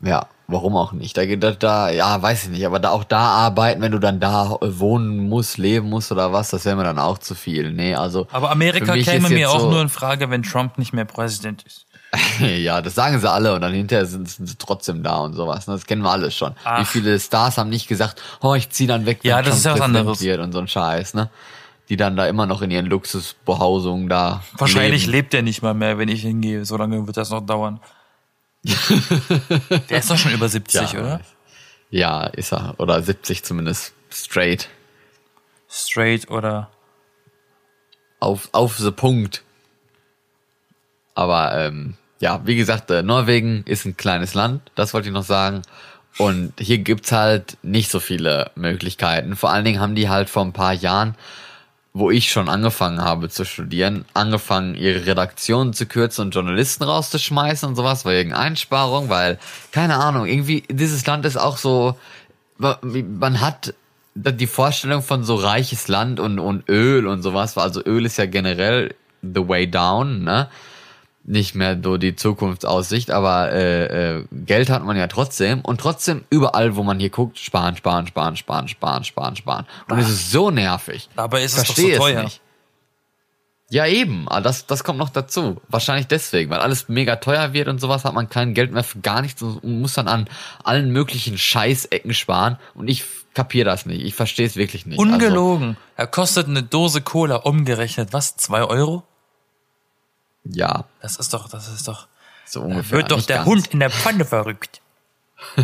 Ja, 0.00 0.26
warum 0.46 0.76
auch 0.76 0.92
nicht? 0.92 1.16
Da, 1.16 1.26
da, 1.26 1.50
da, 1.50 1.90
ja, 1.90 2.22
weiß 2.22 2.44
ich 2.44 2.50
nicht, 2.50 2.64
aber 2.64 2.78
da 2.78 2.90
auch 2.90 3.02
da 3.02 3.18
arbeiten, 3.18 3.80
wenn 3.80 3.90
du 3.90 3.98
dann 3.98 4.20
da 4.20 4.56
äh, 4.60 4.78
wohnen 4.78 5.28
musst, 5.28 5.58
leben 5.58 5.88
musst 5.90 6.12
oder 6.12 6.32
was, 6.32 6.50
das 6.50 6.64
wäre 6.64 6.76
mir 6.76 6.84
dann 6.84 7.00
auch 7.00 7.18
zu 7.18 7.34
viel. 7.34 7.72
Nee, 7.72 7.96
also. 7.96 8.28
Aber 8.30 8.52
Amerika 8.52 8.94
käme 8.98 9.30
mir 9.30 9.50
auch 9.50 9.58
so- 9.58 9.70
nur 9.72 9.82
in 9.82 9.88
Frage, 9.88 10.30
wenn 10.30 10.44
Trump 10.44 10.78
nicht 10.78 10.92
mehr 10.92 11.06
Präsident 11.06 11.64
ist. 11.64 11.86
ja, 12.40 12.80
das 12.80 12.94
sagen 12.94 13.18
sie 13.18 13.28
alle 13.28 13.52
und 13.52 13.62
dann 13.62 13.72
hinterher 13.72 14.06
sind, 14.06 14.28
sind 14.30 14.46
sie 14.48 14.56
trotzdem 14.58 15.02
da 15.02 15.16
und 15.16 15.32
sowas. 15.34 15.66
ne? 15.66 15.74
Das 15.74 15.86
kennen 15.86 16.02
wir 16.02 16.10
alles 16.12 16.36
schon. 16.36 16.52
Wie 16.52 16.56
Ach. 16.66 16.86
viele 16.86 17.18
Stars 17.18 17.58
haben 17.58 17.70
nicht 17.70 17.88
gesagt, 17.88 18.22
oh, 18.42 18.54
ich 18.54 18.70
zieh 18.70 18.86
dann 18.86 19.06
weg, 19.06 19.18
wenn 19.22 19.30
Ja, 19.30 19.42
das 19.42 19.56
ist 19.56 19.64
ja 19.64 19.72
was 19.74 19.80
anderes. 19.80 20.20
und 20.22 20.52
so 20.52 20.58
ein 20.60 20.68
Scheiß, 20.68 21.14
ne? 21.14 21.30
Die 21.92 21.98
dann 21.98 22.16
da 22.16 22.26
immer 22.26 22.46
noch 22.46 22.62
in 22.62 22.70
ihren 22.70 22.86
Luxusbehausungen 22.86 24.08
da. 24.08 24.42
Wahrscheinlich 24.56 25.02
leben. 25.04 25.12
lebt 25.12 25.34
er 25.34 25.42
nicht 25.42 25.60
mal 25.60 25.74
mehr, 25.74 25.98
wenn 25.98 26.08
ich 26.08 26.22
hingehe. 26.22 26.64
So 26.64 26.78
lange 26.78 27.06
wird 27.06 27.18
das 27.18 27.28
noch 27.28 27.42
dauern. 27.42 27.80
Der 29.90 29.98
ist 29.98 30.10
doch 30.10 30.16
schon 30.16 30.32
über 30.32 30.48
70, 30.48 30.80
Ja, 30.92 30.98
oder? 30.98 31.20
Ja, 31.90 32.24
ist 32.24 32.50
er. 32.50 32.76
Oder 32.78 33.02
70 33.02 33.44
zumindest. 33.44 33.92
Straight. 34.10 34.70
Straight 35.68 36.30
oder 36.30 36.70
Auf, 38.20 38.48
auf 38.52 38.78
the 38.78 38.90
Punkt. 38.90 39.42
Aber 41.14 41.54
ähm, 41.54 41.98
ja, 42.20 42.40
wie 42.46 42.56
gesagt, 42.56 42.90
äh, 42.90 43.02
Norwegen 43.02 43.64
ist 43.66 43.84
ein 43.84 43.98
kleines 43.98 44.32
Land, 44.32 44.72
das 44.76 44.94
wollte 44.94 45.08
ich 45.08 45.14
noch 45.14 45.24
sagen. 45.24 45.60
Und 46.16 46.54
hier 46.58 46.78
gibt's 46.78 47.12
halt 47.12 47.58
nicht 47.62 47.90
so 47.90 48.00
viele 48.00 48.50
Möglichkeiten. 48.54 49.36
Vor 49.36 49.50
allen 49.50 49.66
Dingen 49.66 49.80
haben 49.80 49.94
die 49.94 50.08
halt 50.08 50.30
vor 50.30 50.42
ein 50.42 50.54
paar 50.54 50.72
Jahren, 50.72 51.16
wo 51.94 52.10
ich 52.10 52.30
schon 52.30 52.48
angefangen 52.48 53.02
habe 53.02 53.28
zu 53.28 53.44
studieren, 53.44 54.06
angefangen, 54.14 54.74
ihre 54.74 55.04
Redaktionen 55.04 55.74
zu 55.74 55.86
kürzen 55.86 56.22
und 56.22 56.34
Journalisten 56.34 56.84
rauszuschmeißen 56.84 57.68
und 57.68 57.76
sowas, 57.76 58.04
wegen 58.06 58.32
Einsparung, 58.32 59.10
weil, 59.10 59.38
keine 59.72 59.96
Ahnung, 59.96 60.26
irgendwie, 60.26 60.62
dieses 60.70 61.06
Land 61.06 61.26
ist 61.26 61.36
auch 61.36 61.58
so, 61.58 61.98
man 62.58 63.40
hat 63.40 63.74
die 64.14 64.46
Vorstellung 64.46 65.02
von 65.02 65.24
so 65.24 65.34
reiches 65.34 65.88
Land 65.88 66.18
und, 66.18 66.38
und 66.38 66.68
Öl 66.68 67.06
und 67.06 67.22
sowas, 67.22 67.58
also 67.58 67.82
Öl 67.84 68.06
ist 68.06 68.16
ja 68.16 68.26
generell 68.26 68.94
the 69.20 69.46
way 69.46 69.70
down, 69.70 70.24
ne? 70.24 70.48
Nicht 71.24 71.54
mehr 71.54 71.78
so 71.82 71.98
die 71.98 72.16
Zukunftsaussicht, 72.16 73.12
aber 73.12 73.52
äh, 73.52 74.16
äh, 74.16 74.24
Geld 74.32 74.70
hat 74.70 74.84
man 74.84 74.96
ja 74.96 75.06
trotzdem 75.06 75.60
und 75.60 75.80
trotzdem 75.80 76.24
überall, 76.30 76.74
wo 76.74 76.82
man 76.82 76.98
hier 76.98 77.10
guckt, 77.10 77.38
sparen, 77.38 77.76
sparen, 77.76 78.08
sparen, 78.08 78.36
sparen, 78.36 78.66
sparen, 78.66 79.04
sparen, 79.04 79.36
sparen. 79.36 79.66
Und 79.88 79.98
es 80.00 80.08
ist 80.08 80.32
so 80.32 80.50
nervig. 80.50 81.08
Dabei 81.14 81.44
ist 81.44 81.52
es 81.52 81.58
doch 81.58 81.74
Verstehe 81.74 81.94
so 81.94 82.02
teuer. 82.02 82.24
nicht. 82.24 82.40
Ja, 83.72 83.86
eben. 83.86 84.28
Aber 84.28 84.42
das, 84.42 84.66
das 84.66 84.84
kommt 84.84 84.98
noch 84.98 85.08
dazu. 85.08 85.62
Wahrscheinlich 85.68 86.06
deswegen, 86.06 86.50
weil 86.50 86.58
alles 86.58 86.90
mega 86.90 87.16
teuer 87.16 87.54
wird 87.54 87.68
und 87.68 87.80
sowas, 87.80 88.04
hat 88.04 88.12
man 88.12 88.28
kein 88.28 88.52
Geld 88.52 88.70
mehr 88.70 88.84
für 88.84 88.98
gar 88.98 89.22
nichts 89.22 89.40
und 89.40 89.64
muss 89.64 89.94
dann 89.94 90.08
an 90.08 90.28
allen 90.62 90.90
möglichen 90.90 91.38
Scheißecken 91.38 92.12
sparen. 92.12 92.58
Und 92.74 92.88
ich 92.88 93.04
kapiere 93.32 93.64
das 93.64 93.86
nicht. 93.86 94.04
Ich 94.04 94.14
verstehe 94.14 94.46
es 94.46 94.56
wirklich 94.56 94.84
nicht. 94.84 94.98
Also, 94.98 95.10
Ungelogen. 95.10 95.78
Er 95.96 96.06
kostet 96.06 96.48
eine 96.48 96.62
Dose 96.62 97.00
Cola 97.00 97.36
umgerechnet, 97.36 98.12
was? 98.12 98.36
Zwei 98.36 98.62
Euro? 98.62 99.04
Ja, 100.44 100.84
Das 101.00 101.16
ist 101.16 101.32
doch, 101.34 101.48
das 101.48 101.68
ist 101.68 101.86
doch. 101.88 102.06
so 102.46 102.60
Da 102.60 102.66
ungefähr. 102.66 102.98
wird 102.98 103.10
doch 103.10 103.22
der 103.22 103.36
ganz. 103.38 103.48
Hund 103.48 103.66
in 103.68 103.80
der 103.80 103.90
Pfanne 103.90 104.24
verrückt. 104.24 104.80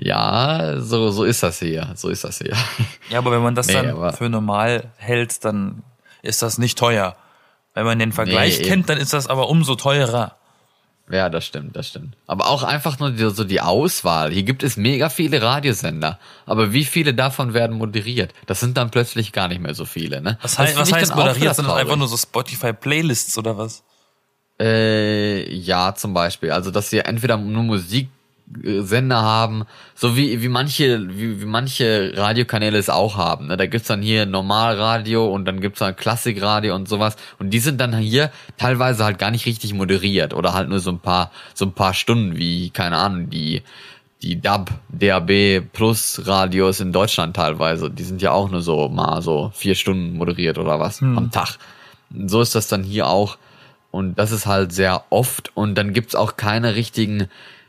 Ja, 0.00 0.80
so, 0.80 1.10
so 1.10 1.24
ist 1.24 1.42
das 1.42 1.58
hier. 1.58 1.92
So 1.96 2.08
ist 2.08 2.22
das 2.22 2.38
hier. 2.38 2.56
Ja, 3.10 3.18
aber 3.18 3.32
wenn 3.32 3.42
man 3.42 3.56
das 3.56 3.66
Nee, 3.66 3.72
dann 3.72 4.12
für 4.14 4.28
normal 4.28 4.92
hält, 4.96 5.44
dann 5.44 5.82
ist 6.22 6.40
das 6.40 6.56
nicht 6.58 6.78
teuer. 6.78 7.16
Wenn 7.74 7.84
man 7.84 7.98
den 7.98 8.12
Vergleich 8.12 8.60
Nee, 8.60 8.64
kennt, 8.68 8.88
dann 8.88 8.98
ist 8.98 9.12
das 9.12 9.26
aber 9.26 9.48
umso 9.48 9.74
teurer. 9.74 10.36
Ja, 11.10 11.30
das 11.30 11.46
stimmt, 11.46 11.74
das 11.74 11.88
stimmt. 11.88 12.16
Aber 12.26 12.48
auch 12.48 12.62
einfach 12.62 12.98
nur 12.98 13.10
die, 13.12 13.30
so 13.30 13.44
die 13.44 13.60
Auswahl. 13.60 14.30
Hier 14.30 14.42
gibt 14.42 14.62
es 14.62 14.76
mega 14.76 15.08
viele 15.08 15.40
Radiosender. 15.40 16.18
Aber 16.44 16.72
wie 16.72 16.84
viele 16.84 17.14
davon 17.14 17.54
werden 17.54 17.76
moderiert? 17.76 18.34
Das 18.46 18.60
sind 18.60 18.76
dann 18.76 18.90
plötzlich 18.90 19.32
gar 19.32 19.48
nicht 19.48 19.60
mehr 19.60 19.74
so 19.74 19.86
viele, 19.86 20.20
ne? 20.20 20.38
Was, 20.42 20.56
Das 20.56 20.58
heißt, 20.58 20.78
was 20.78 20.92
heißt 20.92 21.16
moderiert? 21.16 21.56
Sind 21.56 21.66
das 21.66 21.76
einfach 21.76 21.96
nur 21.96 22.08
so 22.08 22.16
Spotify-Playlists 22.16 23.38
oder 23.38 23.56
was? 23.56 23.82
Äh, 24.60 25.50
ja, 25.54 25.94
zum 25.94 26.12
Beispiel. 26.14 26.50
Also, 26.50 26.70
dass 26.70 26.90
sie 26.90 26.98
entweder 26.98 27.36
nur 27.36 27.78
Musiksender 28.50 29.22
haben, 29.22 29.64
so 29.94 30.16
wie, 30.16 30.42
wie 30.42 30.48
manche, 30.48 31.06
wie, 31.10 31.40
wie 31.40 31.46
manche 31.46 32.12
Radiokanäle 32.16 32.78
es 32.78 32.90
auch 32.90 33.16
haben. 33.16 33.48
Ne? 33.48 33.56
Da 33.56 33.66
gibt's 33.66 33.88
dann 33.88 34.02
hier 34.02 34.26
Normalradio 34.26 35.26
und 35.26 35.44
dann 35.44 35.60
gibt's 35.60 35.80
dann 35.80 35.96
Klassikradio 35.96 36.74
und 36.74 36.88
sowas. 36.88 37.16
Und 37.38 37.50
die 37.50 37.58
sind 37.58 37.80
dann 37.80 37.96
hier 37.96 38.30
teilweise 38.56 39.04
halt 39.04 39.18
gar 39.18 39.30
nicht 39.30 39.46
richtig 39.46 39.74
moderiert 39.74 40.34
oder 40.34 40.54
halt 40.54 40.68
nur 40.68 40.80
so 40.80 40.90
ein 40.90 41.00
paar, 41.00 41.30
so 41.54 41.66
ein 41.66 41.72
paar 41.72 41.94
Stunden 41.94 42.36
wie, 42.36 42.70
keine 42.70 42.96
Ahnung, 42.96 43.30
die, 43.30 43.62
die 44.22 44.40
DAB, 44.40 44.70
DAB 44.88 45.62
Plus 45.72 46.22
Radios 46.24 46.80
in 46.80 46.92
Deutschland 46.92 47.36
teilweise. 47.36 47.90
Die 47.90 48.04
sind 48.04 48.22
ja 48.22 48.32
auch 48.32 48.50
nur 48.50 48.62
so 48.62 48.88
mal 48.88 49.22
so 49.22 49.52
vier 49.54 49.74
Stunden 49.74 50.16
moderiert 50.16 50.58
oder 50.58 50.80
was 50.80 51.02
am 51.02 51.30
Tag. 51.30 51.58
So 52.26 52.40
ist 52.40 52.54
das 52.54 52.68
dann 52.68 52.82
hier 52.82 53.06
auch. 53.06 53.38
Und 53.90 54.18
das 54.18 54.32
ist 54.32 54.46
halt 54.46 54.72
sehr 54.72 55.04
oft. 55.10 55.52
Und 55.54 55.76
dann 55.76 55.92
gibt's 55.92 56.14
auch 56.14 56.36
keine 56.36 56.74
richtigen 56.74 57.28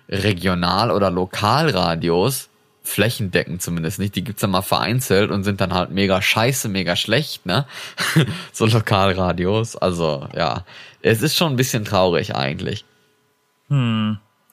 Regional- 0.10 0.92
oder 0.92 1.12
Lokalradios, 1.12 2.50
flächendeckend 2.84 3.62
zumindest 3.62 4.00
nicht. 4.00 4.16
Die 4.16 4.24
gibt's 4.24 4.42
dann 4.42 4.52
mal 4.52 4.62
vereinzelt 4.62 5.32
und 5.32 5.44
sind 5.44 5.62
dann 5.62 5.74
halt 5.74 5.92
mega 5.92 6.22
scheiße, 6.22 6.68
mega 6.70 6.96
schlecht, 6.96 7.46
ne? 7.46 7.66
so 8.52 8.66
Lokalradios. 8.66 9.76
Also, 9.76 10.28
ja. 10.36 10.66
Es 11.02 11.22
ist 11.22 11.38
schon 11.38 11.54
ein 11.54 11.58
bisschen 11.58 11.86
traurig 11.86 12.36
eigentlich. 12.36 12.84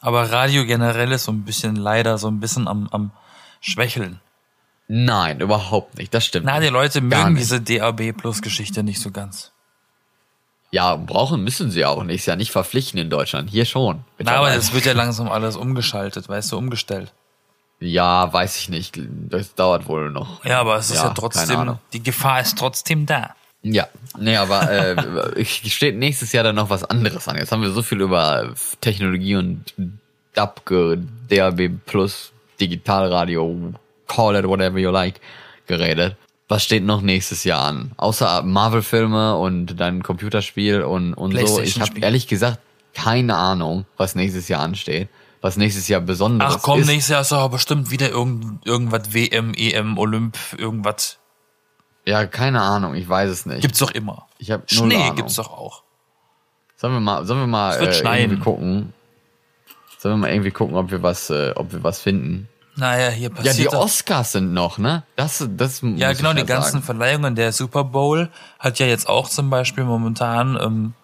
Aber 0.00 0.30
Radio 0.30 0.66
generell 0.66 1.10
ist 1.12 1.24
so 1.24 1.32
ein 1.32 1.44
bisschen 1.44 1.76
leider 1.76 2.18
so 2.18 2.28
ein 2.28 2.38
bisschen 2.38 2.68
am, 2.68 2.88
am 2.92 3.10
Schwächeln. 3.60 4.20
Nein, 4.88 5.40
überhaupt 5.40 5.98
nicht. 5.98 6.14
Das 6.14 6.24
stimmt. 6.24 6.46
Na, 6.46 6.60
die. 6.60 6.68
Leute 6.68 7.00
mögen 7.00 7.34
diese 7.34 7.60
DAB 7.60 8.12
Plus 8.12 8.42
Geschichte 8.42 8.82
nicht 8.82 9.00
so 9.00 9.10
ganz. 9.10 9.52
Ja, 10.70 10.96
brauchen 10.96 11.44
müssen 11.44 11.70
sie 11.70 11.84
auch 11.84 12.02
nicht. 12.02 12.16
Ist 12.16 12.26
ja 12.26 12.36
nicht 12.36 12.50
verpflichtend 12.50 13.00
in 13.00 13.10
Deutschland. 13.10 13.50
Hier 13.50 13.64
schon. 13.64 14.04
Na, 14.18 14.36
aber 14.36 14.54
es 14.54 14.72
wird 14.72 14.84
ja 14.84 14.92
langsam 14.92 15.30
alles 15.30 15.56
umgeschaltet, 15.56 16.28
weißt 16.28 16.52
du, 16.52 16.58
umgestellt. 16.58 17.12
Ja, 17.78 18.32
weiß 18.32 18.56
ich 18.58 18.68
nicht. 18.68 18.98
Das 19.28 19.54
dauert 19.54 19.88
wohl 19.88 20.10
noch. 20.10 20.44
Ja, 20.44 20.60
aber 20.60 20.76
es 20.76 20.90
ist 20.90 20.96
Ja, 20.96 21.08
ja, 21.08 21.14
trotzdem, 21.14 21.78
die 21.92 22.02
Gefahr 22.02 22.40
ist 22.40 22.58
trotzdem 22.58 23.06
da. 23.06 23.34
Ja, 23.62 23.88
nee, 24.18 24.36
aber 24.36 24.70
äh, 24.70 25.44
steht 25.44 25.96
nächstes 25.96 26.32
Jahr 26.32 26.44
dann 26.44 26.56
noch 26.56 26.70
was 26.70 26.84
anderes 26.84 27.26
an. 27.28 27.36
Jetzt 27.36 27.52
haben 27.52 27.62
wir 27.62 27.70
so 27.70 27.82
viel 27.82 28.00
über 28.00 28.54
Technologie 28.80 29.36
und 29.36 29.74
DAB, 30.34 30.62
DAB 31.28 31.70
Plus, 31.84 32.32
Digitalradio, 32.60 33.74
call 34.06 34.36
it 34.36 34.46
whatever 34.46 34.78
you 34.78 34.90
like, 34.90 35.20
geredet. 35.66 36.16
Was 36.48 36.62
steht 36.62 36.84
noch 36.84 37.02
nächstes 37.02 37.44
Jahr 37.44 37.64
an? 37.64 37.92
Außer 37.96 38.42
Marvel-Filme 38.42 39.36
und 39.36 39.80
dein 39.80 40.02
Computerspiel 40.02 40.82
und, 40.82 41.14
und 41.14 41.36
so. 41.46 41.60
Ich 41.60 41.80
habe 41.80 41.98
ehrlich 42.00 42.28
gesagt 42.28 42.60
keine 42.94 43.36
Ahnung, 43.36 43.84
was 43.96 44.14
nächstes 44.14 44.48
Jahr 44.48 44.62
ansteht. 44.62 45.08
Was 45.42 45.56
nächstes 45.56 45.86
Jahr 45.86 46.00
Besonderes 46.00 46.56
Ach 46.56 46.62
komm, 46.62 46.80
ist. 46.80 46.86
nächstes 46.86 47.10
Jahr 47.10 47.20
ist 47.20 47.30
doch 47.30 47.48
bestimmt 47.50 47.90
wieder 47.90 48.08
irgend, 48.08 48.66
irgendwas 48.66 49.12
WM, 49.12 49.52
EM, 49.54 49.98
Olymp, 49.98 50.38
irgendwas. 50.56 51.18
Ja, 52.06 52.24
keine 52.26 52.62
Ahnung, 52.62 52.94
ich 52.94 53.08
weiß 53.08 53.28
es 53.30 53.46
nicht. 53.46 53.60
Gibt's 53.60 53.78
doch 53.78 53.90
immer. 53.90 54.26
ich 54.38 54.48
null 54.48 54.62
Schnee 54.66 54.96
Ahnung. 54.96 55.16
gibt's 55.16 55.34
doch 55.34 55.50
auch. 55.50 55.82
Sollen 56.76 56.94
wir 56.94 57.00
mal, 57.00 57.24
sollen 57.26 57.40
wir 57.40 57.46
mal 57.46 57.74
äh, 57.74 58.20
irgendwie 58.22 58.40
gucken? 58.40 58.92
Sollen 59.98 60.14
wir 60.14 60.26
mal 60.26 60.30
irgendwie 60.30 60.50
gucken, 60.50 60.76
ob 60.76 60.90
wir 60.90 61.02
was, 61.02 61.30
äh, 61.30 61.52
ob 61.54 61.72
wir 61.72 61.82
was 61.84 62.00
finden? 62.00 62.48
Naja, 62.76 63.08
hier 63.10 63.28
Ja, 63.30 63.34
passiert 63.34 63.58
die 63.58 63.64
doch- 63.64 63.80
Oscars 63.84 64.32
sind 64.32 64.52
noch, 64.52 64.76
ne? 64.78 65.02
Das, 65.16 65.44
das 65.56 65.80
muss 65.82 65.98
Ja, 65.98 66.12
genau, 66.12 66.32
die 66.34 66.40
ja 66.40 66.44
ganzen 66.44 66.72
sagen. 66.72 66.84
Verleihungen. 66.84 67.34
Der 67.34 67.52
Super 67.52 67.84
Bowl 67.84 68.28
hat 68.58 68.78
ja 68.78 68.86
jetzt 68.86 69.08
auch 69.08 69.28
zum 69.30 69.48
Beispiel 69.50 69.84
momentan 69.84 70.58
ähm, 70.60 70.94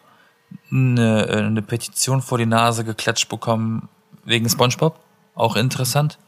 eine, 0.70 1.26
äh, 1.28 1.36
eine 1.38 1.62
Petition 1.62 2.20
vor 2.20 2.36
die 2.38 2.46
Nase 2.46 2.84
geklatscht 2.84 3.28
bekommen 3.28 3.88
wegen 4.24 4.48
SpongeBob. 4.48 4.98
Auch 5.34 5.56
interessant. 5.56 6.18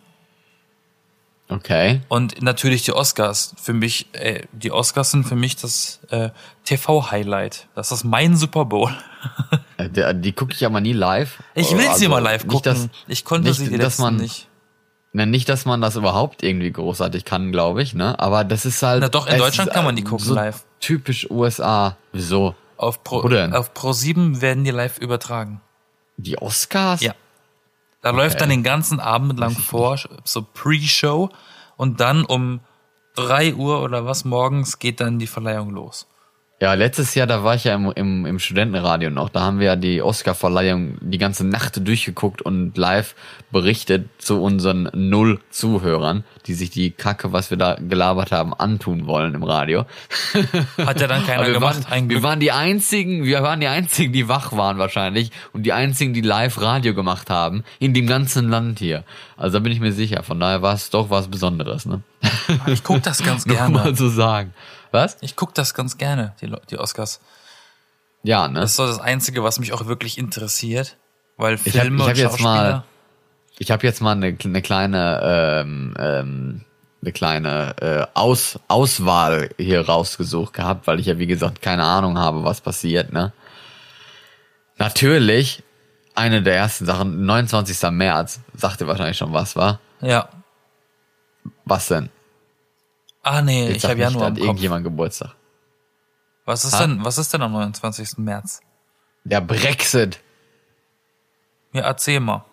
Okay. 1.51 2.01
Und 2.09 2.41
natürlich 2.41 2.85
die 2.85 2.93
Oscars. 2.95 3.55
Für 3.61 3.75
mich, 3.75 4.07
äh, 4.15 4.47
die 4.53 4.73
Oscars 4.73 5.11
sind 5.11 5.25
für 5.25 5.37
mich 5.37 5.57
das 5.57 6.01
äh, 6.09 6.31
TV-Highlight. 6.65 7.69
Das 7.75 7.93
ist 7.93 8.03
mein 8.05 8.35
Super 8.37 8.65
Bowl. 8.65 8.91
Äh, 9.77 9.91
der, 9.91 10.15
die 10.15 10.33
gucke 10.33 10.55
ich 10.55 10.65
aber 10.65 10.81
nie 10.81 10.95
live. 10.95 11.43
Ich 11.55 11.71
will 11.73 11.81
sie 11.83 11.89
Also, 11.89 12.09
mal 12.09 12.21
live 12.21 12.47
gucken. 12.47 12.55
Nicht, 12.55 12.67
dass, 12.67 12.89
ich 13.09 13.25
konnte 13.27 13.49
nicht, 13.49 13.59
sie 13.59 13.69
die 13.69 13.77
dass 13.77 13.99
letzten 13.99 14.03
man- 14.03 14.17
nicht. 14.17 14.49
Na, 15.17 15.27
nicht, 15.27 15.49
dass 15.49 15.65
man 15.65 15.81
das 15.81 15.95
überhaupt 15.95 16.43
irgendwie 16.43 16.73
großartig 16.73 17.25
kann, 17.25 17.53
glaube 17.53 17.83
ich, 17.83 17.95
ne? 17.95 18.19
Aber 18.19 18.43
das 18.43 18.67
ist 18.67 18.83
halt. 18.83 19.01
Na 19.01 19.09
doch, 19.09 19.29
in 19.29 19.39
Deutschland 19.39 19.71
kann 19.71 19.85
man 19.85 19.95
die 19.95 20.03
äh, 20.03 20.07
gucken 20.07 20.27
so 20.27 20.35
live. 20.35 20.65
Typisch 20.81 21.31
USA. 21.31 21.97
Wieso? 22.11 22.57
Auf 22.77 23.05
Pro, 23.05 23.21
auf 23.53 23.73
Pro 23.75 23.93
7 23.93 24.41
werden 24.41 24.65
die 24.65 24.73
live 24.73 24.99
übertragen. 24.99 25.61
Die 26.17 26.37
Oscars? 26.43 27.01
Ja. 27.01 27.15
Da 28.03 28.11
läuft 28.11 28.41
dann 28.41 28.49
den 28.49 28.65
ganzen 28.65 28.99
Abend 28.99 29.39
lang 29.39 29.53
vor, 29.53 30.01
so 30.25 30.43
Pre-Show. 30.43 31.31
Und 31.77 32.01
dann 32.01 32.25
um 32.25 32.59
3 33.15 33.55
Uhr 33.55 33.83
oder 33.83 34.05
was 34.07 34.25
morgens 34.25 34.81
geht 34.81 35.01
dann 35.01 35.21
die 35.21 35.29
Verleihung 35.29 35.71
los. 35.71 36.09
Ja, 36.61 36.75
letztes 36.75 37.17
Jahr, 37.17 37.27
da 37.27 37.43
war 37.43 37.57
ich 37.57 37.65
ja 37.65 37.75
im, 37.75 37.91
im, 37.97 38.27
im 38.27 38.39
Studentenradio 38.39 39.11
noch. 39.11 39.29
Da 39.29 39.41
haben 39.41 39.59
wir 39.59 39.67
ja 39.67 39.77
die 39.77 40.01
Oscar-Verleihung 40.01 40.99
die 41.01 41.19
ganze 41.19 41.45
Nacht 41.45 41.87
durchgeguckt 41.87 42.43
und 42.43 42.79
live 42.79 43.17
berichtet 43.51 44.09
zu 44.19 44.41
unseren 44.41 44.89
null 44.95 45.41
Zuhörern, 45.51 46.23
die 46.47 46.55
sich 46.55 46.71
die 46.71 46.93
Kacke, 46.93 47.33
was 47.33 47.51
wir 47.51 47.59
da 47.59 47.75
gelabert 47.75 48.31
haben, 48.31 48.55
antun 48.55 49.07
wollen 49.07 49.35
im 49.35 49.43
Radio. 49.43 49.85
Hat 50.79 51.01
ja 51.01 51.09
dann 51.09 51.27
keiner 51.27 51.47
wir, 51.47 51.55
gemacht. 51.55 51.91
waren, 51.91 52.09
wir 52.09 52.23
waren 52.23 52.39
die 52.39 52.53
einzigen, 52.53 53.25
wir 53.25 53.43
waren 53.43 53.61
die 53.61 53.69
einzigen, 53.69 54.13
die 54.13 54.29
wach 54.29 54.53
waren 54.53 54.79
wahrscheinlich 54.79 55.33
und 55.53 55.65
die 55.65 55.73
einzigen, 55.73 56.15
die 56.15 56.21
live 56.21 56.61
Radio 56.61 56.95
gemacht 56.95 57.31
haben 57.31 57.65
in 57.81 57.95
dem 57.95 58.07
ganzen 58.07 58.49
Land 58.49 58.79
hier. 58.79 59.03
Also 59.37 59.59
da 59.59 59.63
bin 59.63 59.73
ich 59.73 59.81
mir 59.81 59.93
sicher. 59.93 60.23
Von 60.23 60.39
daher 60.39 60.63
war 60.63 60.75
es 60.75 60.91
doch 60.91 61.11
was 61.11 61.27
Besonderes, 61.29 61.85
ne? 61.85 62.03
Ich 62.67 62.85
guck 62.85 63.03
das 63.03 63.23
ganz 63.25 63.45
Nur 63.47 63.57
mal 63.69 63.83
gerne. 63.83 63.97
so 63.97 64.09
sagen. 64.09 64.55
Was? 64.95 65.17
Ich 65.21 65.35
guck 65.37 65.55
das 65.55 65.75
ganz 65.75 65.99
gerne, 65.99 66.35
die, 66.41 66.51
die 66.71 66.79
Oscars. 66.79 67.21
Ja, 68.23 68.49
ne? 68.49 68.61
Das 68.61 68.71
ist 68.71 68.77
so 68.77 68.87
das 68.87 69.01
Einzige, 69.01 69.43
was 69.43 69.59
mich 69.59 69.73
auch 69.73 69.87
wirklich 69.87 70.17
interessiert. 70.19 70.97
Weil 71.37 71.55
Ich 71.65 71.75
hab- 71.77 71.83
Filme 71.83 71.97
ich 71.97 72.03
hab 72.03 72.11
und 72.11 72.17
jetzt 72.17 72.41
mal-. 72.41 72.85
Ich 73.59 73.71
habe 73.71 73.87
jetzt 73.87 74.01
mal 74.01 74.13
eine, 74.13 74.37
eine 74.43 74.63
kleine, 74.63 75.21
ähm, 75.63 75.95
ähm, 75.99 76.65
eine 77.03 77.13
kleine 77.13 77.75
äh, 77.81 78.07
Aus, 78.15 78.59
Auswahl 78.69 79.51
hier 79.59 79.85
rausgesucht 79.87 80.55
gehabt, 80.55 80.87
weil 80.87 80.99
ich 81.01 81.07
ja 81.07 81.19
wie 81.19 81.27
gesagt 81.27 81.61
keine 81.61 81.83
Ahnung 81.85 82.17
habe, 82.19 82.45
was 82.45 82.61
passiert. 82.61 83.13
Ne? 83.13 83.33
Natürlich 84.79 85.63
eine 86.15 86.43
der 86.43 86.57
ersten 86.57 86.87
Sachen, 86.87 87.27
29. 87.27 87.91
März, 87.91 88.41
sagte 88.55 88.87
wahrscheinlich 88.87 89.19
schon 89.19 89.33
was, 89.33 89.57
war? 89.57 89.81
Ja. 90.01 90.29
Was 91.65 91.89
denn? 91.89 92.11
Ah 93.25 93.43
nee, 93.43 93.69
Jetzt 93.69 93.79
ich 93.79 93.85
habe 93.91 93.99
Januar 93.99 94.29
im 94.29 94.35
Kopf. 94.35 94.45
irgendjemand 94.45 94.85
Geburtstag. 94.85 95.35
Was 96.45 96.65
ist 96.65 96.75
Ha? 96.75 96.87
denn, 96.87 97.05
was 97.05 97.19
ist 97.19 97.33
denn 97.33 97.43
am 97.43 97.53
29. 97.53 98.19
März? 98.19 98.61
Der 99.25 99.41
Brexit. 99.41 100.21
Ja, 101.73 101.83
erzähl 101.83 102.21
mal. 102.21 102.45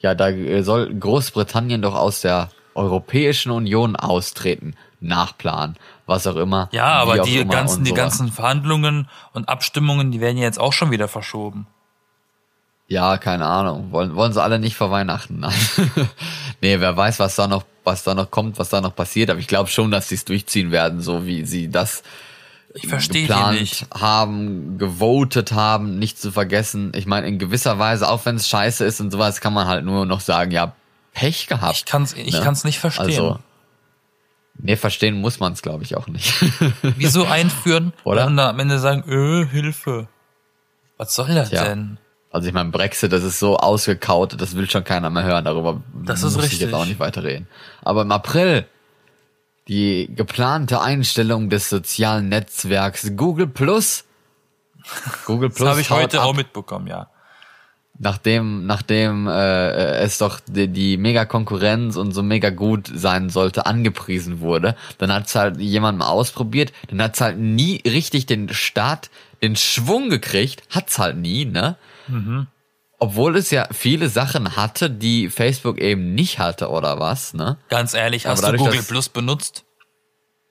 Ja, 0.00 0.14
da 0.14 0.28
äh, 0.28 0.62
soll 0.62 0.94
Großbritannien 0.94 1.80
doch 1.80 1.94
aus 1.94 2.20
der 2.20 2.50
Europäischen 2.74 3.50
Union 3.50 3.96
austreten. 3.96 4.76
Nachplan, 5.00 5.76
was 6.06 6.26
auch 6.26 6.36
immer. 6.36 6.68
Ja, 6.72 6.92
aber 6.92 7.20
die 7.20 7.38
immer 7.38 7.50
ganzen, 7.52 7.82
die 7.82 7.92
ganzen 7.94 8.30
Verhandlungen 8.30 9.08
und 9.32 9.48
Abstimmungen, 9.48 10.12
die 10.12 10.20
werden 10.20 10.36
ja 10.36 10.44
jetzt 10.44 10.60
auch 10.60 10.72
schon 10.72 10.90
wieder 10.92 11.08
verschoben. 11.08 11.66
Ja, 12.86 13.16
keine 13.16 13.46
Ahnung. 13.46 13.90
Wollen, 13.90 14.14
wollen 14.14 14.32
sie 14.32 14.42
alle 14.42 14.58
nicht 14.58 14.76
vor 14.76 14.90
Weihnachten. 14.90 15.44
Nee, 16.62 16.78
wer 16.78 16.96
weiß, 16.96 17.18
was 17.18 17.34
da 17.34 17.48
noch, 17.48 17.64
was 17.82 18.04
da 18.04 18.14
noch 18.14 18.30
kommt, 18.30 18.58
was 18.58 18.68
da 18.68 18.80
noch 18.80 18.94
passiert. 18.94 19.30
Aber 19.30 19.40
ich 19.40 19.48
glaube 19.48 19.68
schon, 19.68 19.90
dass 19.90 20.08
sie 20.08 20.14
es 20.14 20.24
durchziehen 20.24 20.70
werden, 20.70 21.00
so 21.00 21.26
wie 21.26 21.44
sie 21.44 21.68
das 21.68 22.04
Ich 22.74 22.86
verstehe 22.86 23.26
geplant 23.26 23.60
nicht. 23.60 23.86
haben, 23.92 24.78
gewotet 24.78 25.50
haben, 25.52 25.98
nicht 25.98 26.20
zu 26.20 26.30
vergessen. 26.30 26.92
Ich 26.94 27.04
meine, 27.04 27.26
in 27.26 27.40
gewisser 27.40 27.80
Weise, 27.80 28.08
auch 28.08 28.24
wenn 28.26 28.36
es 28.36 28.48
scheiße 28.48 28.84
ist 28.84 29.00
und 29.00 29.10
sowas, 29.10 29.40
kann 29.40 29.52
man 29.52 29.66
halt 29.66 29.84
nur 29.84 30.06
noch 30.06 30.20
sagen, 30.20 30.52
ja, 30.52 30.72
Pech 31.14 31.48
gehabt. 31.48 31.76
Ich 31.76 31.84
kann's, 31.84 32.12
ich 32.14 32.32
ne? 32.32 32.40
kann's 32.44 32.62
nicht 32.62 32.78
verstehen. 32.78 33.06
Also, 33.06 33.38
nee, 34.56 34.76
verstehen 34.76 35.20
muss 35.20 35.40
man 35.40 35.54
es, 35.54 35.62
glaube 35.62 35.82
ich, 35.82 35.96
auch 35.96 36.06
nicht. 36.06 36.32
Wieso 36.96 37.24
einführen 37.26 37.92
Oder? 38.04 38.26
und 38.28 38.36
dann 38.36 38.50
am 38.50 38.58
Ende 38.60 38.78
sagen, 38.78 39.02
öh, 39.08 39.44
Hilfe. 39.46 40.06
Was 40.96 41.14
soll 41.14 41.34
das 41.34 41.50
Tja. 41.50 41.64
denn? 41.64 41.98
Also 42.32 42.48
ich 42.48 42.54
meine, 42.54 42.70
Brexit, 42.70 43.12
das 43.12 43.22
ist 43.24 43.38
so 43.38 43.58
ausgekaut, 43.58 44.40
das 44.40 44.56
will 44.56 44.68
schon 44.68 44.84
keiner 44.84 45.10
mehr 45.10 45.22
hören. 45.22 45.44
Darüber 45.44 45.82
Das 46.04 46.22
ist 46.22 46.34
muss 46.34 46.36
ich 46.36 46.52
richtig. 46.52 46.60
jetzt 46.62 46.74
auch 46.74 46.86
nicht 46.86 46.98
weiter 46.98 47.22
reden. 47.22 47.46
Aber 47.82 48.02
im 48.02 48.10
April 48.10 48.66
die 49.68 50.10
geplante 50.14 50.80
Einstellung 50.80 51.50
des 51.50 51.68
sozialen 51.68 52.30
Netzwerks 52.30 53.12
Google 53.16 53.46
Plus. 53.46 54.04
Google 55.26 55.50
Plus 55.50 55.58
Das 55.60 55.68
habe 55.68 55.80
ich 55.82 55.90
heute 55.90 56.20
ab, 56.20 56.28
auch 56.28 56.34
mitbekommen, 56.34 56.86
ja. 56.86 57.08
nachdem 57.98 58.66
nachdem 58.66 59.28
äh, 59.28 59.98
es 59.98 60.16
doch 60.18 60.40
die, 60.46 60.68
die 60.68 60.96
mega 60.96 61.26
Konkurrenz 61.26 61.96
und 61.96 62.12
so 62.12 62.22
mega 62.22 62.48
gut 62.48 62.90
sein 62.92 63.28
sollte 63.28 63.66
angepriesen 63.66 64.40
wurde, 64.40 64.74
dann 64.96 65.12
hat's 65.12 65.34
halt 65.34 65.58
jemand 65.60 65.98
mal 65.98 66.08
ausprobiert, 66.08 66.72
dann 66.88 67.00
hat's 67.02 67.20
halt 67.20 67.38
nie 67.38 67.82
richtig 67.86 68.24
den 68.24 68.48
Start, 68.52 69.10
den 69.42 69.54
Schwung 69.54 70.08
gekriegt, 70.08 70.62
hat's 70.70 70.98
halt 70.98 71.18
nie, 71.18 71.44
ne? 71.44 71.76
Obwohl 72.98 73.36
es 73.36 73.50
ja 73.50 73.66
viele 73.72 74.08
Sachen 74.08 74.54
hatte, 74.56 74.88
die 74.88 75.28
Facebook 75.28 75.78
eben 75.80 76.14
nicht 76.14 76.38
hatte 76.38 76.68
oder 76.70 77.00
was, 77.00 77.34
ne? 77.34 77.58
Ganz 77.68 77.94
ehrlich, 77.94 78.26
Aber 78.26 78.32
hast 78.32 78.42
du 78.42 78.46
dadurch, 78.46 78.60
Google 78.62 78.76
dass- 78.76 78.86
Plus 78.86 79.08
benutzt? 79.08 79.64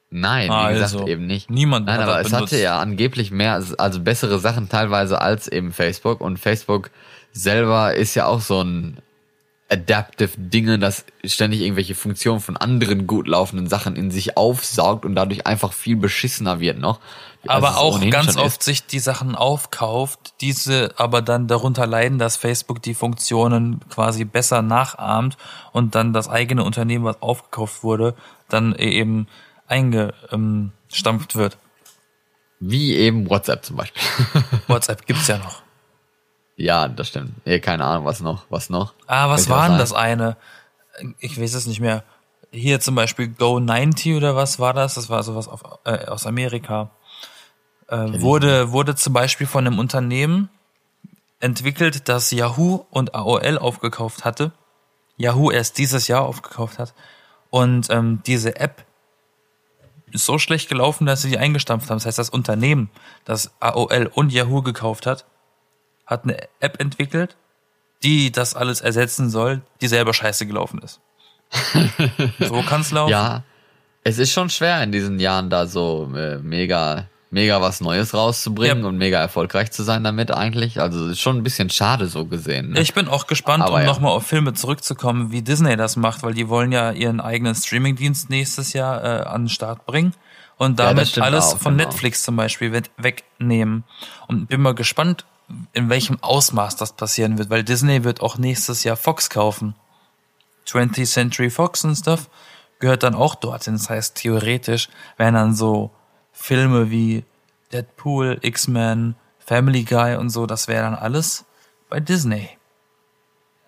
Nein, 0.10 0.50
wie 0.50 0.54
Also, 0.54 0.82
gesagt, 0.98 1.08
eben 1.10 1.26
nicht. 1.26 1.50
niemand 1.50 1.86
Nein, 1.86 2.02
aber 2.02 2.20
es 2.20 2.30
benutzt. 2.30 2.52
hatte 2.52 2.62
ja 2.62 2.80
angeblich 2.80 3.32
mehr, 3.32 3.64
also 3.78 4.00
bessere 4.02 4.40
Sachen 4.40 4.68
teilweise 4.68 5.22
als 5.22 5.48
eben 5.48 5.72
Facebook 5.72 6.20
und 6.20 6.38
Facebook 6.38 6.92
selber 7.32 7.94
ist 7.96 8.16
ja 8.16 8.26
auch 8.26 8.42
so 8.42 8.62
ein 8.62 8.98
adaptive 9.72 10.32
Dinge, 10.38 10.78
das 10.78 11.06
ständig 11.24 11.62
irgendwelche 11.62 11.96
Funktionen 11.96 12.42
von 12.42 12.58
anderen 12.58 13.08
gut 13.08 13.28
laufenden 13.28 13.68
Sachen 13.68 13.96
in 13.96 14.12
sich 14.12 14.36
aufsaugt 14.36 15.06
und 15.06 15.16
dadurch 15.16 15.48
einfach 15.48 15.72
viel 15.72 15.96
beschissener 15.96 16.60
wird 16.60 16.78
noch. 16.78 17.00
aber 17.48 17.70
es 17.70 17.76
auch 17.76 18.10
ganz 18.10 18.36
oft 18.36 18.60
ist. 18.60 18.64
sich 18.64 18.86
die 18.86 19.00
Sachen 19.00 19.34
aufkauft, 19.34 20.34
diese 20.42 20.94
aber 20.98 21.22
dann 21.22 21.48
darunter 21.48 21.88
leiden, 21.88 22.20
dass 22.20 22.36
Facebook 22.36 22.82
die 22.82 22.94
Funktionen 22.94 23.80
quasi 23.90 24.26
besser 24.26 24.62
nachahmt 24.62 25.38
und 25.72 25.96
dann 25.96 26.12
das 26.12 26.28
eigene 26.28 26.66
Unternehmen, 26.66 27.06
was 27.06 27.22
aufgekauft 27.22 27.82
wurde, 27.84 28.16
dann 28.50 28.76
eben 28.76 29.28
eingestampft 29.68 31.36
wird. 31.38 31.58
Wie 32.60 32.96
eben 32.96 33.30
WhatsApp 33.30 33.66
zum 33.66 33.78
Beispiel. 33.78 34.04
WhatsApp 34.68 35.06
gibt's 35.08 35.28
ja 35.28 35.38
noch. 35.38 35.64
Ja, 36.62 36.88
das 36.88 37.10
stimmt. 37.10 37.34
Eh, 37.46 37.60
keine 37.60 37.86
Ahnung, 37.86 38.06
was 38.06 38.22
noch, 38.22 38.46
was 38.50 38.70
noch. 38.70 38.94
Ah, 39.08 39.30
was 39.30 39.50
war 39.50 39.68
denn 39.70 39.78
das 39.78 39.94
eine? 39.94 40.38
Ich 41.20 41.40
weiß 41.40 41.54
es 41.54 41.68
nicht 41.68 41.80
mehr. 41.80 42.04
Hier 42.52 42.80
zum 42.80 42.96
Beispiel 42.96 43.28
Go90 43.28 44.18
oder 44.18 44.36
was 44.36 44.60
war 44.60 44.74
das? 44.74 44.96
Das 44.96 45.10
war 45.10 45.24
sowas 45.24 45.48
auf, 45.48 45.64
äh, 45.86 46.06
aus 46.06 46.26
Amerika. 46.26 46.92
Äh, 47.88 48.22
wurde, 48.22 48.72
wurde 48.72 48.96
zum 48.96 49.14
Beispiel 49.14 49.48
von 49.48 49.66
einem 49.66 49.80
Unternehmen 49.80 50.50
entwickelt, 51.40 52.08
das 52.10 52.32
Yahoo 52.32 52.86
und 52.90 53.16
AOL 53.16 53.58
aufgekauft 53.58 54.26
hatte. 54.26 54.52
Yahoo 55.18 55.52
erst 55.52 55.78
dieses 55.78 56.08
Jahr 56.08 56.24
aufgekauft 56.24 56.80
hat. 56.80 56.94
Und 57.50 57.90
ähm, 57.90 58.22
diese 58.26 58.56
App 58.58 58.86
ist 60.12 60.26
so 60.26 60.40
schlecht 60.40 60.70
gelaufen, 60.70 61.06
dass 61.06 61.22
sie 61.22 61.30
die 61.30 61.38
eingestampft 61.38 61.90
haben. 61.90 61.98
Das 61.98 62.06
heißt, 62.06 62.20
das 62.20 62.30
Unternehmen, 62.30 62.90
das 63.26 63.52
AOL 63.60 64.12
und 64.14 64.32
Yahoo 64.32 64.62
gekauft 64.62 65.06
hat, 65.06 65.26
hat 66.12 66.26
eine 66.26 66.38
App 66.60 66.80
entwickelt, 66.80 67.36
die 68.04 68.32
das 68.32 68.54
alles 68.56 68.82
ersetzen 68.82 69.30
soll, 69.32 69.62
die 69.82 69.88
selber 69.88 70.14
scheiße 70.14 70.46
gelaufen 70.46 70.80
ist. 70.84 71.00
so 72.40 72.62
kann's 72.68 72.92
laufen. 72.92 73.12
Ja, 73.12 73.44
es 74.04 74.18
ist 74.18 74.32
schon 74.32 74.50
schwer 74.50 74.82
in 74.84 74.92
diesen 74.92 75.20
Jahren 75.20 75.50
da 75.50 75.68
so 75.68 76.12
äh, 76.16 76.38
mega, 76.38 77.06
mega 77.30 77.62
was 77.62 77.82
Neues 77.82 78.14
rauszubringen 78.14 78.82
Ja. 78.84 78.88
und 78.88 78.98
mega 78.98 79.20
erfolgreich 79.20 79.72
zu 79.72 79.84
sein 79.84 80.04
damit 80.04 80.32
eigentlich. 80.32 80.80
Also 80.82 81.06
es 81.06 81.12
ist 81.14 81.20
schon 81.22 81.38
ein 81.38 81.44
bisschen 81.44 81.70
schade 81.70 82.08
so 82.08 82.26
gesehen. 82.26 82.72
Ne? 82.72 82.80
Ich 82.82 82.94
bin 82.94 83.08
auch 83.08 83.28
gespannt, 83.28 83.64
Aber 83.64 83.76
um 83.76 83.80
ja. 83.82 83.86
nochmal 83.86 84.12
auf 84.12 84.26
Filme 84.26 84.54
zurückzukommen, 84.54 85.32
wie 85.32 85.42
Disney 85.42 85.76
das 85.76 85.96
macht, 85.98 86.24
weil 86.24 86.34
die 86.34 86.50
wollen 86.50 86.72
ja 86.72 86.92
ihren 86.92 87.20
eigenen 87.20 87.54
Streamingdienst 87.56 88.30
nächstes 88.30 88.74
Jahr 88.74 89.04
äh, 89.04 89.24
an 89.24 89.44
den 89.44 89.50
Start 89.50 89.86
bringen 89.86 90.14
und 90.58 90.80
Ja, 90.80 90.88
damit 90.88 91.10
stimmt 91.10 91.26
alles 91.28 91.54
auch, 91.54 91.58
von 91.60 91.78
genau. 91.78 91.90
Netflix 91.90 92.24
zum 92.24 92.36
Beispiel 92.38 92.72
weg- 92.72 92.90
wegnehmen. 92.98 93.84
Und 94.28 94.48
bin 94.48 94.62
mal 94.62 94.74
gespannt, 94.76 95.26
in 95.74 95.90
welchem 95.90 96.22
Ausmaß 96.22 96.76
das 96.76 96.94
passieren 96.94 97.38
wird, 97.38 97.50
weil 97.50 97.64
Disney 97.64 98.04
wird 98.04 98.22
auch 98.22 98.38
nächstes 98.38 98.84
Jahr 98.84 98.98
Fox 98.98 99.30
kaufen. 99.30 99.76
20th 100.68 101.12
Century 101.12 101.50
Fox 101.50 101.84
und 101.84 101.96
Stuff 101.96 102.30
gehört 102.80 103.04
dann 103.04 103.16
auch 103.16 103.36
dorthin. 103.36 103.74
Das 103.74 103.90
heißt, 103.90 104.16
theoretisch 104.16 104.90
wären 105.18 105.36
dann 105.36 105.56
so 105.56 105.92
Filme 106.32 106.92
wie 106.92 107.26
Deadpool, 107.72 108.40
X-Men, 108.42 109.16
Family 109.40 109.84
Guy 109.84 110.16
und 110.16 110.30
so, 110.30 110.46
das 110.46 110.68
wäre 110.68 110.84
dann 110.84 110.96
alles 110.96 111.46
bei 111.90 112.00
Disney. 112.00 112.50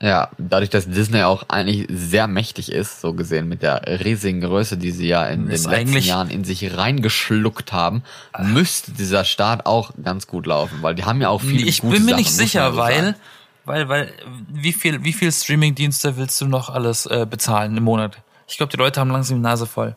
Ja, 0.03 0.29
dadurch, 0.37 0.69
dass 0.69 0.85
Disney 0.85 1.23
auch 1.23 1.43
eigentlich 1.47 1.87
sehr 1.89 2.27
mächtig 2.27 2.69
ist, 2.73 2.99
so 2.99 3.13
gesehen 3.13 3.47
mit 3.47 3.61
der 3.61 4.03
riesigen 4.03 4.41
Größe, 4.41 4.75
die 4.75 4.91
sie 4.91 5.07
ja 5.07 5.25
in 5.27 5.43
den 5.45 5.51
Ist 5.51 5.63
letzten 5.65 5.75
eigentlich- 5.79 6.07
Jahren 6.07 6.29
in 6.29 6.43
sich 6.43 6.75
reingeschluckt 6.75 7.71
haben, 7.71 8.03
müsste 8.37 8.91
dieser 8.91 9.23
Start 9.23 9.65
auch 9.65 9.91
ganz 10.03 10.27
gut 10.27 10.45
laufen, 10.45 10.79
weil 10.81 10.93
die 10.93 11.05
haben 11.05 11.21
ja 11.21 11.29
auch 11.29 11.39
viele 11.39 11.65
ich 11.65 11.79
gute 11.79 11.93
bin 11.95 12.03
mir 12.03 12.11
Sachen, 12.11 12.19
nicht 12.19 12.33
sicher, 12.33 12.71
so 12.73 12.77
weil, 12.77 12.95
sagen. 12.95 13.15
weil, 13.63 13.87
weil, 13.87 14.11
wie 14.51 14.73
viel, 14.73 15.05
wie 15.05 15.13
viel 15.13 15.31
Streaming-Dienste 15.31 16.17
willst 16.17 16.41
du 16.41 16.47
noch 16.47 16.69
alles 16.69 17.05
äh, 17.05 17.25
bezahlen 17.29 17.77
im 17.77 17.83
Monat? 17.83 18.17
Ich 18.49 18.57
glaube, 18.57 18.71
die 18.71 18.77
Leute 18.77 18.99
haben 18.99 19.09
langsam 19.09 19.37
die 19.37 19.41
Nase 19.43 19.65
voll. 19.65 19.95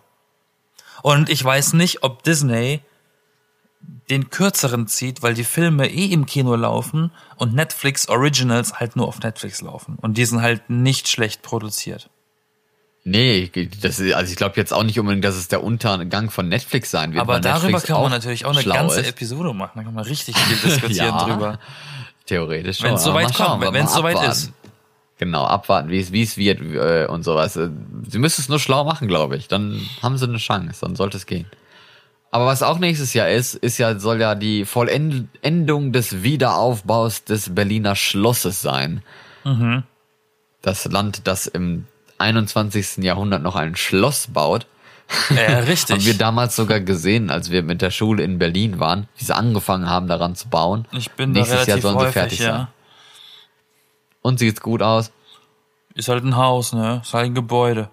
Und 1.02 1.30
ich 1.30 1.42
weiß 1.42 1.72
nicht, 1.72 2.04
ob 2.04 2.22
Disney 2.22 2.80
den 4.10 4.30
kürzeren 4.30 4.86
zieht, 4.86 5.22
weil 5.22 5.34
die 5.34 5.44
Filme 5.44 5.88
eh 5.88 6.06
im 6.06 6.26
Kino 6.26 6.54
laufen 6.56 7.10
und 7.36 7.54
Netflix 7.54 8.08
Originals 8.08 8.74
halt 8.74 8.96
nur 8.96 9.06
auf 9.08 9.20
Netflix 9.20 9.60
laufen. 9.62 9.96
Und 10.00 10.16
die 10.18 10.24
sind 10.24 10.42
halt 10.42 10.68
nicht 10.70 11.08
schlecht 11.08 11.42
produziert. 11.42 12.08
Nee, 13.04 13.50
das 13.82 14.00
ist, 14.00 14.12
also 14.14 14.30
ich 14.32 14.36
glaube 14.36 14.54
jetzt 14.56 14.72
auch 14.72 14.82
nicht 14.82 14.98
unbedingt, 14.98 15.24
dass 15.24 15.36
es 15.36 15.46
der 15.46 15.62
Untergang 15.62 16.30
von 16.30 16.48
Netflix 16.48 16.90
sein 16.90 17.12
wird. 17.12 17.20
Aber 17.20 17.38
darüber 17.38 17.68
Netflix 17.68 17.84
kann 17.86 18.02
man 18.02 18.10
natürlich 18.10 18.44
auch 18.44 18.56
eine 18.56 18.64
ganze 18.64 19.00
ist. 19.00 19.08
Episode 19.08 19.52
machen. 19.54 19.72
Da 19.76 19.84
kann 19.84 19.94
man 19.94 20.04
richtig 20.04 20.36
viel 20.36 20.56
diskutieren 20.70 21.14
Ja. 21.14 21.24
drüber. 21.24 21.58
Theoretisch 22.26 22.78
schon. 22.78 22.88
Wenn 22.88 22.94
es 22.94 23.04
soweit 23.04 23.32
kommt, 23.32 23.62
wenn 23.62 23.84
es 23.84 23.94
soweit 23.94 24.20
ist. 24.28 24.52
Genau, 25.18 25.44
abwarten, 25.44 25.88
wie 25.88 26.00
es 26.00 26.12
wie 26.12 26.22
es 26.22 26.36
wird 26.36 26.60
äh, 26.60 27.06
und 27.06 27.22
sowas. 27.22 27.54
Sie 27.54 28.18
müssen 28.18 28.40
es 28.40 28.48
nur 28.48 28.58
schlau 28.58 28.84
machen, 28.84 29.06
glaube 29.08 29.36
ich. 29.36 29.46
Dann 29.48 29.80
haben 30.02 30.18
sie 30.18 30.26
eine 30.26 30.38
Chance, 30.38 30.80
dann 30.82 30.96
sollte 30.96 31.16
es 31.16 31.26
gehen. 31.26 31.46
Aber 32.36 32.44
was 32.44 32.62
auch 32.62 32.78
nächstes 32.78 33.14
Jahr 33.14 33.30
ist, 33.30 33.54
ist 33.54 33.78
ja 33.78 33.98
soll 33.98 34.20
ja 34.20 34.34
die 34.34 34.66
Vollendung 34.66 35.92
des 35.92 36.22
Wiederaufbaus 36.22 37.24
des 37.24 37.54
Berliner 37.54 37.96
Schlosses 37.96 38.60
sein. 38.60 39.00
Mhm. 39.44 39.84
Das 40.60 40.84
Land, 40.84 41.22
das 41.26 41.46
im 41.46 41.86
21. 42.18 42.98
Jahrhundert 42.98 43.40
noch 43.42 43.56
ein 43.56 43.74
Schloss 43.74 44.26
baut. 44.26 44.66
Ja, 45.34 45.60
richtig. 45.60 45.96
Haben 45.96 46.04
wir 46.04 46.18
damals 46.18 46.56
sogar 46.56 46.80
gesehen, 46.80 47.30
als 47.30 47.50
wir 47.50 47.62
mit 47.62 47.80
der 47.80 47.90
Schule 47.90 48.22
in 48.22 48.38
Berlin 48.38 48.80
waren, 48.80 49.08
wie 49.16 49.24
sie 49.24 49.34
angefangen 49.34 49.88
haben, 49.88 50.06
daran 50.06 50.36
zu 50.36 50.50
bauen. 50.50 50.86
ich 50.92 51.10
bin 51.12 51.32
da 51.32 51.40
Nächstes 51.40 51.66
Jahr 51.66 51.66
relativ 51.68 51.82
sollen 51.84 51.98
sie 51.98 52.04
häufig, 52.04 52.12
fertig 52.12 52.38
ja. 52.40 52.52
sein. 52.52 52.68
Und 54.20 54.40
sieht's 54.40 54.60
gut 54.60 54.82
aus. 54.82 55.10
Ist 55.94 56.10
halt 56.10 56.22
ein 56.22 56.36
Haus, 56.36 56.74
ne? 56.74 57.00
Ist 57.02 57.14
halt 57.14 57.24
ein 57.24 57.34
Gebäude. 57.34 57.88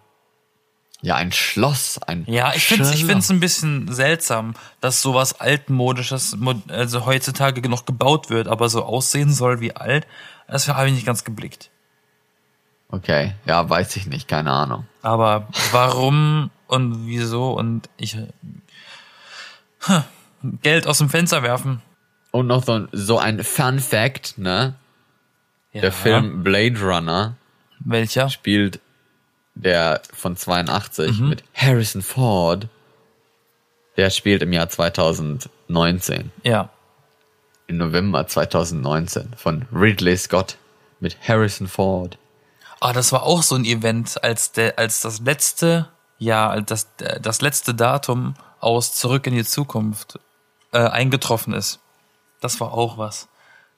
Ja, 1.04 1.16
ein 1.16 1.32
Schloss, 1.34 2.00
ein 2.02 2.24
Ja, 2.28 2.54
ich 2.56 2.66
finde 2.66 2.86
ich 2.86 3.00
Schloss. 3.00 3.10
find's 3.10 3.30
ein 3.30 3.40
bisschen 3.42 3.92
seltsam, 3.94 4.56
dass 4.82 5.02
sowas 5.02 5.40
altmodisches 5.40 6.38
mo- 6.38 6.62
also 6.70 7.06
heutzutage 7.06 7.68
noch 7.70 7.84
gebaut 7.86 8.30
wird, 8.30 8.48
aber 8.48 8.70
so 8.70 8.84
aussehen 8.86 9.32
soll 9.34 9.60
wie 9.60 9.76
alt. 9.76 10.08
Das 10.48 10.68
habe 10.70 10.88
ich 10.88 10.94
nicht 10.94 11.06
ganz 11.06 11.24
geblickt. 11.26 11.70
Okay, 12.90 13.34
ja, 13.46 13.70
weiß 13.70 13.96
ich 13.98 14.08
nicht, 14.08 14.28
keine 14.28 14.52
Ahnung. 14.52 14.86
Aber 15.02 15.48
warum 15.72 16.52
und 16.68 17.06
wieso 17.06 17.52
und 17.52 17.90
ich 17.98 18.18
Hm, 19.82 20.04
Geld 20.62 20.88
aus 20.88 21.00
dem 21.00 21.10
Fenster 21.10 21.44
werfen. 21.44 21.82
Und 22.32 22.48
noch 22.48 22.64
so, 22.64 22.74
ein- 22.74 22.88
so 22.94 23.20
ein 23.20 23.44
Fun 23.44 23.80
Fact, 23.80 24.38
ne? 24.38 24.76
Ja. 25.74 25.82
Der 25.82 25.92
Film 25.92 26.44
Blade 26.44 26.80
Runner 26.80 27.36
welcher? 27.80 28.30
spielt 28.30 28.80
der 29.56 30.02
von 30.14 30.36
82 30.36 31.20
Mhm. 31.20 31.30
mit 31.30 31.44
Harrison 31.54 32.02
Ford. 32.02 32.68
Der 33.98 34.10
spielt 34.10 34.42
im 34.42 34.52
Jahr 34.54 34.70
2019, 34.70 36.32
Ja. 36.44 36.70
im 37.68 37.78
November 37.78 38.26
2019 38.28 39.34
von 39.38 39.68
Ridley 39.74 40.18
Scott 40.18 40.58
mit 41.00 41.18
Harrison 41.28 41.68
Ford. 41.68 42.18
Ah, 42.80 42.92
das 42.94 43.12
war 43.12 43.24
auch 43.24 43.44
so 43.44 43.56
ein 43.56 43.66
Event, 43.66 44.22
als 44.24 44.52
der, 44.52 44.78
als 44.78 45.02
das 45.02 45.20
letzte 45.22 45.88
Jahr, 46.18 46.50
als 46.52 46.66
das, 46.68 46.88
das 47.22 47.42
letzte 47.42 47.74
Datum 47.74 48.34
aus 48.60 48.94
Zurück 48.96 49.28
in 49.28 49.36
die 49.36 49.46
Zukunft 49.46 50.20
äh, 50.72 50.80
eingetroffen 50.80 51.54
ist. 51.54 51.80
Das 52.42 52.60
war 52.60 52.74
auch 52.74 52.98
was. 52.98 53.28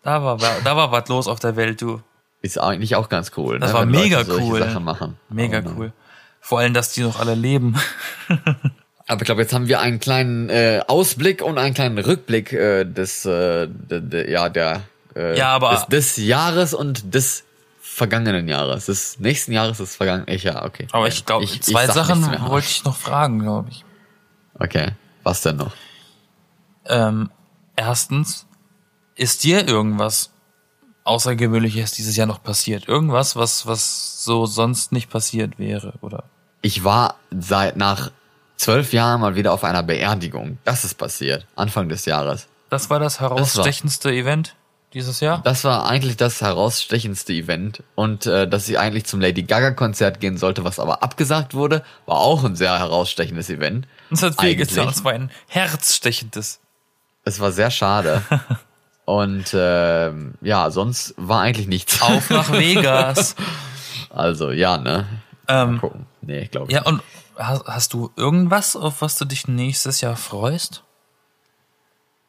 Da 0.02 0.24
war, 0.24 0.38
da 0.38 0.76
war 0.76 0.92
was 0.92 1.08
los 1.10 1.28
auf 1.28 1.40
der 1.40 1.56
Welt, 1.56 1.82
du. 1.82 2.02
Ist 2.42 2.60
eigentlich 2.60 2.96
auch 2.96 3.10
ganz 3.10 3.32
cool. 3.38 3.60
Das 3.60 3.70
ne, 3.72 3.74
war 3.76 3.82
wenn 3.84 3.90
mega 3.92 4.20
Leute 4.20 4.40
cool. 4.42 4.60
Sachen 4.60 4.84
machen. 4.84 5.18
Mega 5.30 5.60
Aber, 5.60 5.72
cool. 5.76 5.94
Vor 6.42 6.60
allem, 6.60 6.74
dass 6.74 6.92
die 6.94 7.02
noch 7.02 7.20
alle 7.20 7.34
leben. 7.36 7.76
Aber 9.08 9.22
ich 9.22 9.26
glaube, 9.26 9.42
jetzt 9.42 9.54
haben 9.54 9.68
wir 9.68 9.80
einen 9.82 10.00
kleinen 10.00 10.50
äh, 10.50 10.82
Ausblick 10.88 11.42
und 11.44 11.58
einen 11.58 11.74
kleinen 11.76 11.98
Rückblick 11.98 12.54
äh, 12.54 12.86
des, 12.86 13.26
äh, 13.26 13.68
de, 13.68 14.02
de, 14.02 14.32
ja, 14.32 14.50
der, 14.50 14.82
äh, 15.16 15.38
Ja, 15.38 15.56
aber- 15.56 15.86
des, 15.90 16.16
des 16.16 16.18
Jahres 16.26 16.74
und 16.74 17.14
des 17.14 17.44
vergangenen 17.82 18.48
Jahres. 18.48 18.88
Des 18.88 19.20
nächsten 19.20 19.52
Jahres 19.52 19.78
des 19.78 19.96
vergangenen. 19.96 20.28
Ich, 20.34 20.44
ja, 20.44 20.66
okay. 20.66 20.88
Aber 20.92 21.08
ich 21.08 21.24
glaube, 21.26 21.44
Ich- 21.46 21.54
ich 21.56 21.62
zwei 21.62 21.86
sag 21.86 21.94
Sachen 22.08 22.24
wollte 22.50 22.68
ich 22.68 22.84
noch 22.84 22.96
fragen, 22.96 23.40
glaube 23.40 23.70
ich. 23.70 23.86
Okay. 24.58 24.90
Was 25.24 25.42
denn 25.42 25.58
noch? 25.58 25.74
Ähm, 26.88 27.30
erstens, 27.76 28.48
ist 29.16 29.44
dir 29.44 29.68
irgendwas 29.68 30.32
Außergewöhnliches 31.06 31.94
dieses 31.94 32.16
Jahr 32.18 32.28
noch 32.28 32.44
passiert? 32.44 32.88
Irgendwas, 32.88 33.36
was, 33.36 33.66
was 33.66 34.24
so 34.24 34.46
sonst 34.46 34.92
nicht 34.92 35.10
passiert 35.10 35.58
wäre, 35.58 35.94
oder? 36.02 36.26
Ich 36.62 36.84
war 36.84 37.16
seit 37.32 37.78
nach 37.78 38.12
zwölf 38.58 38.92
Jahren 38.92 39.22
mal 39.22 39.36
wieder 39.36 39.54
auf 39.54 39.64
einer 39.64 39.84
Beerdigung. 39.84 40.58
Das 40.64 40.84
ist 40.84 40.96
passiert. 40.96 41.46
Anfang 41.56 41.90
des 41.90 42.06
Jahres. 42.06 42.48
Das 42.70 42.90
war 42.90 43.00
das 43.00 43.20
herausstechendste 43.20 44.12
Event 44.12 44.56
dieses 44.96 45.20
Jahr? 45.20 45.42
Das 45.44 45.64
war 45.66 45.88
eigentlich 45.88 46.18
das 46.18 46.42
herausstechendste 46.42 47.34
Event. 47.34 47.84
Und 47.94 48.26
äh, 48.26 48.48
dass 48.48 48.68
ich 48.68 48.80
eigentlich 48.80 49.06
zum 49.06 49.22
Lady 49.22 49.44
Gaga 49.44 49.72
Konzert 49.72 50.20
gehen 50.20 50.38
sollte, 50.38 50.64
was 50.64 50.80
aber 50.80 51.04
abgesagt 51.04 51.54
wurde, 51.54 51.84
war 52.06 52.18
auch 52.18 52.44
ein 52.44 52.56
sehr 52.56 52.80
herausstechendes 52.80 53.50
Event. 53.50 53.88
Das 54.10 54.24
hat 54.24 54.40
viel 54.40 54.56
getan. 54.56 54.88
Das 54.88 55.04
war 55.04 55.12
ein 55.12 55.30
herzstechendes. 55.48 56.62
Es 57.26 57.40
war 57.40 57.52
sehr 57.52 57.70
schade. 57.70 58.24
Und 59.06 59.54
ähm, 59.54 60.34
ja, 60.42 60.72
sonst 60.72 61.14
war 61.18 61.42
eigentlich 61.42 61.68
nichts. 61.68 62.02
Auf 62.02 62.30
nach 62.30 62.52
Vegas. 62.52 63.36
Also 64.10 64.52
ja, 64.52 64.78
ne? 64.78 65.06
ähm, 65.48 65.80
Gucken. 65.80 66.06
Nee, 66.22 66.40
ich 66.40 66.52
glaube. 66.52 66.72
ja, 66.72 66.84
und 66.84 67.02
hast, 67.38 67.66
hast 67.66 67.94
du 67.94 68.12
irgendwas, 68.16 68.76
auf 68.76 69.02
was 69.02 69.18
du 69.18 69.26
dich 69.26 69.48
nächstes 69.48 70.02
Jahr 70.02 70.16
freust? 70.16 70.84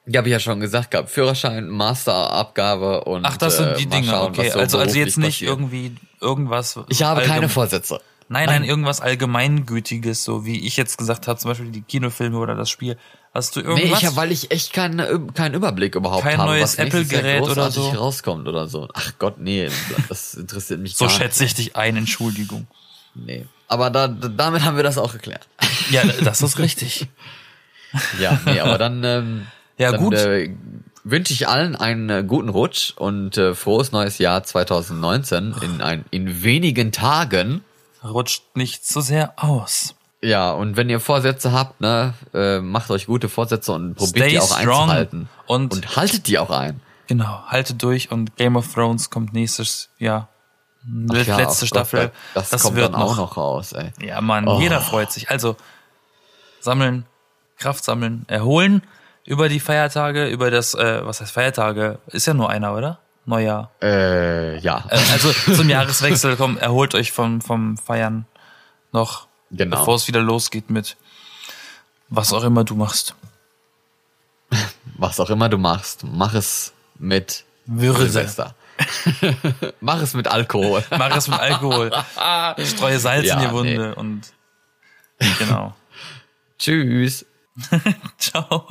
Ja, 0.06 0.18
habe 0.18 0.28
ich 0.28 0.32
ja 0.32 0.38
schon 0.38 0.60
gesagt 0.60 0.92
gehabt. 0.92 1.10
Führerschein, 1.10 1.68
Masterabgabe 1.68 3.04
und 3.04 3.24
Ach, 3.24 3.36
das 3.36 3.56
sind 3.56 3.70
äh, 3.70 3.76
die 3.76 3.86
mal 3.86 3.96
Dinge, 3.96 4.08
schauen, 4.08 4.28
okay. 4.28 4.52
also, 4.52 4.78
also 4.78 4.98
jetzt 4.98 5.18
nicht 5.18 5.40
passiert. 5.40 5.50
irgendwie 5.50 5.96
irgendwas. 6.20 6.78
Ich 6.88 7.02
habe 7.02 7.22
keine 7.22 7.48
Vorsätze. 7.48 8.00
Nein, 8.28 8.46
nein, 8.46 8.64
irgendwas 8.64 9.00
Allgemeingütiges, 9.00 10.24
so 10.24 10.44
wie 10.44 10.66
ich 10.66 10.76
jetzt 10.76 10.98
gesagt 10.98 11.28
habe, 11.28 11.38
zum 11.38 11.50
Beispiel 11.50 11.70
die 11.70 11.82
Kinofilme 11.82 12.38
oder 12.38 12.54
das 12.56 12.68
Spiel. 12.70 12.96
Hast 13.32 13.54
du 13.54 13.60
Nee, 13.60 13.66
irgendwas? 13.68 14.00
ich 14.00 14.06
hab, 14.06 14.16
weil 14.16 14.32
ich 14.32 14.50
echt 14.50 14.72
keinen, 14.72 15.32
keinen 15.34 15.54
Überblick 15.54 15.94
überhaupt 15.94 16.22
Kein 16.24 16.38
habe, 16.38 16.50
neues 16.50 16.74
Apple-Gerät 16.76 17.42
oder 17.42 17.70
so? 17.70 17.90
rauskommt 17.90 18.48
oder 18.48 18.66
so. 18.66 18.88
Ach 18.94 19.12
Gott, 19.18 19.38
nee, 19.38 19.68
das 20.08 20.34
interessiert 20.34 20.80
mich 20.80 20.96
so 20.96 21.04
gar 21.04 21.14
schätze 21.14 21.44
ich 21.44 21.54
dich 21.54 21.76
ein, 21.76 21.96
Entschuldigung. 21.96 22.66
nicht. 23.14 23.26
Nee. 23.26 23.46
Aber 23.68 23.90
da, 23.90 24.08
damit 24.08 24.62
haben 24.64 24.76
wir 24.76 24.84
das 24.84 24.96
auch 24.98 25.12
geklärt. 25.12 25.46
Ja, 25.90 26.02
das 26.24 26.42
ist 26.42 26.58
richtig. 26.58 27.06
Ja, 28.20 28.38
nee, 28.44 28.60
aber 28.60 28.76
dann, 28.78 29.02
ähm, 29.04 29.46
Ja, 29.78 29.92
dann 29.92 30.00
gut. 30.00 30.14
Äh, 30.14 30.50
wünsche 31.04 31.32
ich 31.32 31.48
allen 31.48 31.76
einen 31.76 32.10
äh, 32.10 32.24
guten 32.26 32.48
Rutsch 32.50 32.92
und 32.96 33.38
äh, 33.38 33.54
frohes 33.54 33.92
neues 33.92 34.18
Jahr 34.18 34.42
2019 34.42 35.54
in, 35.62 35.80
ein, 35.80 36.04
in 36.10 36.42
wenigen 36.42 36.92
Tagen. 36.92 37.62
Rutscht 38.08 38.44
nicht 38.56 38.86
zu 38.86 39.00
sehr 39.00 39.34
aus. 39.36 39.94
Ja, 40.22 40.50
und 40.52 40.76
wenn 40.76 40.88
ihr 40.88 40.98
Vorsätze 41.00 41.52
habt, 41.52 41.80
ne, 41.80 42.14
äh, 42.34 42.60
macht 42.60 42.90
euch 42.90 43.06
gute 43.06 43.28
Vorsätze 43.28 43.72
und 43.72 43.94
probiert 43.94 44.16
Stay 44.16 44.28
die 44.30 44.40
auch 44.40 44.56
einzuhalten. 44.56 45.28
Und, 45.46 45.74
Und 45.74 45.96
haltet 45.96 46.26
die 46.26 46.38
auch 46.38 46.50
ein. 46.50 46.80
genau, 47.06 47.42
haltet 47.46 47.82
durch 47.82 48.10
und 48.10 48.36
Game 48.36 48.56
of 48.56 48.72
Thrones 48.72 49.10
kommt 49.10 49.32
nächstes 49.34 49.90
Jahr. 49.98 50.28
Ach 51.12 51.26
ja, 51.26 51.36
letzte 51.36 51.66
Staffel. 51.66 52.12
Gott, 52.34 52.44
das, 52.50 52.62
kommt 52.62 52.76
wird 52.76 52.94
dann 52.94 53.02
auch 53.02 53.16
noch 53.16 53.36
raus, 53.36 53.72
ey. 53.72 53.92
Ja, 54.00 54.20
Mann, 54.20 54.46
Oh. 54.48 54.60
jeder 54.60 54.80
freut 54.80 55.10
sich. 55.12 55.30
Also 55.30 55.56
sammeln, 56.60 57.06
Kraft 57.58 57.84
sammeln, 57.84 58.24
erholen 58.28 58.82
über 59.24 59.48
die 59.48 59.60
Feiertage, 59.60 60.26
über 60.28 60.50
das, 60.50 60.74
äh, 60.74 61.04
was 61.04 61.20
heißt 61.20 61.32
Feiertage? 61.32 61.98
Ist 62.06 62.26
ja 62.26 62.34
nur 62.34 62.48
einer, 62.50 62.74
oder? 62.74 63.00
Neujahr. 63.26 63.70
Äh, 63.82 64.58
ja, 64.58 64.84
Äh, 64.88 64.98
also 65.12 65.32
zum 65.32 65.68
Jahreswechsel, 65.68 66.36
komm, 66.36 66.56
erholt 66.58 66.94
euch 66.94 67.12
vom, 67.12 67.40
vom 67.40 67.76
Feiern 67.76 68.24
noch, 68.92 69.26
Genau. 69.50 69.76
bevor 69.78 69.96
es 69.96 70.06
wieder 70.08 70.20
losgeht 70.22 70.70
mit 70.70 70.96
was 72.08 72.32
auch 72.32 72.44
immer 72.44 72.62
du 72.64 72.74
machst. 72.76 73.14
was 74.96 75.18
auch 75.20 75.28
immer 75.30 75.48
du 75.48 75.58
machst, 75.58 76.04
mach 76.04 76.34
es 76.34 76.72
mit 76.98 77.44
Würde. 77.66 78.08
Silvester. 78.08 78.54
mach 79.80 80.00
es 80.02 80.14
mit 80.14 80.28
Alkohol. 80.28 80.84
Mach 80.90 81.16
es 81.16 81.28
mit 81.28 81.40
Alkohol. 81.40 81.90
Streue 82.62 82.98
Salz 82.98 83.26
Ja, 83.26 83.40
in 83.40 83.48
die 83.48 83.50
Wunde 83.54 83.94
und 83.94 84.20
genau. 85.38 85.74
Tschüss. 86.58 87.24
Ciao. 88.18 88.66